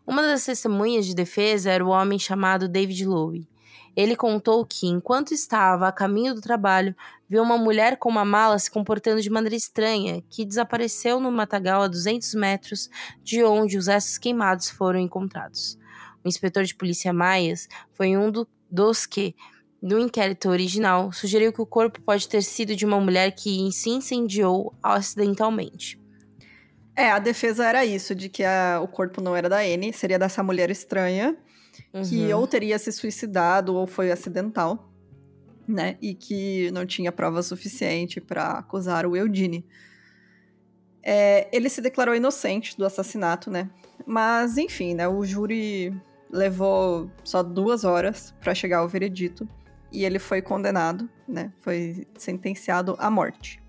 Uma 0.05 0.21
das 0.21 0.45
testemunhas 0.45 1.05
de 1.05 1.15
defesa 1.15 1.71
era 1.71 1.85
o 1.85 1.89
homem 1.89 2.19
chamado 2.19 2.67
David 2.67 3.05
Lowe. 3.05 3.47
Ele 3.95 4.15
contou 4.15 4.65
que, 4.65 4.87
enquanto 4.87 5.33
estava 5.33 5.87
a 5.87 5.91
caminho 5.91 6.33
do 6.33 6.41
trabalho, 6.41 6.95
viu 7.29 7.43
uma 7.43 7.57
mulher 7.57 7.97
com 7.97 8.09
uma 8.09 8.25
mala 8.25 8.57
se 8.57 8.71
comportando 8.71 9.21
de 9.21 9.29
maneira 9.29 9.55
estranha, 9.55 10.23
que 10.29 10.45
desapareceu 10.45 11.19
no 11.19 11.31
matagal 11.31 11.83
a 11.83 11.87
200 11.87 12.33
metros 12.33 12.89
de 13.23 13.43
onde 13.43 13.77
os 13.77 13.87
restos 13.87 14.17
queimados 14.17 14.69
foram 14.69 14.99
encontrados 14.99 15.77
o 16.23 16.27
inspetor 16.27 16.63
de 16.63 16.75
polícia 16.75 17.11
Maias, 17.11 17.67
foi 17.93 18.15
um 18.15 18.31
do, 18.31 18.47
dos 18.71 19.05
que, 19.05 19.35
no 19.81 19.99
inquérito 19.99 20.49
original, 20.49 21.11
sugeriu 21.11 21.51
que 21.51 21.61
o 21.61 21.65
corpo 21.65 22.01
pode 22.01 22.27
ter 22.27 22.41
sido 22.41 22.75
de 22.75 22.85
uma 22.85 22.99
mulher 22.99 23.31
que 23.31 23.71
se 23.71 23.89
incendiou 23.89 24.73
acidentalmente. 24.81 25.99
É, 26.95 27.09
a 27.09 27.19
defesa 27.19 27.65
era 27.65 27.83
isso, 27.85 28.13
de 28.13 28.29
que 28.29 28.43
a, 28.43 28.79
o 28.81 28.87
corpo 28.87 29.19
não 29.19 29.35
era 29.35 29.49
da 29.49 29.59
Anne, 29.59 29.91
seria 29.91 30.19
dessa 30.19 30.43
mulher 30.43 30.69
estranha, 30.69 31.35
uhum. 31.93 32.03
que 32.03 32.33
ou 32.33 32.45
teria 32.45 32.77
se 32.77 32.91
suicidado 32.91 33.73
ou 33.73 33.87
foi 33.87 34.11
acidental, 34.11 34.91
né? 35.67 35.97
E 36.01 36.13
que 36.13 36.69
não 36.71 36.85
tinha 36.85 37.11
prova 37.11 37.41
suficiente 37.41 38.21
para 38.21 38.59
acusar 38.59 39.05
o 39.05 39.15
Eudine. 39.15 39.65
É, 41.01 41.47
ele 41.51 41.67
se 41.67 41.81
declarou 41.81 42.15
inocente 42.15 42.77
do 42.77 42.85
assassinato, 42.85 43.49
né? 43.49 43.69
Mas, 44.05 44.57
enfim, 44.57 44.93
né? 44.93 45.07
O 45.07 45.25
júri 45.25 45.93
levou 46.29 47.09
só 47.23 47.41
duas 47.41 47.83
horas 47.83 48.33
para 48.39 48.53
chegar 48.53 48.79
ao 48.79 48.87
veredito 48.87 49.47
e 49.91 50.05
ele 50.05 50.19
foi 50.19 50.41
condenado, 50.41 51.09
né? 51.27 51.51
Foi 51.59 52.07
sentenciado 52.17 52.95
à 52.99 53.09
morte. 53.09 53.62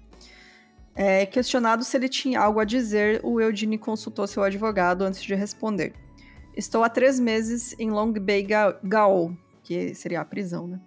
É, 0.95 1.27
questionado 1.27 1.83
se 1.83 1.97
ele 1.97 2.09
tinha 2.09 2.41
algo 2.41 2.61
a 2.61 2.65
dizer, 2.65 3.21
o 3.25 3.41
Eugene 3.41 3.77
consultou 3.77 4.27
seu 4.27 4.43
advogado 4.43 5.03
antes 5.03 5.23
de 5.23 5.35
responder. 5.35 5.93
Estou 6.57 6.85
há 6.85 6.89
três 6.89 7.19
meses 7.19 7.75
em 7.79 7.91
Long 7.91 8.13
Bay 8.13 8.47
Gaol, 8.83 9.37
que 9.63 9.95
seria 9.95 10.21
a 10.21 10.25
prisão, 10.25 10.69
né? 10.69 10.81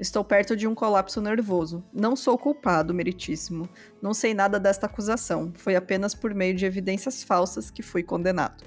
Estou 0.00 0.24
perto 0.24 0.56
de 0.56 0.66
um 0.66 0.74
colapso 0.74 1.20
nervoso. 1.20 1.84
Não 1.92 2.16
sou 2.16 2.38
culpado, 2.38 2.94
meritíssimo. 2.94 3.68
Não 4.00 4.14
sei 4.14 4.32
nada 4.32 4.58
desta 4.58 4.86
acusação. 4.86 5.52
Foi 5.54 5.76
apenas 5.76 6.14
por 6.14 6.32
meio 6.32 6.54
de 6.54 6.64
evidências 6.64 7.22
falsas 7.22 7.70
que 7.70 7.82
fui 7.82 8.02
condenado. 8.02 8.64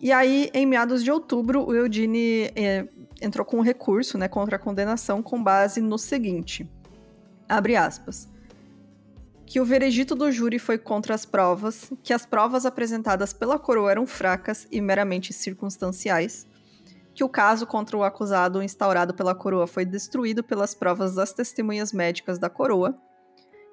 E 0.00 0.12
aí, 0.12 0.48
em 0.54 0.64
meados 0.64 1.02
de 1.02 1.10
outubro, 1.10 1.66
o 1.66 1.74
Eudine 1.74 2.52
é, 2.54 2.86
entrou 3.20 3.44
com 3.44 3.58
um 3.58 3.62
recurso 3.62 4.16
né, 4.16 4.28
contra 4.28 4.54
a 4.54 4.58
condenação 4.60 5.22
com 5.22 5.42
base 5.42 5.80
no 5.80 5.98
seguinte: 5.98 6.70
abre 7.48 7.74
aspas. 7.74 8.29
Que 9.50 9.58
o 9.58 9.64
veredito 9.64 10.14
do 10.14 10.30
júri 10.30 10.60
foi 10.60 10.78
contra 10.78 11.12
as 11.12 11.26
provas, 11.26 11.92
que 12.04 12.12
as 12.12 12.24
provas 12.24 12.64
apresentadas 12.64 13.32
pela 13.32 13.58
coroa 13.58 13.90
eram 13.90 14.06
fracas 14.06 14.64
e 14.70 14.80
meramente 14.80 15.32
circunstanciais, 15.32 16.46
que 17.12 17.24
o 17.24 17.28
caso 17.28 17.66
contra 17.66 17.96
o 17.96 18.04
acusado 18.04 18.62
instaurado 18.62 19.12
pela 19.12 19.34
coroa 19.34 19.66
foi 19.66 19.84
destruído 19.84 20.44
pelas 20.44 20.72
provas 20.72 21.16
das 21.16 21.32
testemunhas 21.32 21.92
médicas 21.92 22.38
da 22.38 22.48
coroa 22.48 22.96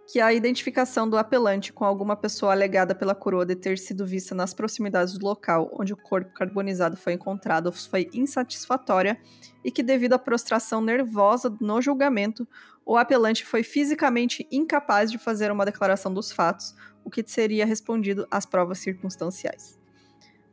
que 0.08 0.22
a 0.22 0.34
identificação 0.34 1.10
do 1.10 1.18
apelante 1.18 1.74
com 1.74 1.84
alguma 1.84 2.16
pessoa 2.16 2.54
alegada 2.54 2.96
pela 2.96 3.14
coroa 3.14 3.46
de 3.46 3.56
ter 3.56 3.78
sido 3.78 4.06
vista 4.06 4.34
nas 4.34 4.54
proximidades 4.54 5.18
do 5.18 5.26
local 5.26 5.70
onde 5.74 5.92
o 5.92 5.98
corpo 5.98 6.34
carbonizado 6.34 6.96
foi 6.96 7.14
encontrado 7.14 7.74
foi 7.74 8.10
insatisfatória 8.14 9.20
e 9.66 9.70
que, 9.70 9.84
devido 9.84 10.14
à 10.14 10.20
prostração 10.20 10.82
nervosa 10.82 11.54
no 11.60 11.82
julgamento, 11.82 12.48
o 12.86 12.96
apelante 12.96 13.46
foi 13.46 13.64
fisicamente 13.64 14.48
incapaz 14.50 15.12
de 15.12 15.18
fazer 15.18 15.52
uma 15.52 15.66
declaração 15.66 16.14
dos 16.14 16.32
fatos, 16.32 16.74
o 17.04 17.10
que 17.10 17.22
seria 17.28 17.66
respondido 17.66 18.26
às 18.32 18.46
provas 18.46 18.80
circunstanciais. 18.80 19.78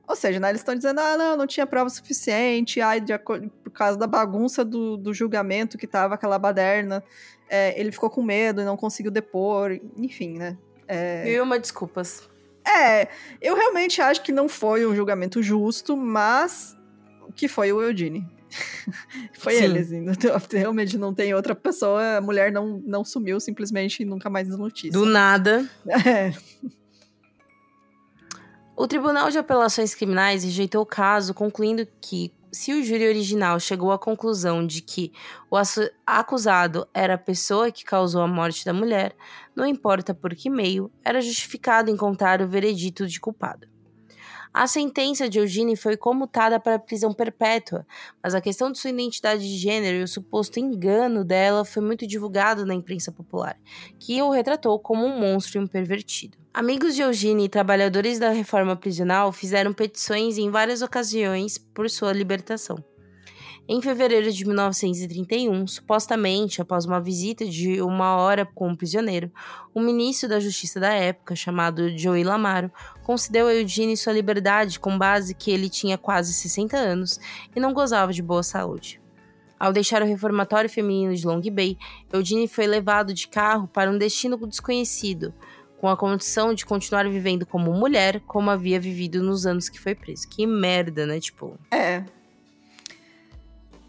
Ou 0.07 0.15
seja, 0.15 0.39
né, 0.39 0.51
eles 0.51 0.61
estão 0.61 0.75
dizendo, 0.75 1.01
ah, 1.01 1.17
não, 1.17 1.37
não 1.37 1.47
tinha 1.47 1.67
prova 1.67 1.89
suficiente, 1.89 2.81
ai, 2.81 3.01
de, 3.01 3.17
por 3.19 3.71
causa 3.73 3.99
da 3.99 4.07
bagunça 4.07 4.63
do, 4.63 4.99
do 4.99 5.15
julgamento 5.15 5.79
que 5.79 5.87
tava 5.87 6.15
aquela 6.15 6.39
baderna, 6.39 7.03
é, 7.49 7.78
ele 7.78 7.92
ficou 7.92 8.11
com 8.11 8.22
medo 8.22 8.61
e 8.61 8.64
não 8.64 8.76
conseguiu 8.76 9.11
depor, 9.11 9.78
enfim, 9.97 10.38
né? 10.38 10.57
É... 10.86 11.30
E 11.30 11.40
uma 11.40 11.59
desculpas. 11.59 12.28
É, 12.66 13.09
eu 13.40 13.55
realmente 13.55 14.01
acho 14.01 14.22
que 14.22 14.32
não 14.32 14.49
foi 14.49 14.86
um 14.86 14.95
julgamento 14.95 15.42
justo, 15.42 15.97
mas 15.97 16.76
que 17.36 17.49
foi 17.49 17.72
o 17.72 17.82
Eugene. 17.82 18.26
Foi 19.36 19.55
Sim. 19.55 19.64
ele, 19.64 19.78
assim. 19.80 20.05
Realmente 20.57 20.97
não 20.97 21.12
tem 21.12 21.34
outra 21.34 21.57
pessoa. 21.57 22.18
A 22.18 22.20
mulher 22.20 22.53
não, 22.53 22.80
não 22.86 23.05
sumiu 23.05 23.40
simplesmente 23.40 24.03
e 24.03 24.07
nunca 24.07 24.30
mais 24.30 24.49
notícia. 24.49 24.92
Do 24.92 25.05
nada. 25.05 25.68
É. 26.07 26.32
O 28.76 28.88
Tribunal 28.88 29.30
de 29.30 29.38
Apelações 29.38 29.95
Criminais 29.95 30.42
rejeitou 30.42 30.82
o 30.82 30.86
caso, 30.86 31.32
concluindo 31.32 31.86
que, 32.01 32.32
se 32.55 32.73
o 32.73 32.85
júri 32.85 33.09
original 33.09 33.59
chegou 33.59 33.91
à 33.91 33.99
conclusão 33.99 34.65
de 34.65 34.81
que 34.81 35.13
o 35.51 35.57
acusado 36.07 36.87
era 36.95 37.15
a 37.15 37.19
pessoa 37.19 37.71
que 37.73 37.85
causou 37.85 38.23
a 38.23 38.29
morte 38.29 38.65
da 38.65 38.73
mulher, 38.73 39.17
não 39.57 39.67
importa 39.67 40.15
por 40.15 40.33
que 40.37 40.49
meio, 40.49 40.89
era 41.05 41.21
justificado 41.21 41.91
encontrar 41.91 42.41
o 42.41 42.47
veredito 42.47 43.09
de 43.09 43.19
culpado. 43.19 43.67
A 44.53 44.69
sentença 44.69 45.29
de 45.29 45.41
Eugene 45.41 45.75
foi 45.75 45.97
comutada 45.97 46.61
para 46.61 46.79
prisão 46.79 47.13
perpétua, 47.13 47.85
mas 48.23 48.37
a 48.37 48.41
questão 48.41 48.71
de 48.71 48.79
sua 48.79 48.91
identidade 48.91 49.43
de 49.43 49.57
gênero 49.57 49.99
e 49.99 50.03
o 50.05 50.09
suposto 50.09 50.61
engano 50.61 51.25
dela 51.25 51.65
foi 51.65 51.83
muito 51.83 52.07
divulgado 52.07 52.65
na 52.65 52.73
imprensa 52.73 53.11
popular, 53.11 53.59
que 53.99 54.23
o 54.23 54.31
retratou 54.31 54.79
como 54.79 55.05
um 55.05 55.19
monstro 55.19 55.61
e 55.61 55.65
um 55.65 55.67
pervertido. 55.67 56.43
Amigos 56.57 56.95
de 56.95 57.03
Eugene 57.03 57.47
e 57.47 57.49
trabalhadores 57.49 58.21
da 58.21 58.31
reforma 58.31 58.77
prisional 58.77 59.33
fizeram 59.33 59.73
petições 59.73 60.39
em 60.39 60.53
várias 60.53 60.83
ocasiões 60.83 61.59
por 61.59 61.91
sua 61.91 62.13
libertação. 62.13 62.77
Em 63.69 63.83
fevereiro 63.83 64.31
de 64.31 64.47
1931, 64.47 65.67
supostamente 65.67 66.63
após 66.63 66.85
uma 66.85 67.01
visita 67.01 67.45
de 67.45 67.83
uma 67.83 68.15
hora 68.15 68.47
com 68.47 68.71
o 68.71 68.77
prisioneiro, 68.77 69.33
o 69.75 69.81
ministro 69.81 70.29
da 70.29 70.39
Justiça 70.39 70.79
da 70.79 70.93
época, 70.93 71.35
chamado 71.35 71.99
Joey 71.99 72.23
Lamaro, 72.23 72.71
concedeu 73.03 73.49
a 73.49 73.55
Eugene 73.55 73.97
sua 73.97 74.13
liberdade 74.13 74.79
com 74.79 74.97
base 74.97 75.35
que 75.35 75.51
ele 75.51 75.69
tinha 75.69 75.99
quase 75.99 76.33
60 76.33 76.77
anos 76.77 77.19
e 77.57 77.59
não 77.59 77.73
gozava 77.73 78.13
de 78.13 78.23
boa 78.23 78.45
saúde. 78.45 79.03
Ao 79.59 79.73
deixar 79.73 80.03
o 80.03 80.07
reformatório 80.07 80.71
feminino 80.71 81.17
de 81.17 81.27
Long 81.27 81.41
Bay, 81.51 81.77
Eugene 82.13 82.47
foi 82.47 82.69
levado 82.69 83.13
de 83.13 83.27
carro 83.27 83.67
para 83.67 83.91
um 83.91 83.99
destino 83.99 84.37
desconhecido, 84.47 85.35
com 85.81 85.89
a 85.89 85.97
condição 85.97 86.55
de 86.55 86.64
continuar 86.64 87.09
vivendo 87.09 87.45
como 87.45 87.72
mulher, 87.72 88.20
como 88.20 88.51
havia 88.51 88.81
vivido 88.81 89.22
nos 89.22 89.47
anos 89.47 89.68
que 89.68 89.81
foi 89.81 89.95
preso. 89.95 90.29
Que 90.29 90.47
merda, 90.47 91.07
né? 91.07 91.20
Tipo. 91.20 91.59
É, 91.70 92.05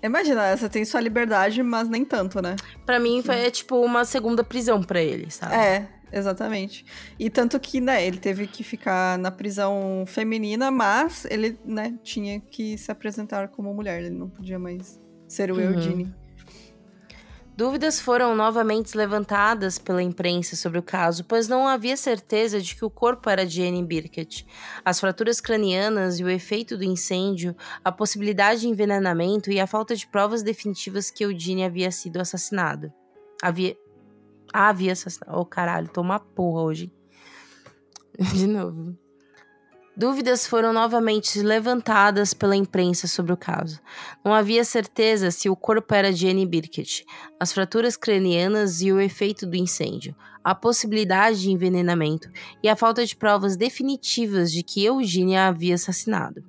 Imagina, 0.05 0.55
você 0.55 0.69
tem 0.69 0.85
sua 0.85 1.01
liberdade, 1.01 1.63
mas 1.63 1.89
nem 1.89 2.05
tanto, 2.05 2.39
né? 2.39 2.55
Pra 2.85 2.99
mim 2.99 3.23
foi 3.23 3.47
é, 3.47 3.49
tipo 3.49 3.77
uma 3.77 4.05
segunda 4.05 4.43
prisão 4.43 4.83
para 4.83 5.01
ele, 5.01 5.31
sabe? 5.31 5.55
É, 5.55 5.87
exatamente. 6.11 6.85
E 7.17 7.27
tanto 7.27 7.59
que, 7.59 7.81
né, 7.81 8.05
ele 8.05 8.17
teve 8.17 8.45
que 8.45 8.63
ficar 8.63 9.17
na 9.17 9.31
prisão 9.31 10.03
feminina, 10.05 10.69
mas 10.69 11.25
ele, 11.25 11.57
né, 11.65 11.95
tinha 12.03 12.39
que 12.39 12.77
se 12.77 12.91
apresentar 12.91 13.47
como 13.47 13.73
mulher, 13.73 14.03
ele 14.03 14.11
não 14.11 14.29
podia 14.29 14.59
mais 14.59 15.01
ser 15.27 15.51
o 15.51 15.55
uhum. 15.55 15.61
Eugene. 15.61 16.13
Dúvidas 17.57 18.01
foram 18.01 18.35
novamente 18.35 18.97
levantadas 18.97 19.79
pela 19.79 20.03
imprensa 20.03 20.57
sobre 20.57 20.77
o 20.77 20.83
caso, 20.83 21.23
pois 21.23 21.47
não 21.47 21.65
havia 21.65 21.95
certeza 21.95 22.59
de 22.59 22.75
que 22.75 22.83
o 22.83 22.89
corpo 22.89 23.29
era 23.29 23.45
de 23.45 23.63
Anne 23.65 23.81
Birkett. 23.81 24.45
As 24.83 24.99
fraturas 24.99 25.39
cranianas 25.39 26.19
e 26.19 26.23
o 26.25 26.29
efeito 26.29 26.77
do 26.77 26.83
incêndio, 26.83 27.55
a 27.81 27.93
possibilidade 27.93 28.61
de 28.61 28.67
envenenamento 28.67 29.49
e 29.49 29.57
a 29.57 29.65
falta 29.65 29.95
de 29.95 30.05
provas 30.05 30.43
definitivas 30.43 31.09
que 31.09 31.23
Eugene 31.23 31.63
havia 31.63 31.91
sido 31.91 32.17
assassinado. 32.17 32.91
Havia. 33.41 33.77
Ah, 34.53 34.67
havia 34.67 34.91
assassinado. 34.91 35.39
Oh, 35.39 35.45
caralho, 35.45 35.87
tô 35.87 36.01
uma 36.01 36.19
porra 36.19 36.61
hoje. 36.61 36.91
De 38.33 38.47
novo. 38.47 38.97
Dúvidas 39.97 40.45
foram 40.45 40.73
novamente 40.73 41.41
levantadas 41.41 42.33
pela 42.33 42.55
imprensa 42.55 43.07
sobre 43.07 43.31
o 43.31 43.37
caso. 43.37 43.79
Não 44.23 44.33
havia 44.33 44.65
certeza 44.65 45.31
se 45.31 45.49
o 45.49 45.55
corpo 45.55 45.93
era 45.93 46.11
de 46.11 46.27
Annie 46.27 46.45
Birkett, 46.45 47.05
as 47.39 47.53
fraturas 47.53 47.95
cranianas 47.95 48.81
e 48.81 48.91
o 48.91 48.99
efeito 48.99 49.45
do 49.45 49.55
incêndio, 49.55 50.13
a 50.43 50.53
possibilidade 50.53 51.41
de 51.41 51.51
envenenamento 51.51 52.29
e 52.61 52.67
a 52.67 52.75
falta 52.75 53.05
de 53.05 53.15
provas 53.15 53.55
definitivas 53.55 54.51
de 54.51 54.63
que 54.63 54.83
Eugênia 54.83 55.47
havia 55.47 55.75
assassinado. 55.75 56.43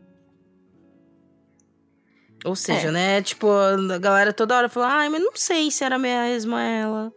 Ou 2.45 2.55
seja, 2.55 2.89
é. 2.89 2.93
né? 2.93 3.23
Tipo, 3.23 3.49
a 3.49 3.99
galera 3.99 4.33
toda 4.33 4.57
hora 4.57 4.69
falou: 4.69 4.89
ai, 4.89 5.09
mas 5.09 5.23
não 5.23 5.33
sei 5.35 5.71
se 5.71 5.85
era 5.85 5.99
mesmo 5.99 6.57
ela. 6.57 7.13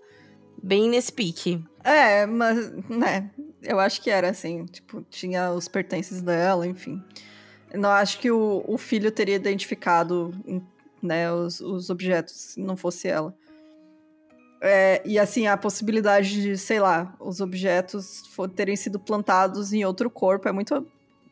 Bem 0.62 0.90
nesse 0.90 1.12
pique. 1.12 1.64
É, 1.84 2.26
mas, 2.26 2.72
né? 2.90 3.30
Eu 3.62 3.80
acho 3.80 4.02
que 4.02 4.10
era 4.10 4.30
assim, 4.30 4.66
tipo, 4.66 5.02
tinha 5.10 5.52
os 5.52 5.68
pertences 5.68 6.22
dela, 6.22 6.66
enfim. 6.66 7.04
Não 7.74 7.90
acho 7.90 8.20
que 8.20 8.32
o, 8.32 8.64
o 8.68 8.78
filho 8.78 9.12
teria 9.12 9.36
identificado, 9.36 10.34
né, 11.02 11.32
os, 11.32 11.60
os 11.60 11.90
objetos 11.90 12.34
se 12.34 12.60
não 12.60 12.76
fosse 12.76 13.08
ela. 13.08 13.36
É, 14.62 15.02
e 15.06 15.18
assim, 15.18 15.48
a 15.48 15.56
possibilidade 15.56 16.42
de, 16.42 16.58
sei 16.58 16.80
lá, 16.80 17.16
os 17.20 17.40
objetos 17.40 18.24
terem 18.56 18.76
sido 18.76 19.00
plantados 19.00 19.72
em 19.72 19.86
outro 19.86 20.10
corpo 20.10 20.48
é 20.48 20.52
muito. 20.52 20.86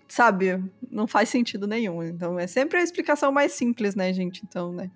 Sabe? 0.08 0.64
Não 0.90 1.06
faz 1.06 1.28
sentido 1.28 1.68
nenhum. 1.68 2.02
Então 2.02 2.40
é 2.40 2.48
sempre 2.48 2.78
a 2.78 2.84
explicação 2.84 3.30
mais 3.30 3.52
simples, 3.52 3.94
né, 3.94 4.14
gente? 4.14 4.42
Então, 4.48 4.72
né? 4.72 4.90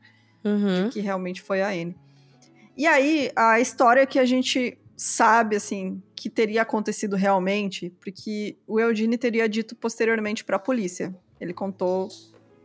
Uhum. 0.44 0.90
que 0.90 1.02
realmente 1.02 1.42
foi 1.42 1.62
a 1.62 1.68
Anne. 1.68 1.96
E 2.76 2.88
aí, 2.88 3.32
a 3.36 3.60
história 3.60 4.08
que 4.08 4.18
a 4.18 4.26
gente 4.26 4.76
sabe, 5.04 5.56
assim, 5.56 6.00
que 6.16 6.30
teria 6.30 6.62
acontecido 6.62 7.16
realmente, 7.16 7.90
porque 8.00 8.56
o 8.68 8.80
Eugene 8.80 9.18
teria 9.18 9.50
dito 9.50 9.76
posteriormente 9.76 10.44
para 10.44 10.58
a 10.58 10.60
polícia. 10.60 11.12
Ele 11.40 11.56
contou, 11.56 12.08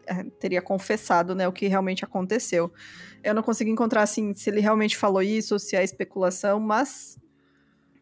é, 0.06 0.22
teria 0.38 0.60
confessado, 0.60 1.34
né, 1.34 1.48
o 1.48 1.52
que 1.52 1.66
realmente 1.66 2.04
aconteceu. 2.04 2.70
Eu 3.24 3.32
não 3.32 3.42
consegui 3.42 3.70
encontrar, 3.70 4.02
assim, 4.02 4.34
se 4.34 4.50
ele 4.50 4.60
realmente 4.60 4.98
falou 4.98 5.22
isso 5.22 5.54
ou 5.54 5.58
se 5.58 5.76
é 5.76 5.82
especulação, 5.82 6.60
mas, 6.60 7.18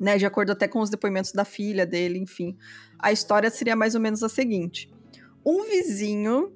né, 0.01 0.18
de 0.18 0.26
acordo 0.26 0.51
até 0.51 0.66
com 0.66 0.80
os 0.80 0.91
depoimentos 0.91 1.30
da 1.30 1.45
filha 1.45 1.87
dele, 1.87 2.18
enfim, 2.18 2.59
a 2.99 3.12
história 3.12 3.49
seria 3.51 3.76
mais 3.76 3.95
ou 3.95 4.01
menos 4.01 4.20
a 4.24 4.28
seguinte. 4.28 4.93
Um 5.47 5.62
vizinho, 5.62 6.53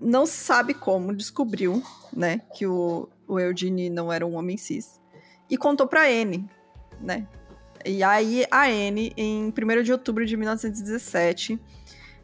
não 0.00 0.26
sabe 0.26 0.74
como, 0.74 1.14
descobriu, 1.14 1.80
né, 2.12 2.40
que 2.56 2.66
o, 2.66 3.08
o 3.28 3.36
não 3.92 4.12
era 4.12 4.26
um 4.26 4.34
homem 4.34 4.56
cis, 4.56 5.00
e 5.48 5.56
contou 5.56 5.86
para 5.86 6.08
Anne, 6.08 6.50
né? 7.00 7.26
E 7.84 8.02
aí 8.02 8.46
a 8.50 8.64
Anne, 8.64 9.12
em 9.16 9.52
1 9.52 9.82
de 9.82 9.92
outubro 9.92 10.24
de 10.24 10.36
1917, 10.36 11.60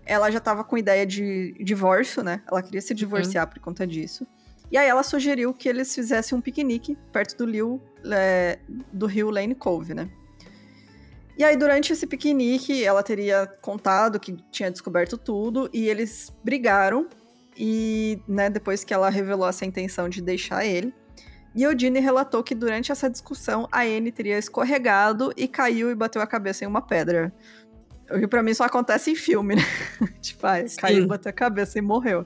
ela 0.06 0.30
já 0.30 0.38
estava 0.38 0.64
com 0.64 0.76
ideia 0.78 1.06
de 1.06 1.54
divórcio, 1.60 2.22
né? 2.22 2.42
Ela 2.50 2.62
queria 2.62 2.80
se 2.80 2.94
divorciar 2.94 3.46
uhum. 3.46 3.52
por 3.52 3.60
conta 3.60 3.86
disso. 3.86 4.26
E 4.70 4.78
aí 4.78 4.88
ela 4.88 5.02
sugeriu 5.02 5.52
que 5.52 5.68
eles 5.68 5.94
fizessem 5.94 6.36
um 6.36 6.40
piquenique 6.40 6.96
perto 7.12 7.36
do 7.36 7.50
rio, 7.50 7.82
é, 8.10 8.58
do 8.92 9.06
rio 9.06 9.30
Lane 9.30 9.54
Cove, 9.54 9.94
né? 9.94 10.08
E 11.36 11.44
aí, 11.44 11.56
durante 11.56 11.90
esse 11.92 12.06
piquenique, 12.06 12.84
ela 12.84 13.02
teria 13.02 13.46
contado 13.62 14.20
que 14.20 14.36
tinha 14.50 14.70
descoberto 14.70 15.16
tudo 15.16 15.70
e 15.72 15.88
eles 15.88 16.30
brigaram. 16.44 17.08
E, 17.56 18.20
né, 18.28 18.50
depois 18.50 18.84
que 18.84 18.92
ela 18.92 19.08
revelou 19.08 19.48
essa 19.48 19.64
intenção 19.64 20.08
de 20.08 20.20
deixar 20.20 20.64
ele, 20.64 20.94
e 21.54 21.62
Eudine 21.64 21.98
relatou 21.98 22.42
que 22.42 22.54
durante 22.54 22.92
essa 22.92 23.10
discussão 23.10 23.68
a 23.72 23.80
Anne 23.82 24.12
teria 24.12 24.38
escorregado 24.38 25.32
e 25.36 25.48
caiu 25.48 25.90
e 25.90 25.94
bateu 25.94 26.22
a 26.22 26.26
cabeça 26.26 26.64
em 26.64 26.68
uma 26.68 26.82
pedra. 26.82 27.32
O 28.10 28.18
que 28.18 28.26
pra 28.26 28.42
mim 28.42 28.54
só 28.54 28.64
acontece 28.64 29.10
em 29.10 29.14
filme, 29.14 29.56
né? 29.56 29.62
tipo, 30.20 30.46
ah, 30.46 30.56
caiu, 30.78 31.06
bateu 31.06 31.30
a 31.30 31.32
cabeça 31.32 31.78
e 31.78 31.82
morreu. 31.82 32.24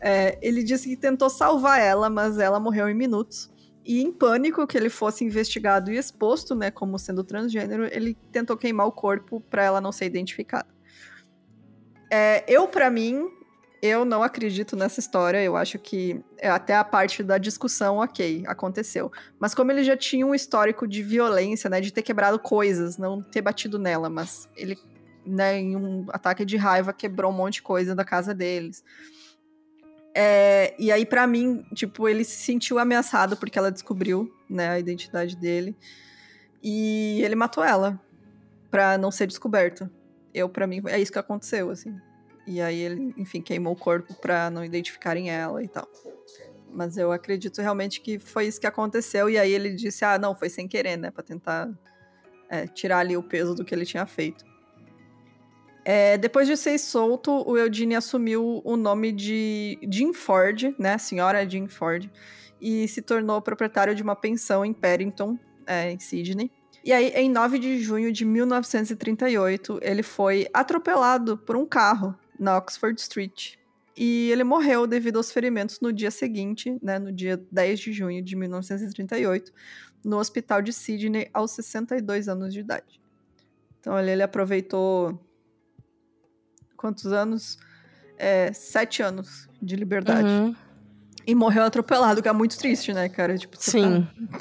É, 0.00 0.38
ele 0.40 0.62
disse 0.62 0.88
que 0.88 0.96
tentou 0.96 1.28
salvar 1.28 1.80
ela, 1.80 2.08
mas 2.08 2.38
ela 2.38 2.58
morreu 2.58 2.88
em 2.88 2.94
minutos. 2.94 3.50
E 3.84 4.02
em 4.02 4.12
pânico 4.12 4.66
que 4.66 4.76
ele 4.76 4.90
fosse 4.90 5.24
investigado 5.24 5.90
e 5.90 5.96
exposto, 5.96 6.54
né, 6.54 6.70
como 6.70 6.98
sendo 6.98 7.24
transgênero, 7.24 7.88
ele 7.90 8.16
tentou 8.30 8.56
queimar 8.56 8.86
o 8.86 8.92
corpo 8.92 9.40
para 9.40 9.64
ela 9.64 9.80
não 9.80 9.90
ser 9.90 10.06
identificada. 10.06 10.68
É, 12.10 12.44
eu, 12.48 12.66
para 12.68 12.90
mim, 12.90 13.28
eu 13.82 14.04
não 14.04 14.22
acredito 14.22 14.76
nessa 14.76 15.00
história. 15.00 15.42
Eu 15.42 15.56
acho 15.56 15.78
que 15.78 16.22
é, 16.38 16.48
até 16.48 16.76
a 16.76 16.84
parte 16.84 17.22
da 17.22 17.38
discussão, 17.38 17.98
ok, 17.98 18.44
aconteceu. 18.46 19.10
Mas 19.38 19.54
como 19.54 19.72
ele 19.72 19.82
já 19.82 19.96
tinha 19.96 20.26
um 20.26 20.34
histórico 20.34 20.86
de 20.86 21.02
violência, 21.02 21.70
né, 21.70 21.80
de 21.80 21.92
ter 21.92 22.02
quebrado 22.02 22.38
coisas, 22.38 22.98
não 22.98 23.22
ter 23.22 23.40
batido 23.40 23.78
nela, 23.78 24.10
mas 24.10 24.48
ele, 24.56 24.78
né, 25.24 25.58
em 25.58 25.76
um 25.76 26.06
ataque 26.10 26.44
de 26.44 26.56
raiva 26.56 26.92
quebrou 26.92 27.32
um 27.32 27.36
monte 27.36 27.54
de 27.54 27.62
coisa 27.62 27.94
da 27.94 28.04
casa 28.04 28.34
deles. 28.34 28.84
É, 30.14 30.74
e 30.78 30.90
aí, 30.90 31.06
para 31.06 31.26
mim, 31.26 31.64
tipo, 31.74 32.08
ele 32.08 32.24
se 32.24 32.36
sentiu 32.36 32.78
ameaçado 32.78 33.36
porque 33.36 33.58
ela 33.58 33.70
descobriu, 33.70 34.30
né, 34.48 34.70
a 34.70 34.78
identidade 34.78 35.36
dele. 35.36 35.76
E 36.62 37.22
ele 37.22 37.34
matou 37.34 37.64
ela 37.64 37.98
para 38.70 38.98
não 38.98 39.10
ser 39.10 39.26
descoberto. 39.26 39.88
Eu, 40.34 40.48
para 40.48 40.66
mim, 40.66 40.82
é 40.86 41.00
isso 41.00 41.12
que 41.12 41.18
aconteceu, 41.18 41.70
assim. 41.70 41.96
E 42.46 42.60
aí 42.60 42.80
ele, 42.80 43.14
enfim, 43.16 43.40
queimou 43.40 43.72
o 43.72 43.76
corpo 43.76 44.14
para 44.14 44.50
não 44.50 44.64
identificarem 44.64 45.30
ela 45.30 45.62
e 45.62 45.68
tal. 45.68 45.88
Mas 46.72 46.96
eu 46.96 47.12
acredito 47.12 47.60
realmente 47.60 48.00
que 48.00 48.18
foi 48.18 48.46
isso 48.46 48.60
que 48.60 48.66
aconteceu. 48.66 49.28
E 49.28 49.38
aí 49.38 49.52
ele 49.52 49.70
disse: 49.70 50.04
ah, 50.04 50.18
não, 50.18 50.34
foi 50.34 50.48
sem 50.48 50.66
querer, 50.68 50.96
né? 50.96 51.10
Pra 51.10 51.22
tentar 51.22 51.70
é, 52.48 52.66
tirar 52.66 52.98
ali 52.98 53.16
o 53.16 53.22
peso 53.22 53.54
do 53.54 53.64
que 53.64 53.74
ele 53.74 53.84
tinha 53.84 54.06
feito. 54.06 54.44
É, 55.84 56.18
depois 56.18 56.46
de 56.46 56.56
ser 56.56 56.78
solto, 56.78 57.42
o 57.48 57.56
Eugene 57.56 57.96
assumiu 57.96 58.60
o 58.64 58.76
nome 58.76 59.12
de 59.12 59.78
Jean 59.90 60.12
Ford, 60.12 60.74
né? 60.78 60.98
Senhora 60.98 61.48
Jean 61.48 61.68
Ford, 61.68 62.08
e 62.60 62.86
se 62.86 63.00
tornou 63.00 63.40
proprietário 63.40 63.94
de 63.94 64.02
uma 64.02 64.14
pensão 64.14 64.64
em 64.64 64.72
Paddington, 64.72 65.38
é, 65.66 65.90
em 65.90 65.98
Sydney. 65.98 66.50
E 66.84 66.92
aí, 66.92 67.08
em 67.14 67.30
9 67.30 67.58
de 67.58 67.78
junho 67.78 68.12
de 68.12 68.24
1938, 68.24 69.80
ele 69.82 70.02
foi 70.02 70.46
atropelado 70.52 71.36
por 71.36 71.56
um 71.56 71.66
carro 71.66 72.14
na 72.40 72.56
Oxford 72.56 72.98
Street. 72.98 73.54
E 73.96 74.30
ele 74.30 74.42
morreu 74.42 74.86
devido 74.86 75.18
aos 75.18 75.30
ferimentos 75.30 75.78
no 75.80 75.92
dia 75.92 76.10
seguinte, 76.10 76.78
né, 76.82 76.98
no 76.98 77.12
dia 77.12 77.40
10 77.52 77.80
de 77.80 77.92
junho 77.92 78.22
de 78.22 78.34
1938, 78.34 79.52
no 80.02 80.18
hospital 80.18 80.62
de 80.62 80.72
Sydney, 80.72 81.28
aos 81.34 81.50
62 81.50 82.28
anos 82.28 82.54
de 82.54 82.60
idade. 82.60 82.98
Então, 83.78 83.98
ele, 83.98 84.10
ele 84.10 84.22
aproveitou. 84.22 85.20
Quantos 86.76 87.06
anos? 87.06 87.58
É, 88.16 88.52
sete 88.52 89.02
anos 89.02 89.48
de 89.60 89.76
liberdade. 89.76 90.28
Uhum. 90.28 90.54
E 91.26 91.34
morreu 91.34 91.64
atropelado, 91.64 92.22
que 92.22 92.28
é 92.28 92.32
muito 92.32 92.56
triste, 92.56 92.92
né, 92.92 93.08
cara? 93.08 93.36
Tipo, 93.36 93.56
Sim. 93.58 94.02
tá- 94.02 94.38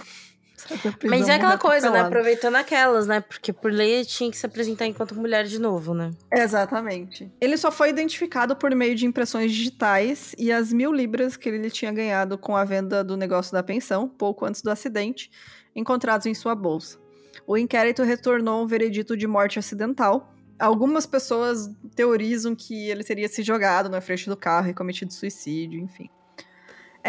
Mas 1.04 1.28
é 1.28 1.36
aquela 1.36 1.58
coisa, 1.58 1.90
né? 1.90 2.02
Aproveitando 2.02 2.56
aquelas, 2.56 3.08
né? 3.08 3.22
Porque 3.22 3.52
por 3.52 3.72
lei 3.72 3.96
ele 3.96 4.06
tinha 4.06 4.30
que 4.30 4.38
se 4.38 4.46
apresentar 4.46 4.86
enquanto 4.86 5.16
mulher 5.16 5.46
de 5.46 5.60
novo, 5.60 5.94
né? 5.94 6.12
Exatamente. 6.32 7.32
Ele 7.40 7.58
só 7.58 7.72
foi 7.72 7.90
identificado 7.90 8.56
por 8.56 8.74
meio 8.76 8.96
de 8.96 9.06
impressões 9.06 9.52
digitais 9.52 10.36
e 10.38 10.52
as 10.52 10.72
mil 10.72 10.94
libras 10.94 11.36
que 11.38 11.50
ele 11.50 11.70
tinha 11.70 11.92
ganhado 11.92 12.38
com 12.38 12.56
a 12.56 12.64
venda 12.64 13.04
do 13.04 13.18
negócio 13.18 13.52
da 13.54 13.64
pensão, 13.64 14.08
pouco 14.08 14.46
antes 14.46 14.62
do 14.62 14.70
acidente, 14.70 15.32
encontrados 15.76 16.26
em 16.26 16.34
sua 16.34 16.56
bolsa. 16.56 16.98
O 17.46 17.58
inquérito 17.58 18.04
retornou 18.04 18.64
um 18.64 18.68
veredito 18.68 19.16
de 19.16 19.28
morte 19.28 19.60
acidental. 19.60 20.34
Algumas 20.58 21.06
pessoas 21.06 21.70
teorizam 21.96 22.56
que 22.56 22.90
ele 22.90 23.04
teria 23.04 23.28
se 23.28 23.42
jogado 23.44 23.90
na 23.90 24.02
frente 24.02 24.30
do 24.30 24.36
carro 24.36 24.70
e 24.70 24.74
cometido 24.74 25.14
suicídio, 25.14 25.80
enfim. 25.80 26.10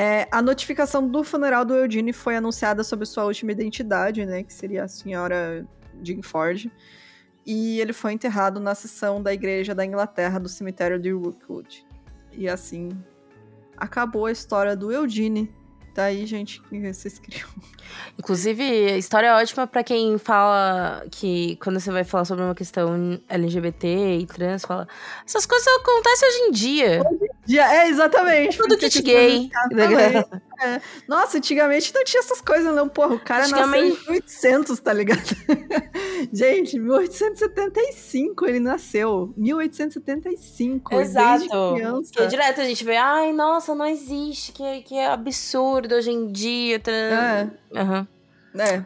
É, 0.00 0.26
a 0.30 0.40
notificação 0.40 1.06
do 1.06 1.22
funeral 1.22 1.62
do 1.62 1.74
Eugene 1.74 2.10
foi 2.14 2.34
anunciada 2.34 2.82
sob 2.82 3.04
sua 3.04 3.26
última 3.26 3.52
identidade, 3.52 4.24
né, 4.24 4.42
que 4.42 4.50
seria 4.50 4.84
a 4.84 4.88
senhora 4.88 5.68
Jean 6.02 6.22
Ford. 6.22 6.70
E 7.44 7.78
ele 7.78 7.92
foi 7.92 8.14
enterrado 8.14 8.58
na 8.58 8.74
seção 8.74 9.22
da 9.22 9.30
igreja 9.30 9.74
da 9.74 9.84
Inglaterra 9.84 10.40
do 10.40 10.48
cemitério 10.48 10.98
de 10.98 11.10
Rookwood. 11.10 11.86
E 12.32 12.48
assim 12.48 12.88
acabou 13.76 14.24
a 14.24 14.32
história 14.32 14.74
do 14.74 14.90
Eugene. 14.90 15.54
Tá 15.94 16.04
aí, 16.04 16.24
gente, 16.24 16.62
que 16.62 16.92
vocês 16.92 17.18
criam. 17.18 17.48
Inclusive, 18.18 18.62
a 18.62 18.96
história 18.96 19.26
é 19.26 19.34
ótima 19.34 19.66
pra 19.66 19.82
quem 19.82 20.16
fala 20.16 21.04
que 21.10 21.56
quando 21.56 21.78
você 21.78 21.90
vai 21.90 22.04
falar 22.04 22.24
sobre 22.24 22.44
uma 22.44 22.54
questão 22.54 23.20
LGBT 23.28 24.18
e 24.18 24.26
trans, 24.26 24.64
fala 24.64 24.86
essas 25.26 25.44
coisas 25.44 25.66
acontecem 25.66 26.28
hoje 26.28 26.38
em 26.38 26.50
dia. 26.52 27.02
Já, 27.46 27.74
é, 27.74 27.88
exatamente. 27.88 28.56
Tudo 28.58 28.76
kit 28.76 28.90
tipo, 28.90 29.06
gay. 29.06 29.50
É. 30.62 30.78
Nossa, 31.08 31.38
antigamente 31.38 31.90
não 31.94 32.04
tinha 32.04 32.20
essas 32.20 32.42
coisas, 32.42 32.74
não. 32.74 32.86
Porra, 32.86 33.14
o 33.14 33.18
cara 33.18 33.48
nasceu 33.48 33.56
em 33.58 33.62
Antigamente- 33.92 34.10
1800, 34.10 34.78
tá 34.80 34.92
ligado? 34.92 35.22
gente, 36.30 36.78
1875 36.78 38.46
ele 38.46 38.60
nasceu. 38.60 39.32
1875. 39.38 40.94
Exato. 41.00 41.46
Que 42.12 42.26
direto 42.26 42.60
a 42.60 42.64
gente 42.64 42.84
vê, 42.84 42.96
ai, 42.96 43.32
nossa, 43.32 43.74
não 43.74 43.86
existe, 43.86 44.52
que, 44.52 44.82
que 44.82 45.00
absurdo 45.00 45.94
hoje 45.94 46.10
em 46.10 46.30
dia. 46.30 46.78
É, 46.86 47.48
Aham, 47.80 48.06
é. 48.58 48.84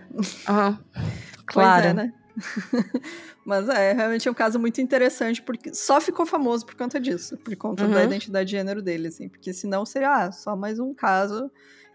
aham. 0.49 0.79
Pois 0.93 1.45
Claro. 1.47 1.87
é, 1.87 1.93
né? 1.93 2.13
Mas 3.45 3.69
é, 3.69 3.93
realmente 3.93 4.27
é 4.27 4.31
um 4.31 4.35
caso 4.35 4.59
muito 4.59 4.81
interessante, 4.81 5.43
porque 5.43 5.75
só 5.75 6.01
ficou 6.01 6.25
famoso 6.25 6.65
por 6.65 6.75
conta 6.75 6.99
disso, 6.99 7.37
por 7.39 7.55
conta 7.57 7.87
da 7.87 7.99
Uhum. 7.99 8.05
identidade 8.05 8.47
de 8.51 8.57
gênero 8.57 8.81
dele, 8.81 9.09
assim. 9.09 9.29
Porque 9.29 9.53
senão 9.53 9.85
seria 9.85 10.25
ah, 10.27 10.33
só 10.33 10.57
mais 10.57 10.79
um 10.79 10.95
caso 10.95 11.51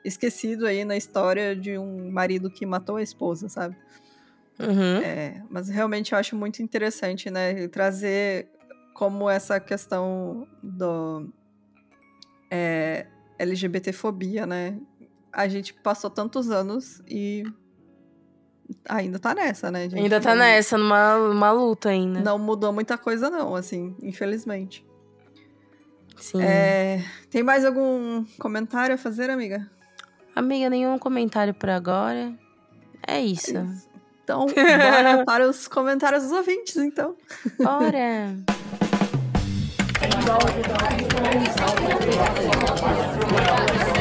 esquecido 0.05 0.67
aí 0.67 0.85
na 0.85 0.95
história 0.95 1.55
de 1.55 1.77
um 1.77 2.11
marido 2.11 2.51
que 2.51 2.65
matou 2.65 2.97
a 2.97 3.01
esposa, 3.01 3.49
sabe? 3.49 3.75
Uhum. 4.59 4.97
É, 5.01 5.41
mas 5.49 5.69
realmente 5.69 6.11
eu 6.11 6.19
acho 6.19 6.35
muito 6.35 6.61
interessante, 6.61 7.31
né? 7.31 7.67
Trazer 7.69 8.47
como 8.93 9.29
essa 9.29 9.59
questão 9.59 10.47
do 10.61 11.27
é, 12.51 13.07
LGBTfobia, 13.39 14.45
né? 14.45 14.77
A 15.31 15.47
gente 15.47 15.73
passou 15.73 16.09
tantos 16.09 16.49
anos 16.51 17.01
e 17.07 17.43
ainda 18.87 19.19
tá 19.19 19.33
nessa, 19.33 19.71
né? 19.71 19.83
gente? 19.83 19.99
Ainda 19.99 20.19
tá 20.19 20.35
nessa, 20.35 20.77
numa, 20.77 21.17
numa 21.17 21.51
luta 21.51 21.89
ainda. 21.89 22.19
Não 22.19 22.37
mudou 22.37 22.71
muita 22.71 22.97
coisa, 22.97 23.29
não, 23.29 23.55
assim, 23.55 23.95
infelizmente. 24.01 24.85
Sim. 26.17 26.41
É, 26.41 27.03
tem 27.29 27.43
mais 27.43 27.63
algum 27.63 28.25
comentário 28.37 28.95
a 28.95 28.97
fazer, 28.97 29.29
amiga? 29.29 29.69
Amiga, 30.35 30.69
nenhum 30.69 30.97
comentário 30.99 31.53
por 31.53 31.69
agora. 31.69 32.33
É 33.07 33.21
isso. 33.21 33.57
É 33.57 33.63
isso. 33.63 33.89
Então, 34.23 34.45
bora 34.45 35.23
para 35.25 35.49
os 35.49 35.67
comentários 35.67 36.23
dos 36.23 36.31
ouvintes, 36.31 36.77
então. 36.77 37.15
Bora! 37.57 38.35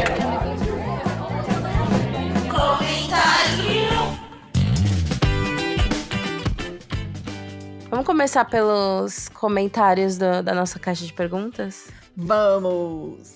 Vamos 7.91 8.05
começar 8.07 8.45
pelos 8.45 9.29
comentários 9.31 10.19
do- 10.19 10.43
da 10.43 10.55
nossa 10.55 10.79
caixa 10.79 11.05
de 11.07 11.13
perguntas? 11.13 11.87
Vamos! 12.17 13.35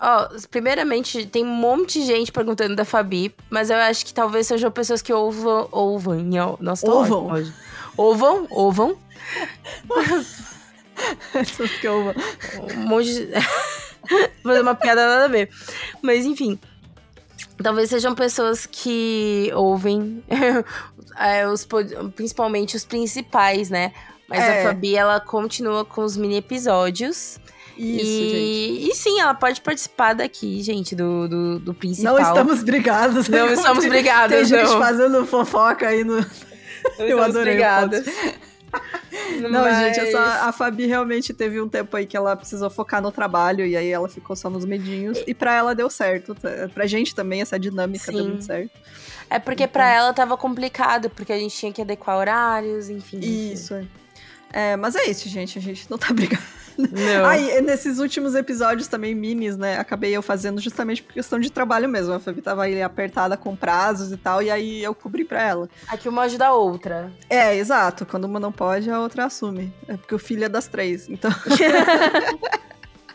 Ó, 0.00 0.28
primeiramente, 0.50 1.26
tem 1.26 1.44
um 1.44 1.48
monte 1.48 2.00
de 2.00 2.06
gente 2.06 2.30
perguntando 2.30 2.76
da 2.76 2.84
Fabi, 2.84 3.34
mas 3.50 3.70
eu 3.70 3.76
acho 3.78 4.04
que 4.06 4.14
talvez 4.14 4.46
sejam 4.46 4.70
pessoas 4.70 5.02
que 5.02 5.12
ouvam. 5.12 5.68
Ouvam. 5.72 6.18
Nossa, 6.60 6.86
tô 6.86 6.92
Ouvam. 6.98 7.26
hoje. 7.32 7.52
Ouvam, 7.96 8.46
ouvam. 8.50 8.96
Essas 11.34 11.70
que 11.80 11.86
eu... 11.88 12.14
Um 12.76 12.86
monte 12.86 13.06
de. 13.12 13.26
Vou 14.08 14.52
fazer 14.52 14.60
uma 14.62 14.74
piada 14.74 15.06
nada 15.06 15.24
a 15.24 15.28
ver. 15.28 15.50
Mas 16.00 16.24
enfim. 16.24 16.58
Talvez 17.62 17.90
sejam 17.90 18.14
pessoas 18.14 18.66
que 18.66 19.50
ouvem 19.54 20.22
é, 21.20 21.46
os, 21.48 21.66
principalmente 22.14 22.76
os 22.76 22.84
principais, 22.84 23.70
né? 23.70 23.92
Mas 24.28 24.40
É. 24.40 24.60
a 24.60 24.64
Fabi, 24.68 24.94
ela 24.94 25.20
continua 25.20 25.84
com 25.84 26.02
os 26.02 26.16
mini 26.16 26.36
episódios. 26.36 27.38
Isso, 27.76 28.04
e, 28.04 28.28
gente. 28.80 28.90
e 28.90 28.94
sim, 28.96 29.20
ela 29.20 29.34
pode 29.34 29.60
participar 29.60 30.12
daqui, 30.14 30.60
gente, 30.62 30.94
do, 30.96 31.28
do, 31.28 31.58
do 31.60 31.74
principal. 31.74 32.14
Não 32.14 32.20
estamos 32.22 32.62
brigados. 32.62 33.28
Não 33.28 33.52
estamos 33.52 33.80
Tem- 33.80 33.88
brigadas, 33.90 34.36
Tem 34.36 34.58
gente 34.58 34.70
não. 34.70 34.78
fazendo 34.80 35.24
fofoca 35.26 35.86
aí 35.88 36.02
no... 36.04 36.16
Não 36.16 36.24
Eu 36.98 37.06
estamos 37.18 37.24
adorei 37.36 37.52
o 37.52 37.56
brigadas. 37.56 38.06
Não, 39.40 39.62
Mas- 39.62 39.78
gente, 39.96 40.00
é 40.08 40.10
só, 40.10 40.18
a 40.18 40.52
Fabi 40.52 40.86
realmente 40.86 41.32
teve 41.32 41.60
um 41.60 41.68
tempo 41.68 41.96
aí 41.96 42.04
que 42.06 42.16
ela 42.16 42.36
precisou 42.36 42.68
focar 42.68 43.00
no 43.00 43.10
trabalho 43.10 43.64
e 43.64 43.76
aí 43.76 43.88
ela 43.88 44.08
ficou 44.08 44.36
só 44.36 44.50
nos 44.50 44.64
medinhos. 44.64 45.18
E 45.26 45.32
pra 45.34 45.54
ela 45.54 45.74
deu 45.74 45.88
certo. 45.88 46.34
tá? 46.34 46.50
Pra 46.74 46.86
gente 46.86 47.14
também, 47.14 47.40
essa 47.40 47.58
dinâmica 47.58 48.10
deu 48.12 48.22
Sim. 48.24 48.28
muito 48.28 48.44
certo. 48.44 48.70
É 49.30 49.38
porque 49.38 49.66
pra 49.66 49.92
ela 49.92 50.12
tava 50.12 50.36
complicado, 50.36 51.10
porque 51.10 51.32
a 51.32 51.38
gente 51.38 51.56
tinha 51.56 51.72
que 51.72 51.82
adequar 51.82 52.16
horários, 52.16 52.88
enfim. 52.88 53.20
Isso, 53.20 53.74
é. 53.74 53.84
É, 54.52 54.76
mas 54.76 54.94
é 54.94 55.04
isso, 55.04 55.28
gente. 55.28 55.58
A 55.58 55.62
gente 55.62 55.90
não 55.90 55.98
tá 55.98 56.12
brigando. 56.14 56.42
Não. 56.78 57.26
Aí, 57.26 57.60
nesses 57.60 57.98
últimos 57.98 58.36
episódios 58.36 58.86
também, 58.86 59.14
minis, 59.14 59.56
né? 59.56 59.78
Acabei 59.78 60.16
eu 60.16 60.22
fazendo 60.22 60.60
justamente 60.60 61.02
por 61.02 61.12
questão 61.12 61.38
de 61.38 61.50
trabalho 61.50 61.88
mesmo. 61.88 62.14
A 62.14 62.20
Fabi 62.20 62.40
tava 62.40 62.62
aí 62.64 62.80
apertada 62.80 63.36
com 63.36 63.56
prazos 63.56 64.12
e 64.12 64.16
tal, 64.16 64.40
e 64.40 64.50
aí 64.50 64.82
eu 64.82 64.94
cobri 64.94 65.24
pra 65.24 65.42
ela. 65.42 65.68
Aqui 65.88 66.08
uma 66.08 66.22
ajuda 66.22 66.46
a 66.46 66.52
outra. 66.52 67.12
É, 67.28 67.56
exato. 67.56 68.06
Quando 68.06 68.24
uma 68.24 68.38
não 68.38 68.52
pode, 68.52 68.88
a 68.90 69.00
outra 69.00 69.26
assume. 69.26 69.72
É 69.88 69.96
porque 69.96 70.14
o 70.14 70.18
filho 70.18 70.44
é 70.44 70.48
das 70.48 70.68
três. 70.68 71.08
Então. 71.08 71.30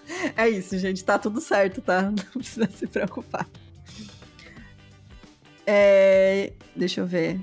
é 0.35 0.49
isso, 0.49 0.77
gente. 0.77 1.03
Tá 1.03 1.17
tudo 1.17 1.39
certo, 1.39 1.81
tá? 1.81 2.01
Não 2.01 2.41
precisa 2.41 2.69
se 2.69 2.85
preocupar. 2.85 3.47
É, 5.65 6.51
Deixa 6.75 7.01
eu 7.01 7.05
ver. 7.05 7.39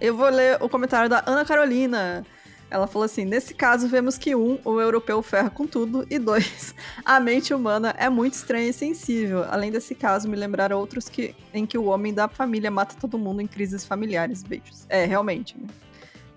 Eu 0.00 0.16
vou 0.16 0.28
ler 0.28 0.58
o 0.60 0.68
comentário 0.68 1.08
da 1.08 1.22
Ana 1.26 1.44
Carolina. 1.44 2.26
Ela 2.68 2.86
falou 2.86 3.04
assim: 3.04 3.24
nesse 3.24 3.54
caso, 3.54 3.86
vemos 3.86 4.18
que 4.18 4.34
um, 4.34 4.58
o 4.64 4.80
europeu 4.80 5.22
ferra 5.22 5.50
com 5.50 5.66
tudo, 5.66 6.06
e 6.10 6.18
dois, 6.18 6.74
a 7.04 7.20
mente 7.20 7.54
humana 7.54 7.94
é 7.98 8.08
muito 8.08 8.34
estranha 8.34 8.68
e 8.68 8.72
sensível. 8.72 9.44
Além 9.48 9.70
desse 9.70 9.94
caso, 9.94 10.28
me 10.28 10.36
lembrar 10.36 10.72
outros 10.72 11.08
que, 11.08 11.34
em 11.54 11.64
que 11.64 11.78
o 11.78 11.84
homem 11.84 12.12
da 12.12 12.28
família 12.28 12.70
mata 12.70 12.96
todo 12.98 13.18
mundo 13.18 13.40
em 13.40 13.46
crises 13.46 13.84
familiares. 13.84 14.42
Beijos. 14.42 14.86
É, 14.88 15.04
realmente, 15.04 15.56
né? 15.56 15.68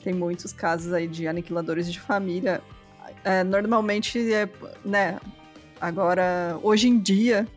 Tem 0.04 0.14
muitos 0.14 0.54
casos 0.54 0.94
aí 0.94 1.08
de 1.08 1.28
aniquiladores 1.28 1.92
de 1.92 2.00
família. 2.00 2.62
É, 3.24 3.44
normalmente, 3.44 4.32
é, 4.32 4.48
né? 4.84 5.20
Agora, 5.82 6.60
hoje 6.62 6.88
em 6.88 7.00
dia, 7.00 7.48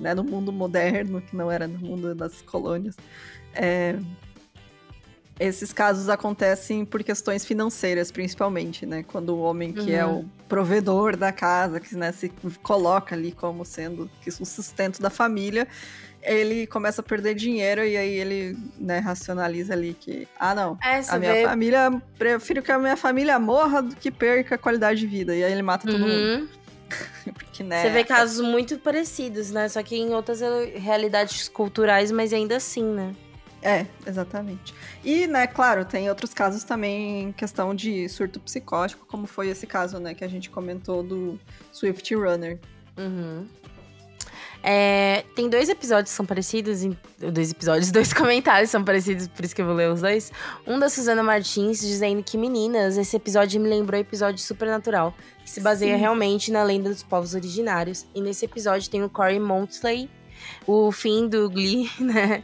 né, 0.00 0.14
no 0.14 0.22
mundo 0.24 0.52
moderno, 0.52 1.20
que 1.20 1.34
não 1.36 1.50
era 1.50 1.66
no 1.66 1.78
mundo 1.78 2.14
das 2.14 2.42
colônias, 2.42 2.96
é, 3.54 3.96
esses 5.38 5.70
casos 5.72 6.08
acontecem 6.08 6.82
por 6.84 7.04
questões 7.04 7.44
financeiras, 7.44 8.10
principalmente, 8.10 8.86
né? 8.86 9.02
Quando 9.02 9.34
o 9.36 9.40
homem 9.40 9.70
que 9.70 9.92
é 9.92 10.04
Uhum. 10.04 10.20
o 10.20 10.30
provedor 10.48 11.14
da 11.14 11.30
casa, 11.30 11.78
que 11.78 11.94
né, 11.94 12.10
se 12.10 12.30
coloca 12.62 13.14
ali 13.14 13.32
como 13.32 13.62
sendo 13.62 14.10
que 14.22 14.30
o 14.30 14.46
sustento 14.46 15.00
da 15.02 15.10
família, 15.10 15.68
ele 16.22 16.66
começa 16.66 17.02
a 17.02 17.04
perder 17.04 17.34
dinheiro 17.34 17.84
e 17.84 17.98
aí 17.98 18.14
ele 18.14 18.56
né, 18.78 18.98
racionaliza 18.98 19.74
ali 19.74 19.92
que, 19.92 20.26
ah, 20.40 20.54
não, 20.54 20.78
É, 20.82 21.02
a 21.06 21.18
minha 21.18 21.32
vê. 21.34 21.42
família, 21.44 22.02
prefiro 22.16 22.62
que 22.62 22.72
a 22.72 22.78
minha 22.78 22.96
família 22.96 23.38
morra 23.38 23.82
do 23.82 23.94
que 23.94 24.10
perca 24.10 24.54
a 24.54 24.58
qualidade 24.58 25.00
de 25.00 25.06
vida. 25.06 25.36
E 25.36 25.44
aí 25.44 25.52
ele 25.52 25.62
mata 25.62 25.86
todo 25.86 25.98
mundo. 26.00 26.48
Porque, 27.56 27.62
né, 27.62 27.82
Você 27.82 27.90
vê 27.90 28.04
casos 28.04 28.40
muito 28.44 28.78
parecidos, 28.78 29.50
né? 29.50 29.68
Só 29.68 29.82
que 29.82 29.96
em 29.96 30.12
outras 30.12 30.40
realidades 30.74 31.48
culturais, 31.48 32.10
mas 32.10 32.32
ainda 32.32 32.56
assim, 32.56 32.84
né? 32.84 33.14
É, 33.62 33.86
exatamente. 34.06 34.74
E, 35.02 35.26
né, 35.26 35.46
claro, 35.46 35.84
tem 35.84 36.08
outros 36.08 36.34
casos 36.34 36.62
também 36.64 37.22
em 37.22 37.32
questão 37.32 37.74
de 37.74 38.08
surto 38.08 38.38
psicótico, 38.38 39.06
como 39.06 39.26
foi 39.26 39.48
esse 39.48 39.66
caso, 39.66 39.98
né, 39.98 40.14
que 40.14 40.22
a 40.22 40.28
gente 40.28 40.50
comentou 40.50 41.02
do 41.02 41.40
Swift 41.72 42.14
Runner. 42.14 42.58
Uhum. 42.96 43.46
É, 44.68 45.24
tem 45.36 45.48
dois 45.48 45.68
episódios 45.68 46.10
que 46.10 46.16
são 46.16 46.26
parecidos, 46.26 46.82
em- 46.82 46.96
dois 47.18 47.52
episódios, 47.52 47.90
dois 47.92 48.12
comentários 48.12 48.68
são 48.68 48.82
parecidos, 48.82 49.28
por 49.28 49.44
isso 49.44 49.54
que 49.54 49.62
eu 49.62 49.66
vou 49.66 49.74
ler 49.76 49.88
os 49.92 50.00
dois. 50.00 50.32
Um 50.66 50.76
da 50.76 50.88
Suzana 50.88 51.22
Martins 51.22 51.78
dizendo 51.78 52.20
que, 52.24 52.36
meninas, 52.36 52.96
esse 52.96 53.14
episódio 53.16 53.60
me 53.60 53.68
lembrou 53.68 53.96
o 53.96 54.00
episódio 54.02 54.40
Supernatural, 54.40 55.14
que 55.44 55.50
se 55.50 55.60
baseia 55.60 55.94
Sim. 55.94 56.00
realmente 56.00 56.50
na 56.50 56.64
lenda 56.64 56.90
dos 56.90 57.04
povos 57.04 57.32
originários. 57.34 58.04
E 58.12 58.20
nesse 58.20 58.44
episódio 58.44 58.90
tem 58.90 59.04
o 59.04 59.08
Corey 59.08 59.38
Montley, 59.38 60.10
o 60.66 60.90
fim 60.92 61.28
do 61.28 61.48
Glee, 61.48 61.90
né? 62.00 62.42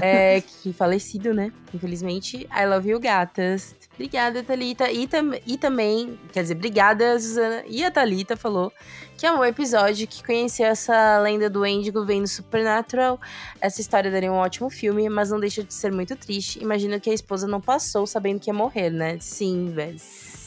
É, 0.00 0.40
que 0.40 0.72
falecido, 0.72 1.32
né? 1.32 1.52
Infelizmente. 1.72 2.46
I 2.54 2.66
love 2.66 2.88
you, 2.88 3.00
gatas. 3.00 3.74
Obrigada, 3.94 4.42
Thalita. 4.42 4.90
E, 4.90 5.06
tam 5.06 5.32
e 5.46 5.56
também, 5.56 6.18
quer 6.32 6.42
dizer, 6.42 6.54
obrigada, 6.54 7.18
Suzana. 7.18 7.64
E 7.66 7.84
a 7.84 7.90
Thalita 7.90 8.36
falou 8.36 8.72
que 9.16 9.26
é 9.26 9.32
um 9.32 9.44
episódio 9.44 10.06
que 10.06 10.24
conheceu 10.24 10.66
essa 10.66 11.18
lenda 11.20 11.48
do 11.48 11.64
Índigo 11.64 12.04
vendo 12.04 12.26
Supernatural. 12.26 13.20
Essa 13.60 13.80
história 13.80 14.10
daria 14.10 14.30
um 14.30 14.36
ótimo 14.36 14.68
filme, 14.68 15.08
mas 15.08 15.30
não 15.30 15.38
deixa 15.38 15.62
de 15.62 15.72
ser 15.72 15.92
muito 15.92 16.16
triste. 16.16 16.60
Imagino 16.60 17.00
que 17.00 17.08
a 17.08 17.14
esposa 17.14 17.46
não 17.46 17.60
passou 17.60 18.06
sabendo 18.06 18.40
que 18.40 18.50
ia 18.50 18.54
morrer, 18.54 18.90
né? 18.90 19.18
Sim, 19.20 19.70
velho. 19.72 20.00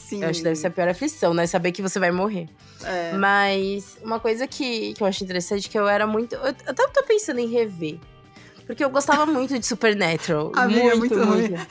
Sim. 0.08 0.22
Eu 0.22 0.30
acho 0.30 0.38
que 0.38 0.44
deve 0.44 0.56
ser 0.56 0.68
a 0.68 0.70
pior 0.70 0.88
aflição, 0.88 1.34
né? 1.34 1.46
Saber 1.46 1.70
que 1.70 1.82
você 1.82 1.98
vai 1.98 2.10
morrer. 2.10 2.48
É. 2.82 3.12
Mas 3.12 3.98
uma 4.02 4.18
coisa 4.18 4.46
que, 4.46 4.94
que 4.94 5.02
eu 5.02 5.06
acho 5.06 5.22
interessante, 5.22 5.68
que 5.68 5.78
eu 5.78 5.86
era 5.86 6.06
muito. 6.06 6.34
Eu, 6.34 6.54
eu 6.66 6.74
tô 6.74 7.02
pensando 7.06 7.40
em 7.40 7.46
rever. 7.46 7.98
Porque 8.68 8.84
eu 8.84 8.90
gostava 8.90 9.24
muito 9.26 9.58
de 9.58 9.66
Supernatural. 9.66 10.52
Amiga, 10.54 10.80
é 10.80 10.94
muito, 10.94 11.16
muito 11.16 11.28
ruim. 11.28 11.48
muito. 11.48 11.66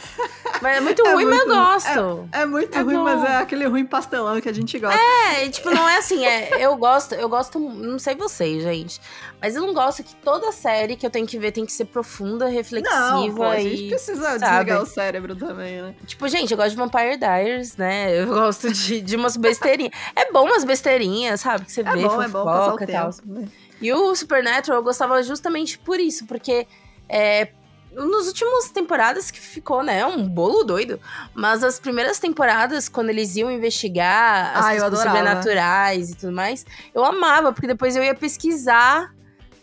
Mas 0.61 0.77
é 0.77 0.81
muito 0.81 1.05
É 1.07 1.13
ruim, 1.13 1.25
mas 1.25 1.39
eu 1.39 1.45
muito 1.47 1.53
ruim. 1.55 1.65
gosto. 1.71 2.29
É 2.33 2.45
muito 2.45 2.75
É 2.77 2.81
ruim, 2.81 2.95
bom. 2.95 3.03
mas 3.03 3.23
é 3.23 3.35
aquele 3.37 3.65
ruim 3.67 3.85
pastelão 3.85 4.41
que 4.41 4.49
a 4.49 4.53
gente 4.53 4.79
gosta. 4.79 4.99
É, 4.99 5.47
tipo, 5.47 5.69
não 5.69 5.87
é 5.87 5.97
assim, 5.97 6.25
é, 6.25 6.57
eu 6.65 6.75
gosto, 6.75 7.13
eu 7.13 7.29
gosto, 7.29 7.59
não 7.59 7.99
sei 7.99 8.15
vocês, 8.15 8.63
gente, 8.63 8.99
mas 9.39 9.55
eu 9.55 9.61
não 9.61 9.75
gosto 9.75 10.03
que 10.03 10.15
toda 10.15 10.51
série 10.51 10.95
que 10.95 11.05
eu 11.05 11.11
tenho 11.11 11.27
que 11.27 11.37
ver 11.37 11.51
tem 11.51 11.67
que 11.67 11.71
ser 11.71 11.85
profunda, 11.85 12.47
reflexiva 12.47 12.95
Não, 12.99 13.35
pô, 13.35 13.43
a 13.43 13.59
gente 13.59 13.85
e... 13.85 13.89
precisa 13.89 14.39
sabe? 14.39 14.39
desligar 14.65 14.81
o 14.81 14.85
cérebro 14.87 15.35
também, 15.35 15.79
né? 15.79 15.95
Tipo, 16.07 16.27
gente, 16.27 16.49
eu 16.49 16.57
gosto 16.57 16.71
de 16.71 16.77
Vampire 16.77 17.15
Diaries, 17.17 17.77
né, 17.77 18.19
eu 18.19 18.25
gosto 18.25 18.73
de, 18.73 19.01
de 19.01 19.15
umas 19.15 19.37
besteirinhas. 19.37 19.91
É 20.15 20.31
bom 20.31 20.45
umas 20.45 20.63
besteirinhas, 20.63 21.41
sabe, 21.41 21.65
que 21.65 21.71
você 21.71 21.81
É 21.81 21.83
vê, 21.83 22.01
bom, 22.01 22.19
é 22.23 22.27
bom 22.27 22.43
passar 22.43 22.59
o 22.61 22.65
fofoca 22.65 22.83
e 22.85 22.87
tal. 22.87 23.11
tempo. 23.13 23.23
né? 23.39 23.47
E 23.79 23.93
o 23.93 24.15
Supernatural 24.15 24.79
eu 24.79 24.83
gostava 24.83 25.21
justamente 25.21 25.77
por 25.77 25.99
isso, 25.99 26.25
porque 26.25 26.65
é, 27.10 27.49
nos 27.93 28.28
últimos 28.28 28.70
temporadas 28.70 29.32
que 29.32 29.39
ficou, 29.39 29.82
né, 29.84 30.05
um 30.05 30.28
bolo 30.28 30.64
doido. 30.64 30.99
Mas 31.34 31.64
as 31.64 31.80
primeiras 31.80 32.20
temporadas, 32.20 32.88
quando 32.88 33.10
eles 33.10 33.36
iam 33.36 33.51
investigar 33.51 34.55
as 34.58 34.66
Ah, 34.66 34.76
eu 34.76 34.82
questões 34.82 34.99
adorava. 34.99 35.18
sobrenaturais 35.18 36.10
e 36.12 36.16
tudo 36.16 36.32
mais, 36.32 36.66
eu 36.93 37.03
amava, 37.03 37.51
porque 37.51 37.68
depois 37.68 37.95
eu 37.95 38.03
ia 38.03 38.14
pesquisar 38.14 39.12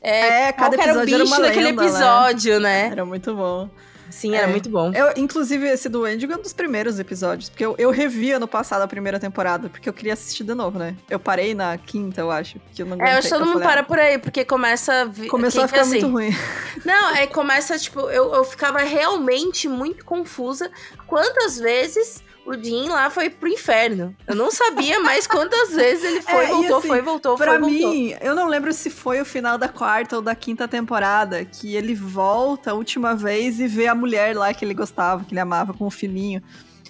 É, 0.02 0.52
qual 0.52 0.70
cada 0.70 0.76
que 0.76 0.82
era 0.88 0.98
o 1.00 1.04
bicho 1.06 1.40
daquele 1.40 1.66
lenda, 1.66 1.82
né? 1.82 1.88
episódio, 1.88 2.60
né? 2.60 2.88
Era 2.88 3.04
muito 3.04 3.34
bom. 3.34 3.70
Sim, 4.14 4.34
era 4.34 4.46
É. 4.46 4.50
muito 4.50 4.68
bom. 4.70 4.92
Eu, 4.94 5.12
inclusive, 5.16 5.66
esse 5.66 5.88
do 5.88 6.02
Wendigo 6.02 6.32
é 6.32 6.36
um 6.36 6.40
dos 6.42 6.52
primeiros 6.52 6.98
episódios, 7.00 7.48
porque 7.48 7.64
eu, 7.66 7.74
eu 7.78 7.90
revi 7.90 8.30
ano 8.30 8.46
passado 8.46 8.82
a 8.82 8.86
primeira 8.86 9.18
temporada, 9.18 9.68
porque 9.68 9.88
eu 9.88 9.92
queria 9.92 10.12
assistir 10.12 10.44
de 10.44 10.54
novo, 10.54 10.78
né? 10.78 10.96
Eu 11.10 11.18
parei 11.18 11.54
na 11.54 11.76
quinta, 11.76 12.20
eu 12.20 12.30
acho, 12.30 12.60
que 12.74 12.82
eu 12.82 12.86
não 12.86 12.96
É, 13.04 13.14
eu 13.14 13.18
acho 13.18 13.28
que 13.28 13.34
todo 13.34 13.44
mundo 13.46 13.60
para 13.60 13.82
por 13.82 13.98
aí, 13.98 14.18
porque 14.18 14.44
começa 14.44 14.92
a... 15.02 15.04
vi- 15.04 15.26
Começou 15.26 15.64
a 15.64 15.66
que- 15.68 15.72
que 15.74 15.78
ficar 15.80 15.88
assim, 15.88 16.00
muito 16.02 16.12
ruim. 16.12 16.30
Não, 16.84 17.16
é 17.16 17.26
começa, 17.26 17.78
tipo, 17.78 18.00
eu, 18.10 18.32
eu 18.34 18.44
ficava 18.44 18.78
realmente 18.80 19.66
muito 19.68 20.04
confusa 20.04 20.70
quantas 21.06 21.58
vezes 21.58 22.22
o 22.46 22.54
Jim 22.54 22.88
lá 22.88 23.08
foi 23.10 23.30
pro 23.30 23.48
inferno. 23.48 24.14
Eu 24.26 24.34
não 24.34 24.50
sabia 24.50 25.00
mais 25.00 25.26
quantas 25.26 25.70
vezes 25.74 26.04
ele 26.04 26.22
foi, 26.22 26.44
É, 26.44 26.46
voltou, 26.48 26.78
assim, 26.78 26.88
foi, 26.88 27.00
voltou, 27.00 27.36
Pra 27.36 27.46
foi, 27.52 27.58
voltou. 27.60 27.90
mim, 27.92 28.14
eu 28.20 28.34
não 28.34 28.46
lembro 28.46 28.72
se 28.72 28.90
foi 28.90 29.20
o 29.20 29.24
final 29.24 29.56
da 29.58 29.68
quarta 29.68 30.16
ou 30.16 30.22
da 30.22 30.34
quinta 30.34 30.66
temporada 30.68 31.44
que 31.44 31.74
ele 31.74 31.94
volta 31.94 32.70
a 32.72 32.74
última 32.74 33.14
vez 33.14 33.58
e 33.60 33.66
vê 33.66 33.86
a 33.86 33.94
mulher 33.94 34.36
lá 34.36 34.52
que 34.52 34.64
ele 34.64 34.74
gostava, 34.74 35.24
que 35.24 35.32
ele 35.32 35.40
amava 35.40 35.72
com 35.72 35.86
o 35.86 35.90
filhinho. 35.90 36.42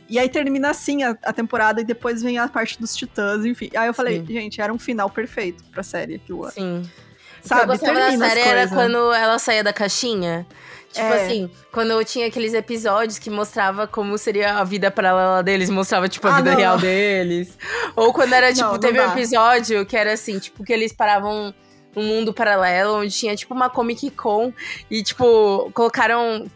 E 0.08 0.18
aí 0.18 0.28
termina 0.28 0.70
assim 0.70 1.02
a, 1.02 1.16
a 1.24 1.32
temporada 1.32 1.80
e 1.80 1.84
depois 1.84 2.22
vem 2.22 2.36
a 2.36 2.46
parte 2.46 2.78
dos 2.78 2.94
titãs, 2.94 3.44
enfim. 3.44 3.70
Aí 3.74 3.86
eu 3.86 3.94
falei, 3.94 4.20
Sim. 4.20 4.26
gente, 4.34 4.60
era 4.60 4.72
um 4.72 4.78
final 4.78 5.08
perfeito 5.08 5.64
pra 5.72 5.82
série 5.82 6.16
aquilo 6.16 6.42
lá. 6.42 6.50
Sim. 6.50 6.82
eu 6.82 7.48
Sabe? 7.48 7.66
gostava 7.66 7.94
da 7.94 8.00
Termina 8.06 8.26
as 8.26 8.32
série 8.32 8.46
era 8.46 8.60
coisas. 8.68 8.74
quando 8.76 9.12
ela 9.14 9.38
saía 9.38 9.64
da 9.64 9.72
caixinha. 9.72 10.46
Tipo 10.94 11.06
É. 11.06 11.24
assim, 11.26 11.50
quando 11.72 12.04
tinha 12.04 12.28
aqueles 12.28 12.54
episódios 12.54 13.18
que 13.18 13.28
mostrava 13.28 13.84
como 13.86 14.16
seria 14.16 14.54
a 14.58 14.64
vida 14.64 14.90
paralela 14.92 15.42
deles, 15.42 15.68
mostrava, 15.68 16.08
tipo, 16.08 16.26
a 16.28 16.34
Ah, 16.34 16.36
vida 16.36 16.50
não. 16.52 16.56
real 16.58 16.78
deles. 16.78 17.58
Ou 17.96 18.12
quando 18.12 18.32
era, 18.32 18.52
tipo, 18.52 18.64
Não, 18.64 18.72
não 18.74 18.78
teve 18.78 19.00
um 19.00 19.06
dá. 19.06 19.12
episódio 19.12 19.84
que 19.84 19.96
era 19.96 20.12
assim, 20.12 20.38
tipo, 20.38 20.62
que 20.62 20.72
eles 20.72 20.92
paravam 20.92 21.52
num 21.96 22.02
mundo 22.04 22.32
paralelo, 22.32 22.94
onde 23.00 23.12
tinha, 23.12 23.34
tipo, 23.34 23.52
uma 23.54 23.68
Comic 23.68 24.08
Con 24.10 24.52
e, 24.90 25.02
tipo, 25.02 25.68
colocaram 25.74 26.46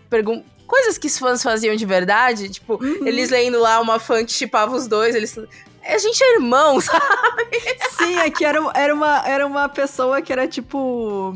coisas 0.66 0.96
que 0.98 1.08
os 1.08 1.18
fãs 1.18 1.42
faziam 1.42 1.74
de 1.74 1.84
verdade. 1.84 2.48
Tipo, 2.48 2.74
Uhum. 2.82 3.06
eles 3.06 3.30
lendo 3.30 3.58
lá 3.60 3.80
uma 3.80 3.98
fã 3.98 4.24
que 4.24 4.32
chipava 4.32 4.76
os 4.76 4.86
dois, 4.86 5.14
eles. 5.16 5.36
A 5.84 5.98
gente 5.98 6.22
é 6.22 6.34
irmão, 6.34 6.78
sabe? 6.82 7.02
Sim, 7.96 8.18
é 8.18 8.30
que 8.30 8.44
era, 8.44 8.60
era, 8.74 8.94
uma, 8.94 9.26
era 9.26 9.46
uma 9.46 9.68
pessoa 9.68 10.20
que 10.22 10.32
era 10.32 10.46
tipo 10.46 11.34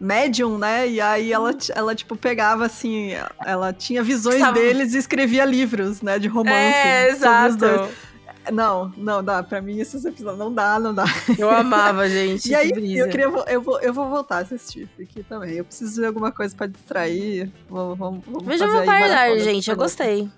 médium, 0.00 0.56
né? 0.58 0.88
E 0.88 1.00
aí 1.00 1.32
ela, 1.32 1.52
t- 1.52 1.72
ela 1.76 1.94
tipo, 1.94 2.16
pegava 2.16 2.64
assim, 2.66 3.10
ela 3.44 3.72
tinha 3.72 4.02
visões 4.02 4.36
Estava- 4.36 4.54
deles 4.58 4.94
e 4.94 4.98
escrevia 4.98 5.44
livros, 5.44 6.00
né? 6.02 6.18
De 6.18 6.26
romance. 6.28 6.56
é, 6.56 7.14
sobre 7.14 7.48
os 7.48 7.56
dois. 7.56 7.72
exato. 7.80 8.10
Não, 8.50 8.90
não 8.96 9.22
dá. 9.22 9.42
Pra 9.42 9.60
mim, 9.60 9.78
esses 9.78 10.02
episódios 10.04 10.38
não 10.38 10.52
dá, 10.52 10.78
não 10.80 10.94
dá. 10.94 11.04
Eu 11.38 11.50
amava, 11.50 12.08
gente. 12.08 12.48
e 12.48 12.54
aí, 12.54 12.72
brisa. 12.72 13.04
eu 13.04 13.08
queria. 13.08 13.26
Eu 13.46 13.60
vou, 13.60 13.80
eu 13.80 13.92
vou 13.92 14.08
voltar 14.08 14.38
a 14.38 14.40
assistir 14.40 14.88
aqui 14.98 15.22
também. 15.22 15.52
Eu 15.56 15.64
preciso 15.64 16.00
ver 16.00 16.06
alguma 16.06 16.32
coisa 16.32 16.56
pra 16.56 16.66
distrair. 16.66 17.52
Vou, 17.68 17.94
vamos, 17.94 18.24
vamos 18.24 18.44
Veja 18.44 18.66
fazer 18.66 18.78
Vampire 18.86 19.08
Diaries, 19.08 19.44
de 19.44 19.44
gente. 19.44 19.70
Eu 19.70 19.76
gostei. 19.76 20.28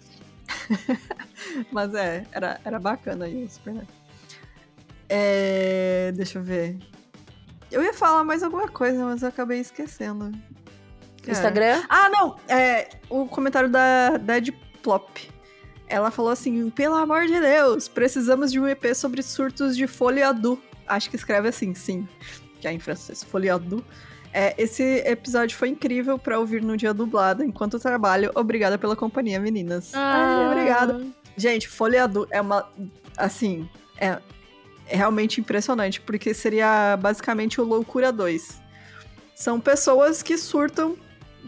Mas 1.70 1.94
é, 1.94 2.24
era, 2.32 2.60
era 2.64 2.78
bacana 2.80 3.24
aí 3.26 3.44
o 3.44 3.48
Supernatural. 3.48 3.96
É, 5.08 6.12
deixa 6.14 6.38
eu 6.38 6.42
ver. 6.42 6.76
Eu 7.72 7.82
ia 7.82 7.94
falar 7.94 8.22
mais 8.22 8.42
alguma 8.42 8.68
coisa, 8.68 9.04
mas 9.04 9.22
eu 9.22 9.28
acabei 9.28 9.60
esquecendo. 9.60 10.30
Cara. 11.22 11.32
Instagram? 11.32 11.82
Ah, 11.88 12.08
não! 12.10 12.36
É, 12.48 12.88
o 13.08 13.26
comentário 13.26 13.68
da 13.68 14.18
Dead 14.18 14.50
Plop. 14.82 15.30
Ela 15.88 16.10
falou 16.10 16.30
assim: 16.30 16.68
pelo 16.70 16.94
amor 16.94 17.26
de 17.26 17.40
Deus, 17.40 17.88
precisamos 17.88 18.52
de 18.52 18.60
um 18.60 18.66
EP 18.66 18.94
sobre 18.94 19.22
surtos 19.22 19.76
de 19.76 19.86
foliadu. 19.86 20.60
Acho 20.86 21.08
que 21.08 21.16
escreve 21.16 21.48
assim, 21.48 21.74
sim. 21.74 22.06
Que 22.60 22.68
é 22.68 22.72
em 22.72 22.78
francês, 22.78 23.22
foliadu. 23.22 23.84
É, 24.32 24.54
esse 24.56 24.82
episódio 25.06 25.56
foi 25.56 25.68
incrível 25.68 26.18
pra 26.18 26.38
ouvir 26.38 26.62
no 26.62 26.76
dia 26.76 26.94
dublado 26.94 27.44
enquanto 27.44 27.78
trabalho. 27.78 28.30
Obrigada 28.34 28.78
pela 28.78 28.96
companhia, 28.96 29.38
meninas. 29.38 29.92
Ai, 29.94 30.46
obrigada. 30.46 31.06
Gente, 31.36 31.68
Folheado 31.68 32.26
é 32.30 32.40
uma. 32.40 32.68
Assim, 33.16 33.68
é, 33.98 34.18
é 34.86 34.96
realmente 34.96 35.40
impressionante, 35.40 36.00
porque 36.00 36.34
seria 36.34 36.96
basicamente 36.96 37.60
o 37.60 37.64
Loucura 37.64 38.12
2. 38.12 38.60
São 39.34 39.60
pessoas 39.60 40.22
que 40.22 40.36
surtam 40.36 40.96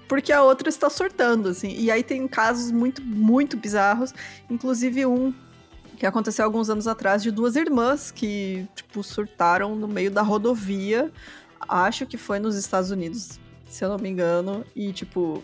porque 0.08 0.32
a 0.32 0.42
outra 0.42 0.68
está 0.68 0.90
surtando, 0.90 1.48
assim. 1.48 1.74
E 1.76 1.90
aí 1.90 2.02
tem 2.02 2.26
casos 2.28 2.70
muito, 2.70 3.02
muito 3.02 3.56
bizarros. 3.56 4.12
Inclusive 4.50 5.06
um 5.06 5.32
que 5.96 6.06
aconteceu 6.06 6.44
alguns 6.44 6.68
anos 6.68 6.86
atrás 6.86 7.22
de 7.22 7.30
duas 7.30 7.56
irmãs 7.56 8.10
que, 8.10 8.66
tipo, 8.74 9.02
surtaram 9.02 9.74
no 9.76 9.86
meio 9.86 10.10
da 10.10 10.22
rodovia. 10.22 11.10
Acho 11.68 12.04
que 12.06 12.16
foi 12.16 12.38
nos 12.38 12.56
Estados 12.56 12.90
Unidos, 12.90 13.38
se 13.68 13.84
eu 13.84 13.88
não 13.88 13.98
me 13.98 14.08
engano. 14.08 14.64
E, 14.74 14.92
tipo, 14.92 15.42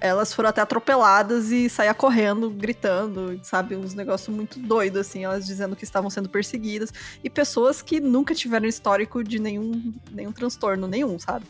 elas 0.00 0.32
foram 0.32 0.48
até 0.48 0.60
atropeladas 0.62 1.50
e 1.50 1.68
saía 1.68 1.92
correndo, 1.92 2.50
gritando, 2.50 3.38
sabe? 3.42 3.76
Uns 3.76 3.94
negócios 3.94 4.34
muito 4.34 4.58
doidos, 4.58 5.00
assim, 5.00 5.24
elas 5.24 5.46
dizendo 5.46 5.76
que 5.76 5.84
estavam 5.84 6.08
sendo 6.08 6.28
perseguidas. 6.28 6.92
E 7.22 7.28
pessoas 7.28 7.82
que 7.82 8.00
nunca 8.00 8.34
tiveram 8.34 8.66
histórico 8.66 9.22
de 9.22 9.38
nenhum, 9.38 9.92
nenhum 10.10 10.32
transtorno, 10.32 10.88
nenhum, 10.88 11.18
sabe? 11.18 11.44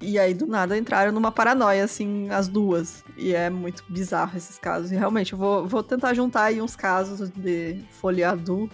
E 0.00 0.18
aí, 0.18 0.34
do 0.34 0.46
nada, 0.46 0.76
entraram 0.76 1.12
numa 1.12 1.30
paranoia, 1.30 1.84
assim, 1.84 2.28
as 2.28 2.48
duas. 2.48 3.04
E 3.16 3.32
é 3.34 3.48
muito 3.48 3.84
bizarro 3.88 4.36
esses 4.36 4.58
casos. 4.58 4.90
E 4.90 4.96
realmente, 4.96 5.32
eu 5.32 5.38
vou, 5.38 5.66
vou 5.68 5.82
tentar 5.82 6.12
juntar 6.14 6.44
aí 6.44 6.60
uns 6.60 6.74
casos 6.74 7.30
de 7.30 7.78
folheado 7.92 8.68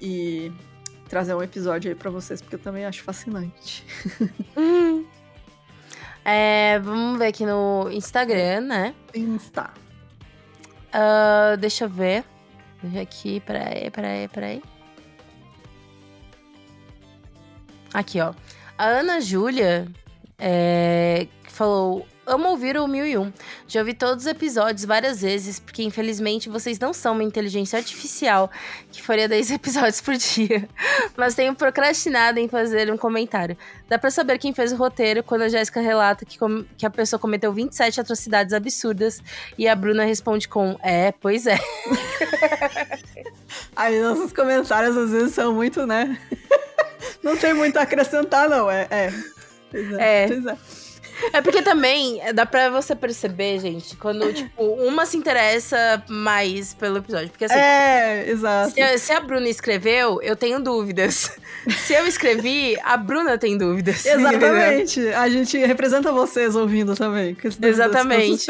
e 0.00 0.50
trazer 1.10 1.34
um 1.34 1.42
episódio 1.42 1.90
aí 1.90 1.94
pra 1.94 2.10
vocês, 2.10 2.40
porque 2.40 2.54
eu 2.54 2.58
também 2.58 2.86
acho 2.86 3.02
fascinante. 3.02 3.84
Hum. 4.56 5.04
É, 6.28 6.80
vamos 6.80 7.20
ver 7.20 7.28
aqui 7.28 7.46
no 7.46 7.88
Instagram, 7.88 8.62
né? 8.62 8.94
Insta. 9.14 9.70
Uh, 10.88 11.56
deixa 11.56 11.84
eu 11.84 11.88
ver. 11.88 12.24
Deixa 12.82 13.00
aqui, 13.00 13.38
peraí, 13.38 13.88
peraí, 13.92 14.26
peraí. 14.26 14.62
Aqui, 17.94 18.20
ó. 18.20 18.34
A 18.76 18.86
Ana 18.86 19.20
Júlia 19.20 19.86
é, 20.36 21.28
falou: 21.44 22.04
Amo 22.26 22.48
ouvir 22.48 22.76
o 22.76 22.88
1001. 22.88 23.32
Já 23.68 23.80
ouvi 23.80 23.94
todos 23.94 24.24
os 24.24 24.30
episódios 24.30 24.84
várias 24.84 25.22
vezes, 25.22 25.60
porque 25.60 25.84
infelizmente 25.84 26.48
vocês 26.48 26.76
não 26.76 26.92
são 26.92 27.12
uma 27.12 27.22
inteligência 27.22 27.78
artificial 27.78 28.50
que 28.90 29.00
faria 29.00 29.28
10 29.28 29.52
episódios 29.54 30.00
por 30.00 30.16
dia. 30.16 30.68
Mas 31.16 31.36
tenho 31.36 31.54
procrastinado 31.54 32.40
em 32.40 32.48
fazer 32.48 32.92
um 32.92 32.96
comentário. 32.96 33.56
Dá 33.88 33.96
pra 33.96 34.10
saber 34.10 34.38
quem 34.38 34.52
fez 34.52 34.72
o 34.72 34.76
roteiro 34.76 35.22
quando 35.22 35.42
a 35.42 35.48
Jéssica 35.48 35.80
relata 35.80 36.24
que, 36.24 36.36
que 36.76 36.84
a 36.84 36.90
pessoa 36.90 37.20
cometeu 37.20 37.52
27 37.52 38.00
atrocidades 38.00 38.52
absurdas 38.52 39.22
e 39.56 39.68
a 39.68 39.76
Bruna 39.76 40.04
responde 40.04 40.48
com: 40.48 40.76
É, 40.82 41.12
pois 41.12 41.46
é. 41.46 41.58
Aí 43.76 44.00
nossos 44.00 44.32
comentários 44.32 44.96
às 44.96 45.10
vezes 45.10 45.32
são 45.32 45.54
muito, 45.54 45.86
né? 45.86 46.18
não 47.22 47.36
tem 47.36 47.54
muito 47.54 47.76
a 47.76 47.82
acrescentar, 47.82 48.48
não. 48.48 48.68
É. 48.68 48.88
é. 48.90 49.12
Pois 49.70 49.92
é, 49.92 50.24
É. 50.24 50.26
Pois 50.26 50.46
é. 50.46 50.85
É 51.32 51.40
porque 51.40 51.62
também 51.62 52.20
dá 52.34 52.44
pra 52.44 52.68
você 52.70 52.94
perceber, 52.94 53.58
gente, 53.58 53.96
quando, 53.96 54.32
tipo, 54.32 54.62
uma 54.62 55.06
se 55.06 55.16
interessa 55.16 56.02
mais 56.08 56.74
pelo 56.74 56.98
episódio. 56.98 57.30
Porque 57.30 57.44
assim, 57.46 57.54
É, 57.58 58.28
exato. 58.28 58.72
se, 58.74 58.80
a- 58.82 58.98
se 58.98 59.12
a 59.12 59.20
Bruna 59.20 59.48
escreveu, 59.48 60.20
eu 60.22 60.36
tenho 60.36 60.60
dúvidas. 60.60 61.30
Se 61.84 61.94
eu 61.94 62.06
escrevi, 62.06 62.78
a 62.84 62.96
Bruna 62.96 63.36
tem 63.36 63.58
dúvidas. 63.58 64.06
entendeu? 64.06 64.28
Exatamente. 64.30 65.08
A 65.08 65.28
gente 65.28 65.58
representa 65.58 66.12
vocês 66.12 66.54
ouvindo 66.54 66.94
também. 66.94 67.36
Exatamente. 67.60 68.46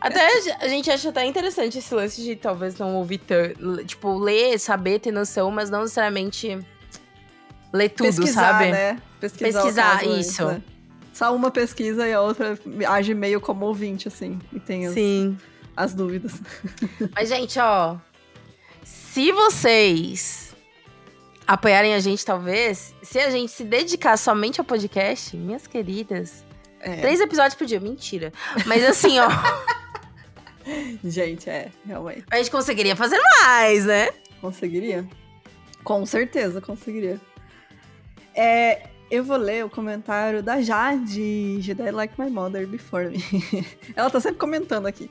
Até 0.00 0.28
a 0.60 0.68
gente 0.68 0.88
acha 0.90 1.08
até 1.08 1.24
interessante 1.24 1.78
esse 1.78 1.92
lance 1.92 2.22
de 2.22 2.36
talvez 2.36 2.76
não 2.78 2.94
ouvir 2.94 3.18
tanto. 3.18 3.84
Tipo, 3.84 4.16
ler, 4.16 4.58
saber, 4.60 5.00
ter 5.00 5.10
noção, 5.10 5.50
mas 5.50 5.70
não 5.70 5.80
necessariamente 5.82 6.56
ler 7.72 7.88
tudo, 7.88 8.06
Pesquisar, 8.06 8.40
sabe? 8.52 8.70
né? 8.70 8.98
Pesquisar, 9.20 9.62
Pesquisar, 9.62 10.00
antes, 10.04 10.26
isso. 10.28 10.44
né? 10.46 10.62
Só 11.20 11.36
uma 11.36 11.50
pesquisa 11.50 12.08
e 12.08 12.14
a 12.14 12.22
outra 12.22 12.58
age 12.88 13.12
meio 13.12 13.42
como 13.42 13.66
ouvinte, 13.66 14.08
assim. 14.08 14.38
E 14.54 14.58
tem 14.58 14.86
as, 14.86 14.94
Sim. 14.94 15.36
as 15.76 15.92
dúvidas. 15.92 16.40
Mas, 17.14 17.28
gente, 17.28 17.58
ó. 17.58 17.98
Se 18.82 19.30
vocês 19.30 20.56
apoiarem 21.46 21.92
a 21.92 22.00
gente, 22.00 22.24
talvez, 22.24 22.94
se 23.02 23.18
a 23.18 23.28
gente 23.28 23.52
se 23.52 23.64
dedicar 23.64 24.16
somente 24.16 24.60
ao 24.60 24.64
podcast, 24.64 25.36
minhas 25.36 25.66
queridas, 25.66 26.42
É. 26.80 26.96
três 27.02 27.20
episódios 27.20 27.54
por 27.54 27.66
dia. 27.66 27.80
Mentira. 27.80 28.32
Mas 28.64 28.82
assim, 28.82 29.18
ó, 29.18 29.28
Gente, 31.04 31.50
é, 31.50 31.68
realmente. 31.86 32.24
a 32.30 32.36
gente 32.38 32.50
conseguiria 32.50 32.96
fazer 32.96 33.20
mais, 33.42 33.84
né? 33.84 34.08
Conseguiria? 34.40 35.06
Com 35.84 36.06
certeza, 36.06 36.62
conseguiria. 36.62 37.20
É, 38.34 38.88
eu 39.10 39.24
vou 39.24 39.36
ler 39.36 39.64
o 39.64 39.70
comentário 39.70 40.42
da 40.42 40.62
Jade, 40.62 41.60
Jedi 41.60 41.90
Like 41.90 42.20
My 42.20 42.30
Mother 42.30 42.66
Before 42.66 43.10
Me. 43.10 43.20
ela 43.96 44.08
tá 44.08 44.20
sempre 44.20 44.38
comentando 44.38 44.86
aqui. 44.86 45.10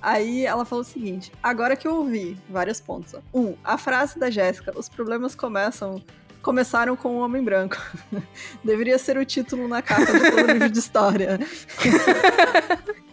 Aí 0.00 0.46
ela 0.46 0.64
falou 0.64 0.82
o 0.82 0.86
seguinte: 0.86 1.30
agora 1.42 1.76
que 1.76 1.86
eu 1.86 1.96
ouvi 1.96 2.36
vários 2.48 2.80
pontos. 2.80 3.14
Um, 3.32 3.54
a 3.62 3.76
frase 3.76 4.18
da 4.18 4.30
Jéssica: 4.30 4.72
os 4.76 4.88
problemas 4.88 5.34
começam. 5.34 6.02
Começaram 6.40 6.94
com 6.94 7.16
o 7.16 7.20
Homem 7.20 7.42
Branco. 7.42 7.76
Deveria 8.62 8.98
ser 8.98 9.16
o 9.16 9.24
título 9.24 9.66
na 9.66 9.80
capa 9.80 10.04
todo 10.04 10.52
livro 10.52 10.68
de 10.68 10.78
história. 10.78 11.38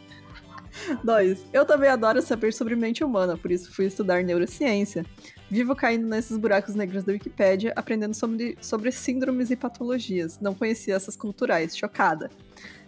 Dois, 1.03 1.45
eu 1.53 1.65
também 1.65 1.89
adoro 1.89 2.21
saber 2.21 2.53
sobre 2.53 2.75
mente 2.75 3.03
humana, 3.03 3.37
por 3.37 3.51
isso 3.51 3.73
fui 3.73 3.85
estudar 3.85 4.23
neurociência. 4.23 5.05
Vivo 5.49 5.75
caindo 5.75 6.07
nesses 6.07 6.37
buracos 6.37 6.75
negros 6.75 7.03
da 7.03 7.13
Wikipédia, 7.13 7.73
aprendendo 7.75 8.13
sobre, 8.13 8.57
sobre 8.61 8.91
síndromes 8.91 9.51
e 9.51 9.55
patologias. 9.55 10.39
Não 10.39 10.53
conhecia 10.53 10.95
essas 10.95 11.15
culturais, 11.15 11.75
chocada. 11.75 12.29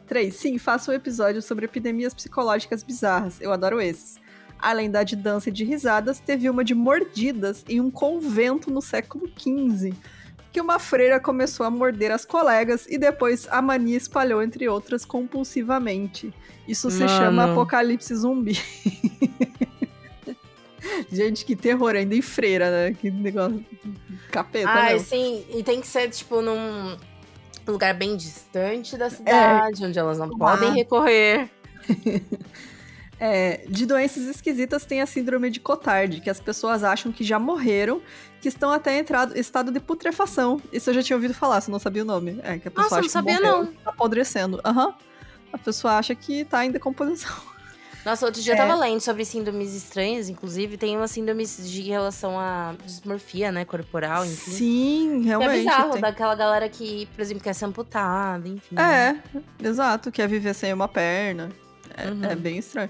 3. 0.08 0.34
Sim, 0.36 0.58
faço 0.58 0.92
um 0.92 0.94
episódio 0.94 1.42
sobre 1.42 1.66
epidemias 1.66 2.14
psicológicas 2.14 2.84
bizarras. 2.84 3.40
Eu 3.42 3.52
adoro 3.52 3.82
esses. 3.82 4.22
Além 4.60 4.90
da 4.90 5.04
de 5.04 5.16
dança 5.16 5.50
e 5.50 5.52
de 5.52 5.66
risadas, 5.66 6.20
teve 6.20 6.50
uma 6.50 6.64
de 6.64 6.74
mordidas 6.74 7.66
em 7.68 7.82
um 7.82 7.92
convento 7.92 8.72
no 8.72 8.82
século 8.82 9.30
XV. 9.38 9.94
Que 10.54 10.62
uma 10.62 10.80
freira 10.80 11.20
começou 11.20 11.66
a 11.66 11.70
morder 11.70 12.12
as 12.12 12.24
colegas 12.24 12.86
e 12.88 12.98
depois 12.98 13.48
a 13.50 13.62
mania 13.62 13.98
espalhou 13.98 14.42
entre 14.42 14.70
outras 14.70 15.04
compulsivamente. 15.04 16.32
Isso 16.68 16.90
se 16.92 17.00
Mano. 17.00 17.10
chama 17.10 17.52
apocalipse 17.52 18.16
zumbi. 18.16 18.58
Gente, 21.12 21.46
que 21.46 21.56
terror, 21.56 21.96
ainda 21.96 22.16
em 22.16 22.22
freira, 22.22 22.70
né? 22.70 22.94
Que 22.94 23.10
negócio 23.10 23.64
capeta, 24.32 24.70
Ai, 24.70 24.94
mesmo. 24.94 25.08
sim. 25.08 25.46
E 25.50 25.64
tem 25.64 25.82
que 25.82 25.88
ser, 25.88 26.10
tipo, 26.10 26.42
num 26.42 26.98
lugar 27.68 27.94
bem 27.94 28.16
distante 28.16 28.98
da 28.98 29.10
cidade, 29.10 29.86
onde 29.86 29.98
elas 29.98 30.18
não 30.18 30.30
podem 30.30 30.70
Lá. 30.70 30.76
recorrer. 30.76 31.50
É, 33.26 33.64
de 33.70 33.86
doenças 33.86 34.24
esquisitas 34.24 34.84
tem 34.86 35.02
a 35.02 35.06
síndrome 35.06 35.50
de 35.50 35.60
Cotard, 35.62 36.20
que 36.20 36.30
as 36.30 36.40
pessoas 36.42 36.84
acham 36.84 37.12
que 37.12 37.24
já 37.24 37.40
morreram, 37.40 38.02
que 38.42 38.50
estão 38.50 38.70
até 38.70 38.98
em 38.98 39.00
entrado- 39.00 39.38
estado 39.38 39.72
de 39.72 39.80
putrefação. 39.80 40.60
Isso 40.74 40.90
eu 40.90 40.94
já 40.96 41.02
tinha 41.04 41.16
ouvido 41.16 41.34
falar, 41.34 41.62
você 41.62 41.72
não 41.72 41.80
sabia 41.80 42.02
o 42.04 42.06
nome. 42.06 42.40
É, 42.44 42.58
que 42.58 42.68
a 42.68 42.72
pessoa 42.72 42.84
Nossa, 42.84 42.96
acha 42.96 43.02
não 43.02 43.04
que 43.08 43.10
sabia, 43.10 43.36
morreu, 43.40 43.58
não. 43.66 43.74
Tá 43.74 43.90
apodrecendo. 43.92 44.60
Aham. 44.66 44.94
A 45.54 45.58
pessoa 45.58 45.94
acha 45.98 46.14
que 46.16 46.44
tá 46.44 46.66
em 46.66 46.72
decomposição. 46.72 47.32
Nossa, 48.06 48.26
outro 48.26 48.42
dia 48.42 48.52
eu 48.52 48.56
É. 48.56 48.58
tava 48.58 48.76
lendo 48.76 49.00
sobre 49.00 49.24
síndromes 49.24 49.74
estranhas, 49.74 50.28
inclusive. 50.28 50.76
Tem 50.76 50.98
umas 50.98 51.10
síndromes 51.12 51.70
de 51.72 51.84
relação 51.84 52.38
à 52.38 52.76
dismorfia, 52.86 53.50
né, 53.50 53.64
corporal, 53.64 54.26
enfim. 54.26 54.52
Sim, 54.52 55.10
Que 55.22 55.26
é 55.28 55.30
realmente. 55.30 55.58
bizarro, 55.60 55.92
tem. 55.94 56.02
daquela 56.02 56.36
galera 56.36 56.68
que, 56.68 57.06
por 57.16 57.22
exemplo, 57.22 57.42
quer 57.42 57.54
ser 57.56 57.64
amputada, 57.64 58.46
enfim. 58.50 58.76
É, 58.78 59.16
exato, 59.66 60.12
quer 60.12 60.28
viver 60.28 60.54
sem 60.54 60.74
uma 60.74 60.90
perna. 60.90 61.50
É, 61.96 62.10
Uhum. 62.10 62.24
é 62.26 62.36
bem 62.36 62.58
estranho. 62.58 62.90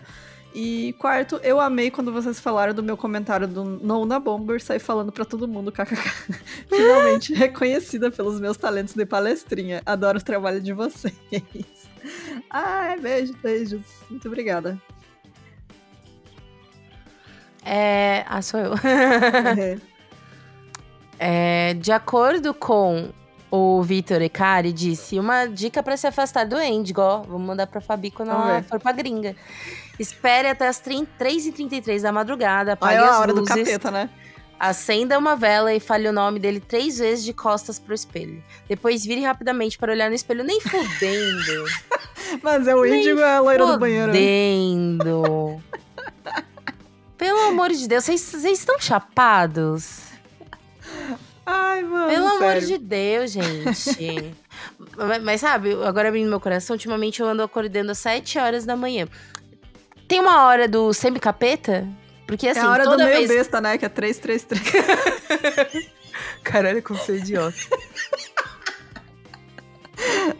E 0.56 0.94
quarto, 1.00 1.38
eu 1.38 1.60
amei 1.60 1.90
quando 1.90 2.14
vocês 2.14 2.40
falaram 2.40 2.76
do 2.76 2.84
meu 2.84 2.96
comentário 2.96 3.48
do 3.48 3.64
No 3.64 4.06
na 4.06 4.20
Bomber, 4.20 4.62
sair 4.62 4.78
falando 4.80 5.12
pra 5.12 5.26
todo 5.26 5.48
mundo, 5.48 5.72
kkk. 5.72 5.96
Finalmente 6.70 7.34
reconhecida 7.36 8.12
pelos 8.12 8.40
meus 8.40 8.56
talentos 8.56 8.94
de 8.94 9.04
palestrinha. 9.06 9.82
Adoro 9.84 10.20
o 10.20 10.24
trabalho 10.24 10.62
de 10.62 10.72
vocês. 10.72 11.16
Ai, 12.52 12.98
beijo, 13.02 13.34
beijos. 13.42 13.82
Muito 14.12 14.28
obrigada. 14.28 14.80
É... 17.66 18.24
Ah, 18.28 18.42
sou 18.42 18.60
eu. 18.60 18.74
É. 18.76 19.78
É, 21.20 21.74
de 21.76 21.92
acordo 21.92 22.54
com 22.54 23.10
o 23.56 23.84
Vitor 23.84 24.20
Ecari, 24.20 24.74
disse 24.74 25.20
uma 25.20 25.46
dica 25.46 25.84
pra 25.84 25.96
se 25.96 26.08
afastar 26.08 26.44
do 26.44 26.60
Índigo, 26.60 27.02
ó. 27.02 27.22
Vou 27.22 27.38
mandar 27.38 27.68
pra 27.68 27.80
Fabi 27.80 28.10
quando 28.10 28.30
Vamos 28.30 28.48
ela 28.50 28.62
ver. 28.62 28.68
for 28.68 28.80
pra 28.80 28.92
gringa. 28.92 29.36
Espere 30.00 30.48
até 30.48 30.68
as 30.68 30.80
30 30.80 31.12
3h33 31.24 32.02
da 32.02 32.12
madrugada, 32.12 32.74
apague 32.74 32.96
Aí 32.96 33.04
é 33.04 33.08
as 33.08 33.16
a 33.16 33.20
hora 33.20 33.32
do 33.32 33.42
luzes, 33.42 33.56
capeta, 33.56 33.92
né? 33.92 34.10
acenda 34.60 35.20
uma 35.20 35.36
vela 35.36 35.72
e 35.72 35.80
fale 35.80 36.08
o 36.08 36.12
nome 36.12 36.40
dele 36.40 36.60
três 36.60 36.98
vezes 36.98 37.24
de 37.24 37.32
costas 37.32 37.78
pro 37.78 37.94
espelho. 37.94 38.44
Depois 38.68 39.06
vire 39.06 39.22
rapidamente 39.22 39.78
para 39.78 39.92
olhar 39.92 40.10
no 40.10 40.16
espelho, 40.16 40.44
nem 40.44 40.60
fudendo. 40.60 41.66
Mas 42.42 42.68
é 42.68 42.74
o 42.76 42.84
índigo 42.84 43.20
é 43.20 43.36
a 43.36 43.40
loira 43.40 43.68
do 43.68 43.78
banheiro. 43.78 44.08
né? 44.08 44.14
Fudendo. 44.14 45.62
Pelo 47.20 47.40
amor 47.50 47.70
de 47.70 47.88
Deus, 47.88 48.04
vocês 48.06 48.34
estão 48.46 48.80
chapados? 48.80 50.12
Ai, 51.46 51.84
mano. 51.84 52.08
Pelo 52.10 52.28
amor 52.28 52.40
sério. 52.40 52.68
de 52.68 52.78
Deus, 52.78 53.32
gente. 53.32 54.34
mas, 54.96 55.24
mas 55.24 55.42
sabe, 55.42 55.74
agora 55.84 56.08
abrindo 56.08 56.30
meu 56.30 56.40
coração, 56.40 56.76
ultimamente 56.76 57.20
eu 57.22 57.28
ando 57.28 57.44
acordando 57.44 57.92
às 57.92 57.98
7 57.98 58.40
horas 58.40 58.66
da 58.66 58.76
manhã. 58.76 59.08
Tem 60.08 60.20
uma 60.20 60.46
hora 60.46 60.68
do 60.68 60.94
semi-capeta? 60.94 61.88
Porque 62.28 62.48
assim, 62.48 62.60
é 62.62 62.64
a 62.64 62.70
hora 62.70 62.84
do 62.86 62.98
meio 62.98 63.10
vez. 63.10 63.30
besta, 63.30 63.60
né? 63.60 63.78
Que 63.78 63.86
é 63.86 63.90
333. 63.90 65.90
Caralho, 66.44 66.82
como 66.84 67.00
você 67.00 67.14
é 67.14 67.16
idiota. 67.18 67.58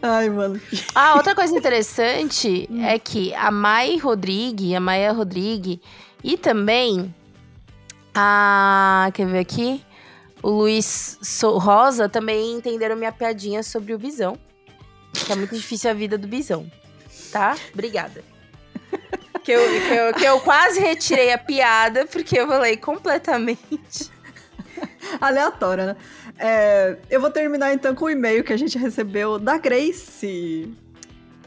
Ai, 0.02 0.30
mano. 0.30 0.60
Ah, 0.94 1.16
outra 1.16 1.34
coisa 1.36 1.56
interessante 1.56 2.68
Hum. 2.70 2.84
é 2.84 3.00
que 3.00 3.34
a 3.36 3.52
Mai 3.52 3.98
Rodrigue, 3.98 4.76
a 4.76 4.80
Maia 4.80 5.12
Rodrigue 5.12 5.82
e 6.24 6.38
também 6.38 7.14
a. 8.14 9.10
Quer 9.14 9.28
ver 9.28 9.40
aqui? 9.40 9.84
O 10.44 10.50
Luiz 10.50 11.18
Rosa 11.42 12.10
também 12.10 12.52
entenderam 12.52 12.98
minha 12.98 13.14
piadinha 13.14 13.64
sobre 13.64 13.94
o 13.94 13.98
Visão. 13.98 14.38
Que 15.14 15.32
é 15.32 15.36
muito 15.36 15.56
difícil 15.56 15.90
a 15.90 15.94
vida 15.94 16.18
do 16.18 16.28
bisão. 16.28 16.70
Tá? 17.32 17.56
Obrigada. 17.74 18.24
que, 19.44 19.52
eu, 19.52 19.62
que, 19.62 19.94
eu, 19.94 20.14
que 20.14 20.26
eu 20.26 20.40
quase 20.42 20.80
retirei 20.80 21.32
a 21.32 21.38
piada, 21.38 22.06
porque 22.06 22.38
eu 22.38 22.48
falei 22.48 22.76
completamente. 22.76 24.12
Aleatória, 25.22 25.86
né? 25.86 25.96
É, 26.38 26.98
eu 27.10 27.22
vou 27.22 27.30
terminar 27.30 27.74
então 27.74 27.94
com 27.94 28.06
o 28.06 28.10
e-mail 28.10 28.44
que 28.44 28.52
a 28.52 28.58
gente 28.58 28.78
recebeu 28.78 29.38
da 29.38 29.58
Grace. 29.58 30.74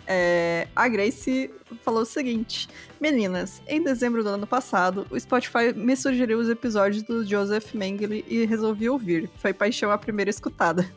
É, 0.06 0.68
a 0.74 0.88
Grace 0.88 1.50
falou 1.84 2.02
o 2.02 2.06
seguinte: 2.06 2.68
Meninas, 3.00 3.60
em 3.68 3.82
dezembro 3.82 4.22
do 4.22 4.30
ano 4.30 4.46
passado, 4.46 5.06
o 5.10 5.20
Spotify 5.20 5.72
me 5.74 5.94
sugeriu 5.94 6.38
os 6.38 6.48
episódios 6.48 7.02
do 7.02 7.24
Joseph 7.26 7.74
Mengele 7.74 8.24
e 8.26 8.46
resolvi 8.46 8.88
ouvir. 8.88 9.28
Foi 9.36 9.52
paixão 9.52 9.90
a 9.90 9.98
primeira 9.98 10.30
escutada. 10.30 10.88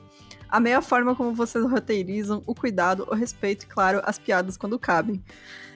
Amei 0.48 0.74
a 0.74 0.82
forma 0.82 1.14
como 1.14 1.34
vocês 1.34 1.64
roteirizam, 1.64 2.42
o 2.48 2.56
cuidado, 2.56 3.06
o 3.10 3.14
respeito 3.14 3.64
e, 3.64 3.68
claro, 3.68 4.02
as 4.04 4.18
piadas 4.18 4.56
quando 4.56 4.80
cabem. 4.80 5.22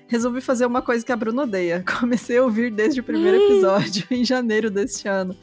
Resolvi 0.07 0.41
fazer 0.41 0.65
uma 0.65 0.82
coisa 0.82 1.05
que 1.05 1.11
a 1.11 1.15
Bruna 1.15 1.43
odeia. 1.43 1.84
Comecei 1.99 2.38
a 2.38 2.43
ouvir 2.43 2.71
desde 2.71 3.01
o 3.01 3.03
primeiro 3.03 3.38
episódio, 3.38 4.05
em 4.09 4.24
janeiro 4.24 4.71
deste 4.71 5.07
ano. 5.07 5.36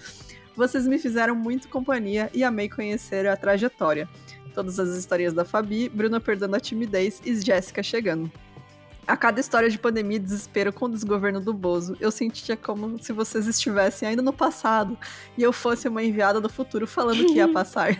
Vocês 0.57 0.87
me 0.87 0.99
fizeram 0.99 1.35
muito 1.35 1.69
companhia 1.69 2.31
e 2.33 2.43
amei 2.43 2.69
conhecer 2.69 3.29
a 3.29 3.37
trajetória. 3.37 4.09
Todas 4.55 4.81
as 4.81 4.97
histórias 4.97 5.33
da 5.33 5.45
Fabi, 5.45 5.89
Bruna 5.89 6.21
perdendo 6.21 6.57
a 6.57 6.61
timidez 6.61 7.21
e 7.25 7.39
Jéssica 7.41 7.83
chegando. 7.83 8.31
A 9.11 9.17
cada 9.17 9.41
história 9.41 9.69
de 9.69 9.77
pandemia 9.77 10.19
e 10.19 10.21
desespero 10.21 10.73
com 10.73 10.85
o 10.85 10.89
desgoverno 10.89 11.41
do 11.41 11.53
Bozo, 11.53 11.97
eu 11.99 12.13
sentia 12.13 12.57
como 12.57 12.97
se 13.03 13.13
vocês 13.13 13.49
estivessem 13.49 14.09
ainda 14.09 14.23
no 14.23 14.33
passado 14.33 14.97
e 15.37 15.43
eu 15.43 15.53
fosse 15.53 15.89
uma 15.89 16.01
enviada 16.01 16.41
do 16.41 16.49
futuro 16.49 16.87
falando 16.87 17.27
que 17.27 17.35
ia 17.35 17.49
passar. 17.53 17.99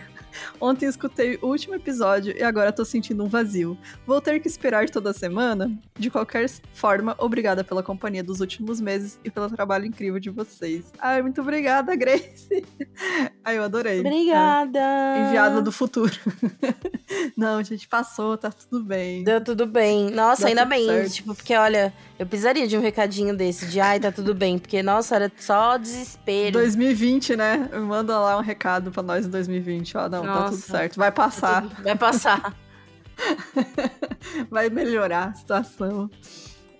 Ontem 0.59 0.87
escutei 0.87 1.37
o 1.41 1.47
último 1.47 1.75
episódio 1.75 2.35
e 2.37 2.43
agora 2.43 2.71
tô 2.71 2.83
sentindo 2.85 3.23
um 3.23 3.27
vazio. 3.27 3.77
Vou 4.05 4.21
ter 4.21 4.39
que 4.39 4.47
esperar 4.47 4.89
toda 4.89 5.13
semana? 5.13 5.71
De 5.97 6.09
qualquer 6.09 6.49
forma, 6.73 7.15
obrigada 7.17 7.63
pela 7.63 7.83
companhia 7.83 8.23
dos 8.23 8.39
últimos 8.39 8.79
meses 8.81 9.19
e 9.23 9.29
pelo 9.29 9.49
trabalho 9.49 9.85
incrível 9.85 10.19
de 10.19 10.29
vocês. 10.29 10.85
Ai, 10.99 11.21
muito 11.21 11.41
obrigada, 11.41 11.95
Grace. 11.95 12.65
Ai, 13.43 13.57
eu 13.57 13.63
adorei. 13.63 13.99
Obrigada. 13.99 14.79
É. 14.79 15.27
Enviada 15.27 15.61
do 15.61 15.71
futuro. 15.71 16.11
Não, 17.35 17.57
a 17.57 17.63
gente 17.63 17.87
passou, 17.87 18.37
tá 18.37 18.51
tudo 18.51 18.83
bem. 18.83 19.23
Deu 19.23 19.43
tudo 19.43 19.65
bem. 19.65 20.09
Nossa, 20.11 20.41
Deu 20.43 20.49
ainda 20.49 20.65
bem. 20.65 20.85
certo. 20.85 21.13
Tipo, 21.13 21.35
porque 21.35 21.55
olha, 21.55 21.93
eu 22.21 22.27
precisaria 22.27 22.67
de 22.67 22.77
um 22.77 22.81
recadinho 22.81 23.35
desse, 23.35 23.65
de 23.65 23.79
ai, 23.79 23.99
tá 23.99 24.11
tudo 24.11 24.35
bem. 24.35 24.59
Porque, 24.59 24.83
nossa, 24.83 25.15
era 25.15 25.31
só 25.39 25.75
desespero. 25.75 26.51
2020, 26.53 27.35
né? 27.35 27.67
Manda 27.73 28.19
lá 28.19 28.37
um 28.37 28.41
recado 28.41 28.91
pra 28.91 29.01
nós 29.01 29.25
em 29.25 29.29
2020. 29.29 29.97
Ó, 29.97 30.01
não, 30.07 30.21
tá 30.23 30.33
tudo 30.33 30.51
Nossa. 30.51 30.57
certo. 30.71 30.97
Vai 30.97 31.09
Tá 31.11 31.23
passar. 31.23 31.61
tudo- 31.63 31.83
Vai 31.83 31.95
passar. 31.97 32.55
Vai 34.51 34.69
melhorar 34.69 35.29
a 35.29 35.33
situação. 35.33 36.09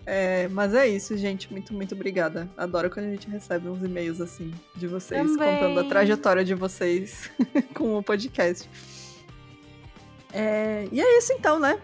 É, 0.06 0.48
mas 0.50 0.76
é 0.76 0.88
isso, 0.88 1.18
gente. 1.18 1.52
Muito, 1.52 1.74
muito 1.74 1.96
obrigada. 1.96 2.48
Adoro 2.56 2.90
quando 2.92 3.08
a 3.08 3.10
gente 3.10 3.28
recebe 3.28 3.68
uns 3.68 3.84
e-mails 3.84 4.22
assim 4.22 4.54
de 4.76 4.88
vocês, 4.88 5.26
Também. 5.32 5.56
contando 5.60 5.80
a 5.80 5.84
trajetória 5.86 6.44
de 6.46 6.54
vocês 6.54 7.32
com 7.74 7.98
o 7.98 8.04
podcast. 8.04 8.70
É, 10.34 10.88
e 10.92 11.02
é 11.02 11.18
isso 11.18 11.34
então, 11.34 11.60
né? 11.60 11.80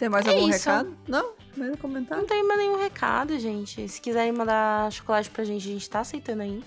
Tem 0.00 0.08
mais 0.08 0.24
É 0.24 0.30
algum 0.30 0.48
isso. 0.48 0.58
recado? 0.60 0.96
Não? 1.06 1.32
Mais 1.54 1.72
um 1.72 1.76
comentário? 1.76 2.22
Não 2.22 2.26
tem 2.26 2.42
mais 2.42 2.58
nenhum 2.58 2.78
recado, 2.78 3.38
gente. 3.38 3.86
Se 3.86 4.00
quiserem 4.00 4.32
mandar 4.32 4.90
chocolate 4.90 5.28
pra 5.28 5.44
gente, 5.44 5.68
a 5.68 5.72
gente 5.72 5.90
tá 5.90 6.00
aceitando 6.00 6.40
aí. 6.42 6.64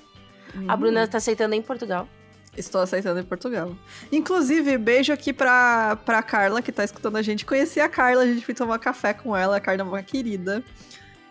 A 0.67 0.73
Uhum. 0.75 0.79
Bruna 0.79 1.07
tá 1.07 1.17
aceitando 1.17 1.55
em 1.55 1.61
Portugal. 1.63 2.07
Estou 2.55 2.79
aceitando 2.81 3.19
em 3.19 3.23
Portugal. 3.23 3.75
Inclusive, 4.11 4.77
beijo 4.77 5.11
aqui 5.11 5.33
pra, 5.33 5.95
pra 6.05 6.21
Carla, 6.21 6.61
que 6.61 6.71
tá 6.71 6.83
escutando 6.83 7.15
a 7.15 7.23
gente. 7.23 7.43
Conheci 7.43 7.79
a 7.79 7.89
Carla, 7.89 8.21
a 8.21 8.27
gente 8.27 8.45
foi 8.45 8.53
tomar 8.53 8.77
café 8.77 9.15
com 9.15 9.35
ela, 9.35 9.57
a 9.57 9.59
Carla 9.59 9.81
é 9.81 9.83
uma 9.83 10.03
querida. 10.03 10.63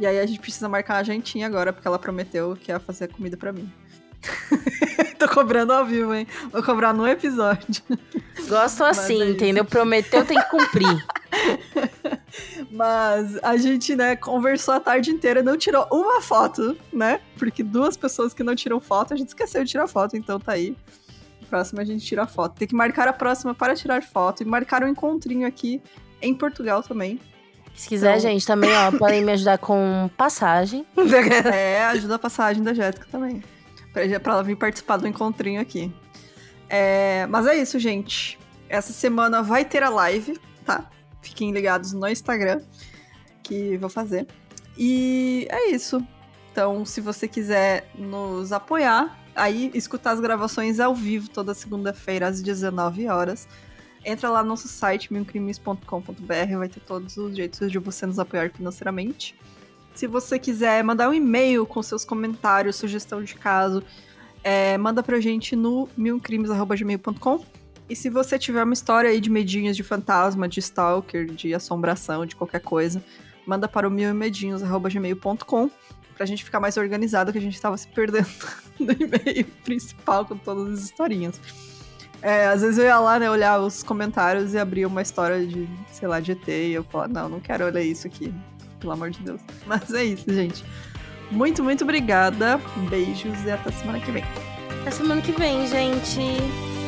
E 0.00 0.04
aí 0.04 0.18
a 0.18 0.26
gente 0.26 0.40
precisa 0.40 0.68
marcar 0.68 0.96
uma 0.96 1.04
jantinha 1.04 1.46
agora, 1.46 1.72
porque 1.72 1.86
ela 1.86 2.00
prometeu 2.00 2.56
que 2.60 2.72
ia 2.72 2.80
fazer 2.80 3.06
comida 3.12 3.36
pra 3.36 3.52
mim. 3.52 3.72
Tô 5.20 5.28
cobrando 5.28 5.72
ao 5.72 5.86
vivo, 5.86 6.12
hein? 6.12 6.26
Vou 6.50 6.64
cobrar 6.64 6.92
no 6.92 7.06
episódio. 7.06 7.80
Gosto 8.48 8.82
assim, 8.82 9.22
é 9.22 9.30
entendeu? 9.30 9.64
Prometeu, 9.64 10.24
tem 10.24 10.36
que 10.36 10.50
cumprir. 10.50 10.88
Mas 12.70 13.38
a 13.42 13.56
gente, 13.56 13.94
né, 13.96 14.16
conversou 14.16 14.74
a 14.74 14.80
tarde 14.80 15.10
inteira, 15.10 15.42
não 15.42 15.56
tirou 15.56 15.86
uma 15.90 16.20
foto, 16.20 16.76
né? 16.92 17.20
Porque 17.38 17.62
duas 17.62 17.96
pessoas 17.96 18.32
que 18.32 18.42
não 18.42 18.54
tiram 18.54 18.80
foto, 18.80 19.12
a 19.12 19.16
gente 19.16 19.28
esqueceu 19.28 19.64
de 19.64 19.70
tirar 19.70 19.86
foto, 19.86 20.16
então 20.16 20.38
tá 20.38 20.52
aí. 20.52 20.76
Próxima 21.48 21.82
a 21.82 21.84
gente 21.84 22.04
tira 22.04 22.26
foto. 22.26 22.56
Tem 22.58 22.66
que 22.66 22.74
marcar 22.74 23.06
a 23.08 23.12
próxima 23.12 23.54
para 23.54 23.74
tirar 23.74 24.02
foto 24.02 24.42
e 24.42 24.46
marcar 24.46 24.82
um 24.82 24.88
encontrinho 24.88 25.46
aqui 25.46 25.82
em 26.20 26.34
Portugal 26.34 26.82
também. 26.82 27.20
Se 27.74 27.88
quiser, 27.88 28.10
Então- 28.18 28.20
gente, 28.30 28.46
também, 28.46 28.70
ó, 28.74 28.92
podem 28.92 29.22
me 29.22 29.32
ajudar 29.32 29.58
com 29.58 30.08
passagem. 30.16 30.86
É, 31.52 31.84
ajuda 31.86 32.14
a 32.14 32.18
passagem 32.18 32.62
da 32.62 32.72
Jéssica 32.72 33.06
também. 33.10 33.42
Pra, 33.92 34.02
pra 34.20 34.32
ela 34.34 34.42
vir 34.42 34.56
participar 34.56 34.96
do 34.96 35.06
encontrinho 35.06 35.60
aqui. 35.60 35.92
É, 36.68 37.26
mas 37.28 37.46
é 37.46 37.54
isso, 37.56 37.78
gente. 37.78 38.38
Essa 38.68 38.92
semana 38.94 39.42
vai 39.42 39.62
ter 39.66 39.82
a 39.82 39.90
live, 39.90 40.38
tá? 40.64 40.88
Fiquem 41.22 41.52
ligados 41.52 41.92
no 41.92 42.06
Instagram, 42.08 42.60
que 43.42 43.76
vou 43.78 43.88
fazer. 43.88 44.26
E 44.76 45.46
é 45.50 45.70
isso. 45.70 46.04
Então, 46.50 46.84
se 46.84 47.00
você 47.00 47.26
quiser 47.26 47.88
nos 47.94 48.52
apoiar, 48.52 49.18
aí 49.34 49.70
escutar 49.74 50.10
as 50.10 50.20
gravações 50.20 50.80
ao 50.80 50.94
vivo 50.94 51.30
toda 51.30 51.54
segunda-feira 51.54 52.26
às 52.26 52.42
19 52.42 53.08
horas. 53.08 53.48
Entra 54.04 54.28
lá 54.28 54.42
no 54.42 54.50
nosso 54.50 54.68
site, 54.68 55.12
milcrimes.com.br, 55.12 56.58
vai 56.58 56.68
ter 56.68 56.80
todos 56.80 57.16
os 57.16 57.36
jeitos 57.36 57.70
de 57.70 57.78
você 57.78 58.04
nos 58.04 58.18
apoiar 58.18 58.50
financeiramente. 58.50 59.34
Se 59.94 60.06
você 60.06 60.38
quiser 60.38 60.82
mandar 60.82 61.08
um 61.08 61.14
e-mail 61.14 61.64
com 61.64 61.82
seus 61.82 62.04
comentários, 62.04 62.76
sugestão 62.76 63.22
de 63.22 63.34
caso, 63.34 63.82
é, 64.42 64.76
manda 64.76 65.02
pra 65.02 65.20
gente 65.20 65.54
no 65.54 65.88
milcrimes.gmail.com. 65.96 67.44
E 67.92 67.94
se 67.94 68.08
você 68.08 68.38
tiver 68.38 68.64
uma 68.64 68.72
história 68.72 69.10
aí 69.10 69.20
de 69.20 69.28
medinhos 69.28 69.76
de 69.76 69.82
fantasma, 69.82 70.48
de 70.48 70.60
stalker, 70.60 71.26
de 71.26 71.52
assombração, 71.52 72.24
de 72.24 72.34
qualquer 72.34 72.60
coisa, 72.60 73.04
manda 73.46 73.68
para 73.68 73.86
o 73.86 73.90
milmedinhos.gmail.com 73.90 75.70
pra 76.16 76.24
gente 76.24 76.42
ficar 76.42 76.58
mais 76.58 76.78
organizado, 76.78 77.30
que 77.32 77.36
a 77.36 77.40
gente 77.40 77.60
tava 77.60 77.76
se 77.76 77.86
perdendo 77.88 78.26
no 78.80 78.92
e-mail 78.92 79.44
principal 79.62 80.24
com 80.24 80.38
todas 80.38 80.72
as 80.72 80.84
historinhas. 80.84 81.38
É, 82.22 82.46
às 82.46 82.62
vezes 82.62 82.78
eu 82.78 82.84
ia 82.84 82.98
lá, 82.98 83.18
né, 83.18 83.30
olhar 83.30 83.60
os 83.60 83.82
comentários 83.82 84.54
e 84.54 84.58
abria 84.58 84.88
uma 84.88 85.02
história 85.02 85.46
de, 85.46 85.68
sei 85.92 86.08
lá, 86.08 86.18
de 86.18 86.32
ET, 86.32 86.48
e 86.48 86.72
eu 86.72 86.84
falava, 86.84 87.12
não, 87.12 87.28
não 87.28 87.40
quero 87.40 87.66
olhar 87.66 87.82
isso 87.82 88.06
aqui, 88.06 88.32
pelo 88.80 88.94
amor 88.94 89.10
de 89.10 89.20
Deus. 89.20 89.42
Mas 89.66 89.92
é 89.92 90.02
isso, 90.02 90.32
gente. 90.32 90.64
Muito, 91.30 91.62
muito 91.62 91.84
obrigada. 91.84 92.58
Beijos 92.88 93.44
e 93.44 93.50
até 93.50 93.70
semana 93.70 94.00
que 94.00 94.10
vem. 94.10 94.24
Até 94.80 94.92
semana 94.92 95.20
que 95.20 95.32
vem, 95.32 95.66
gente. 95.66 96.81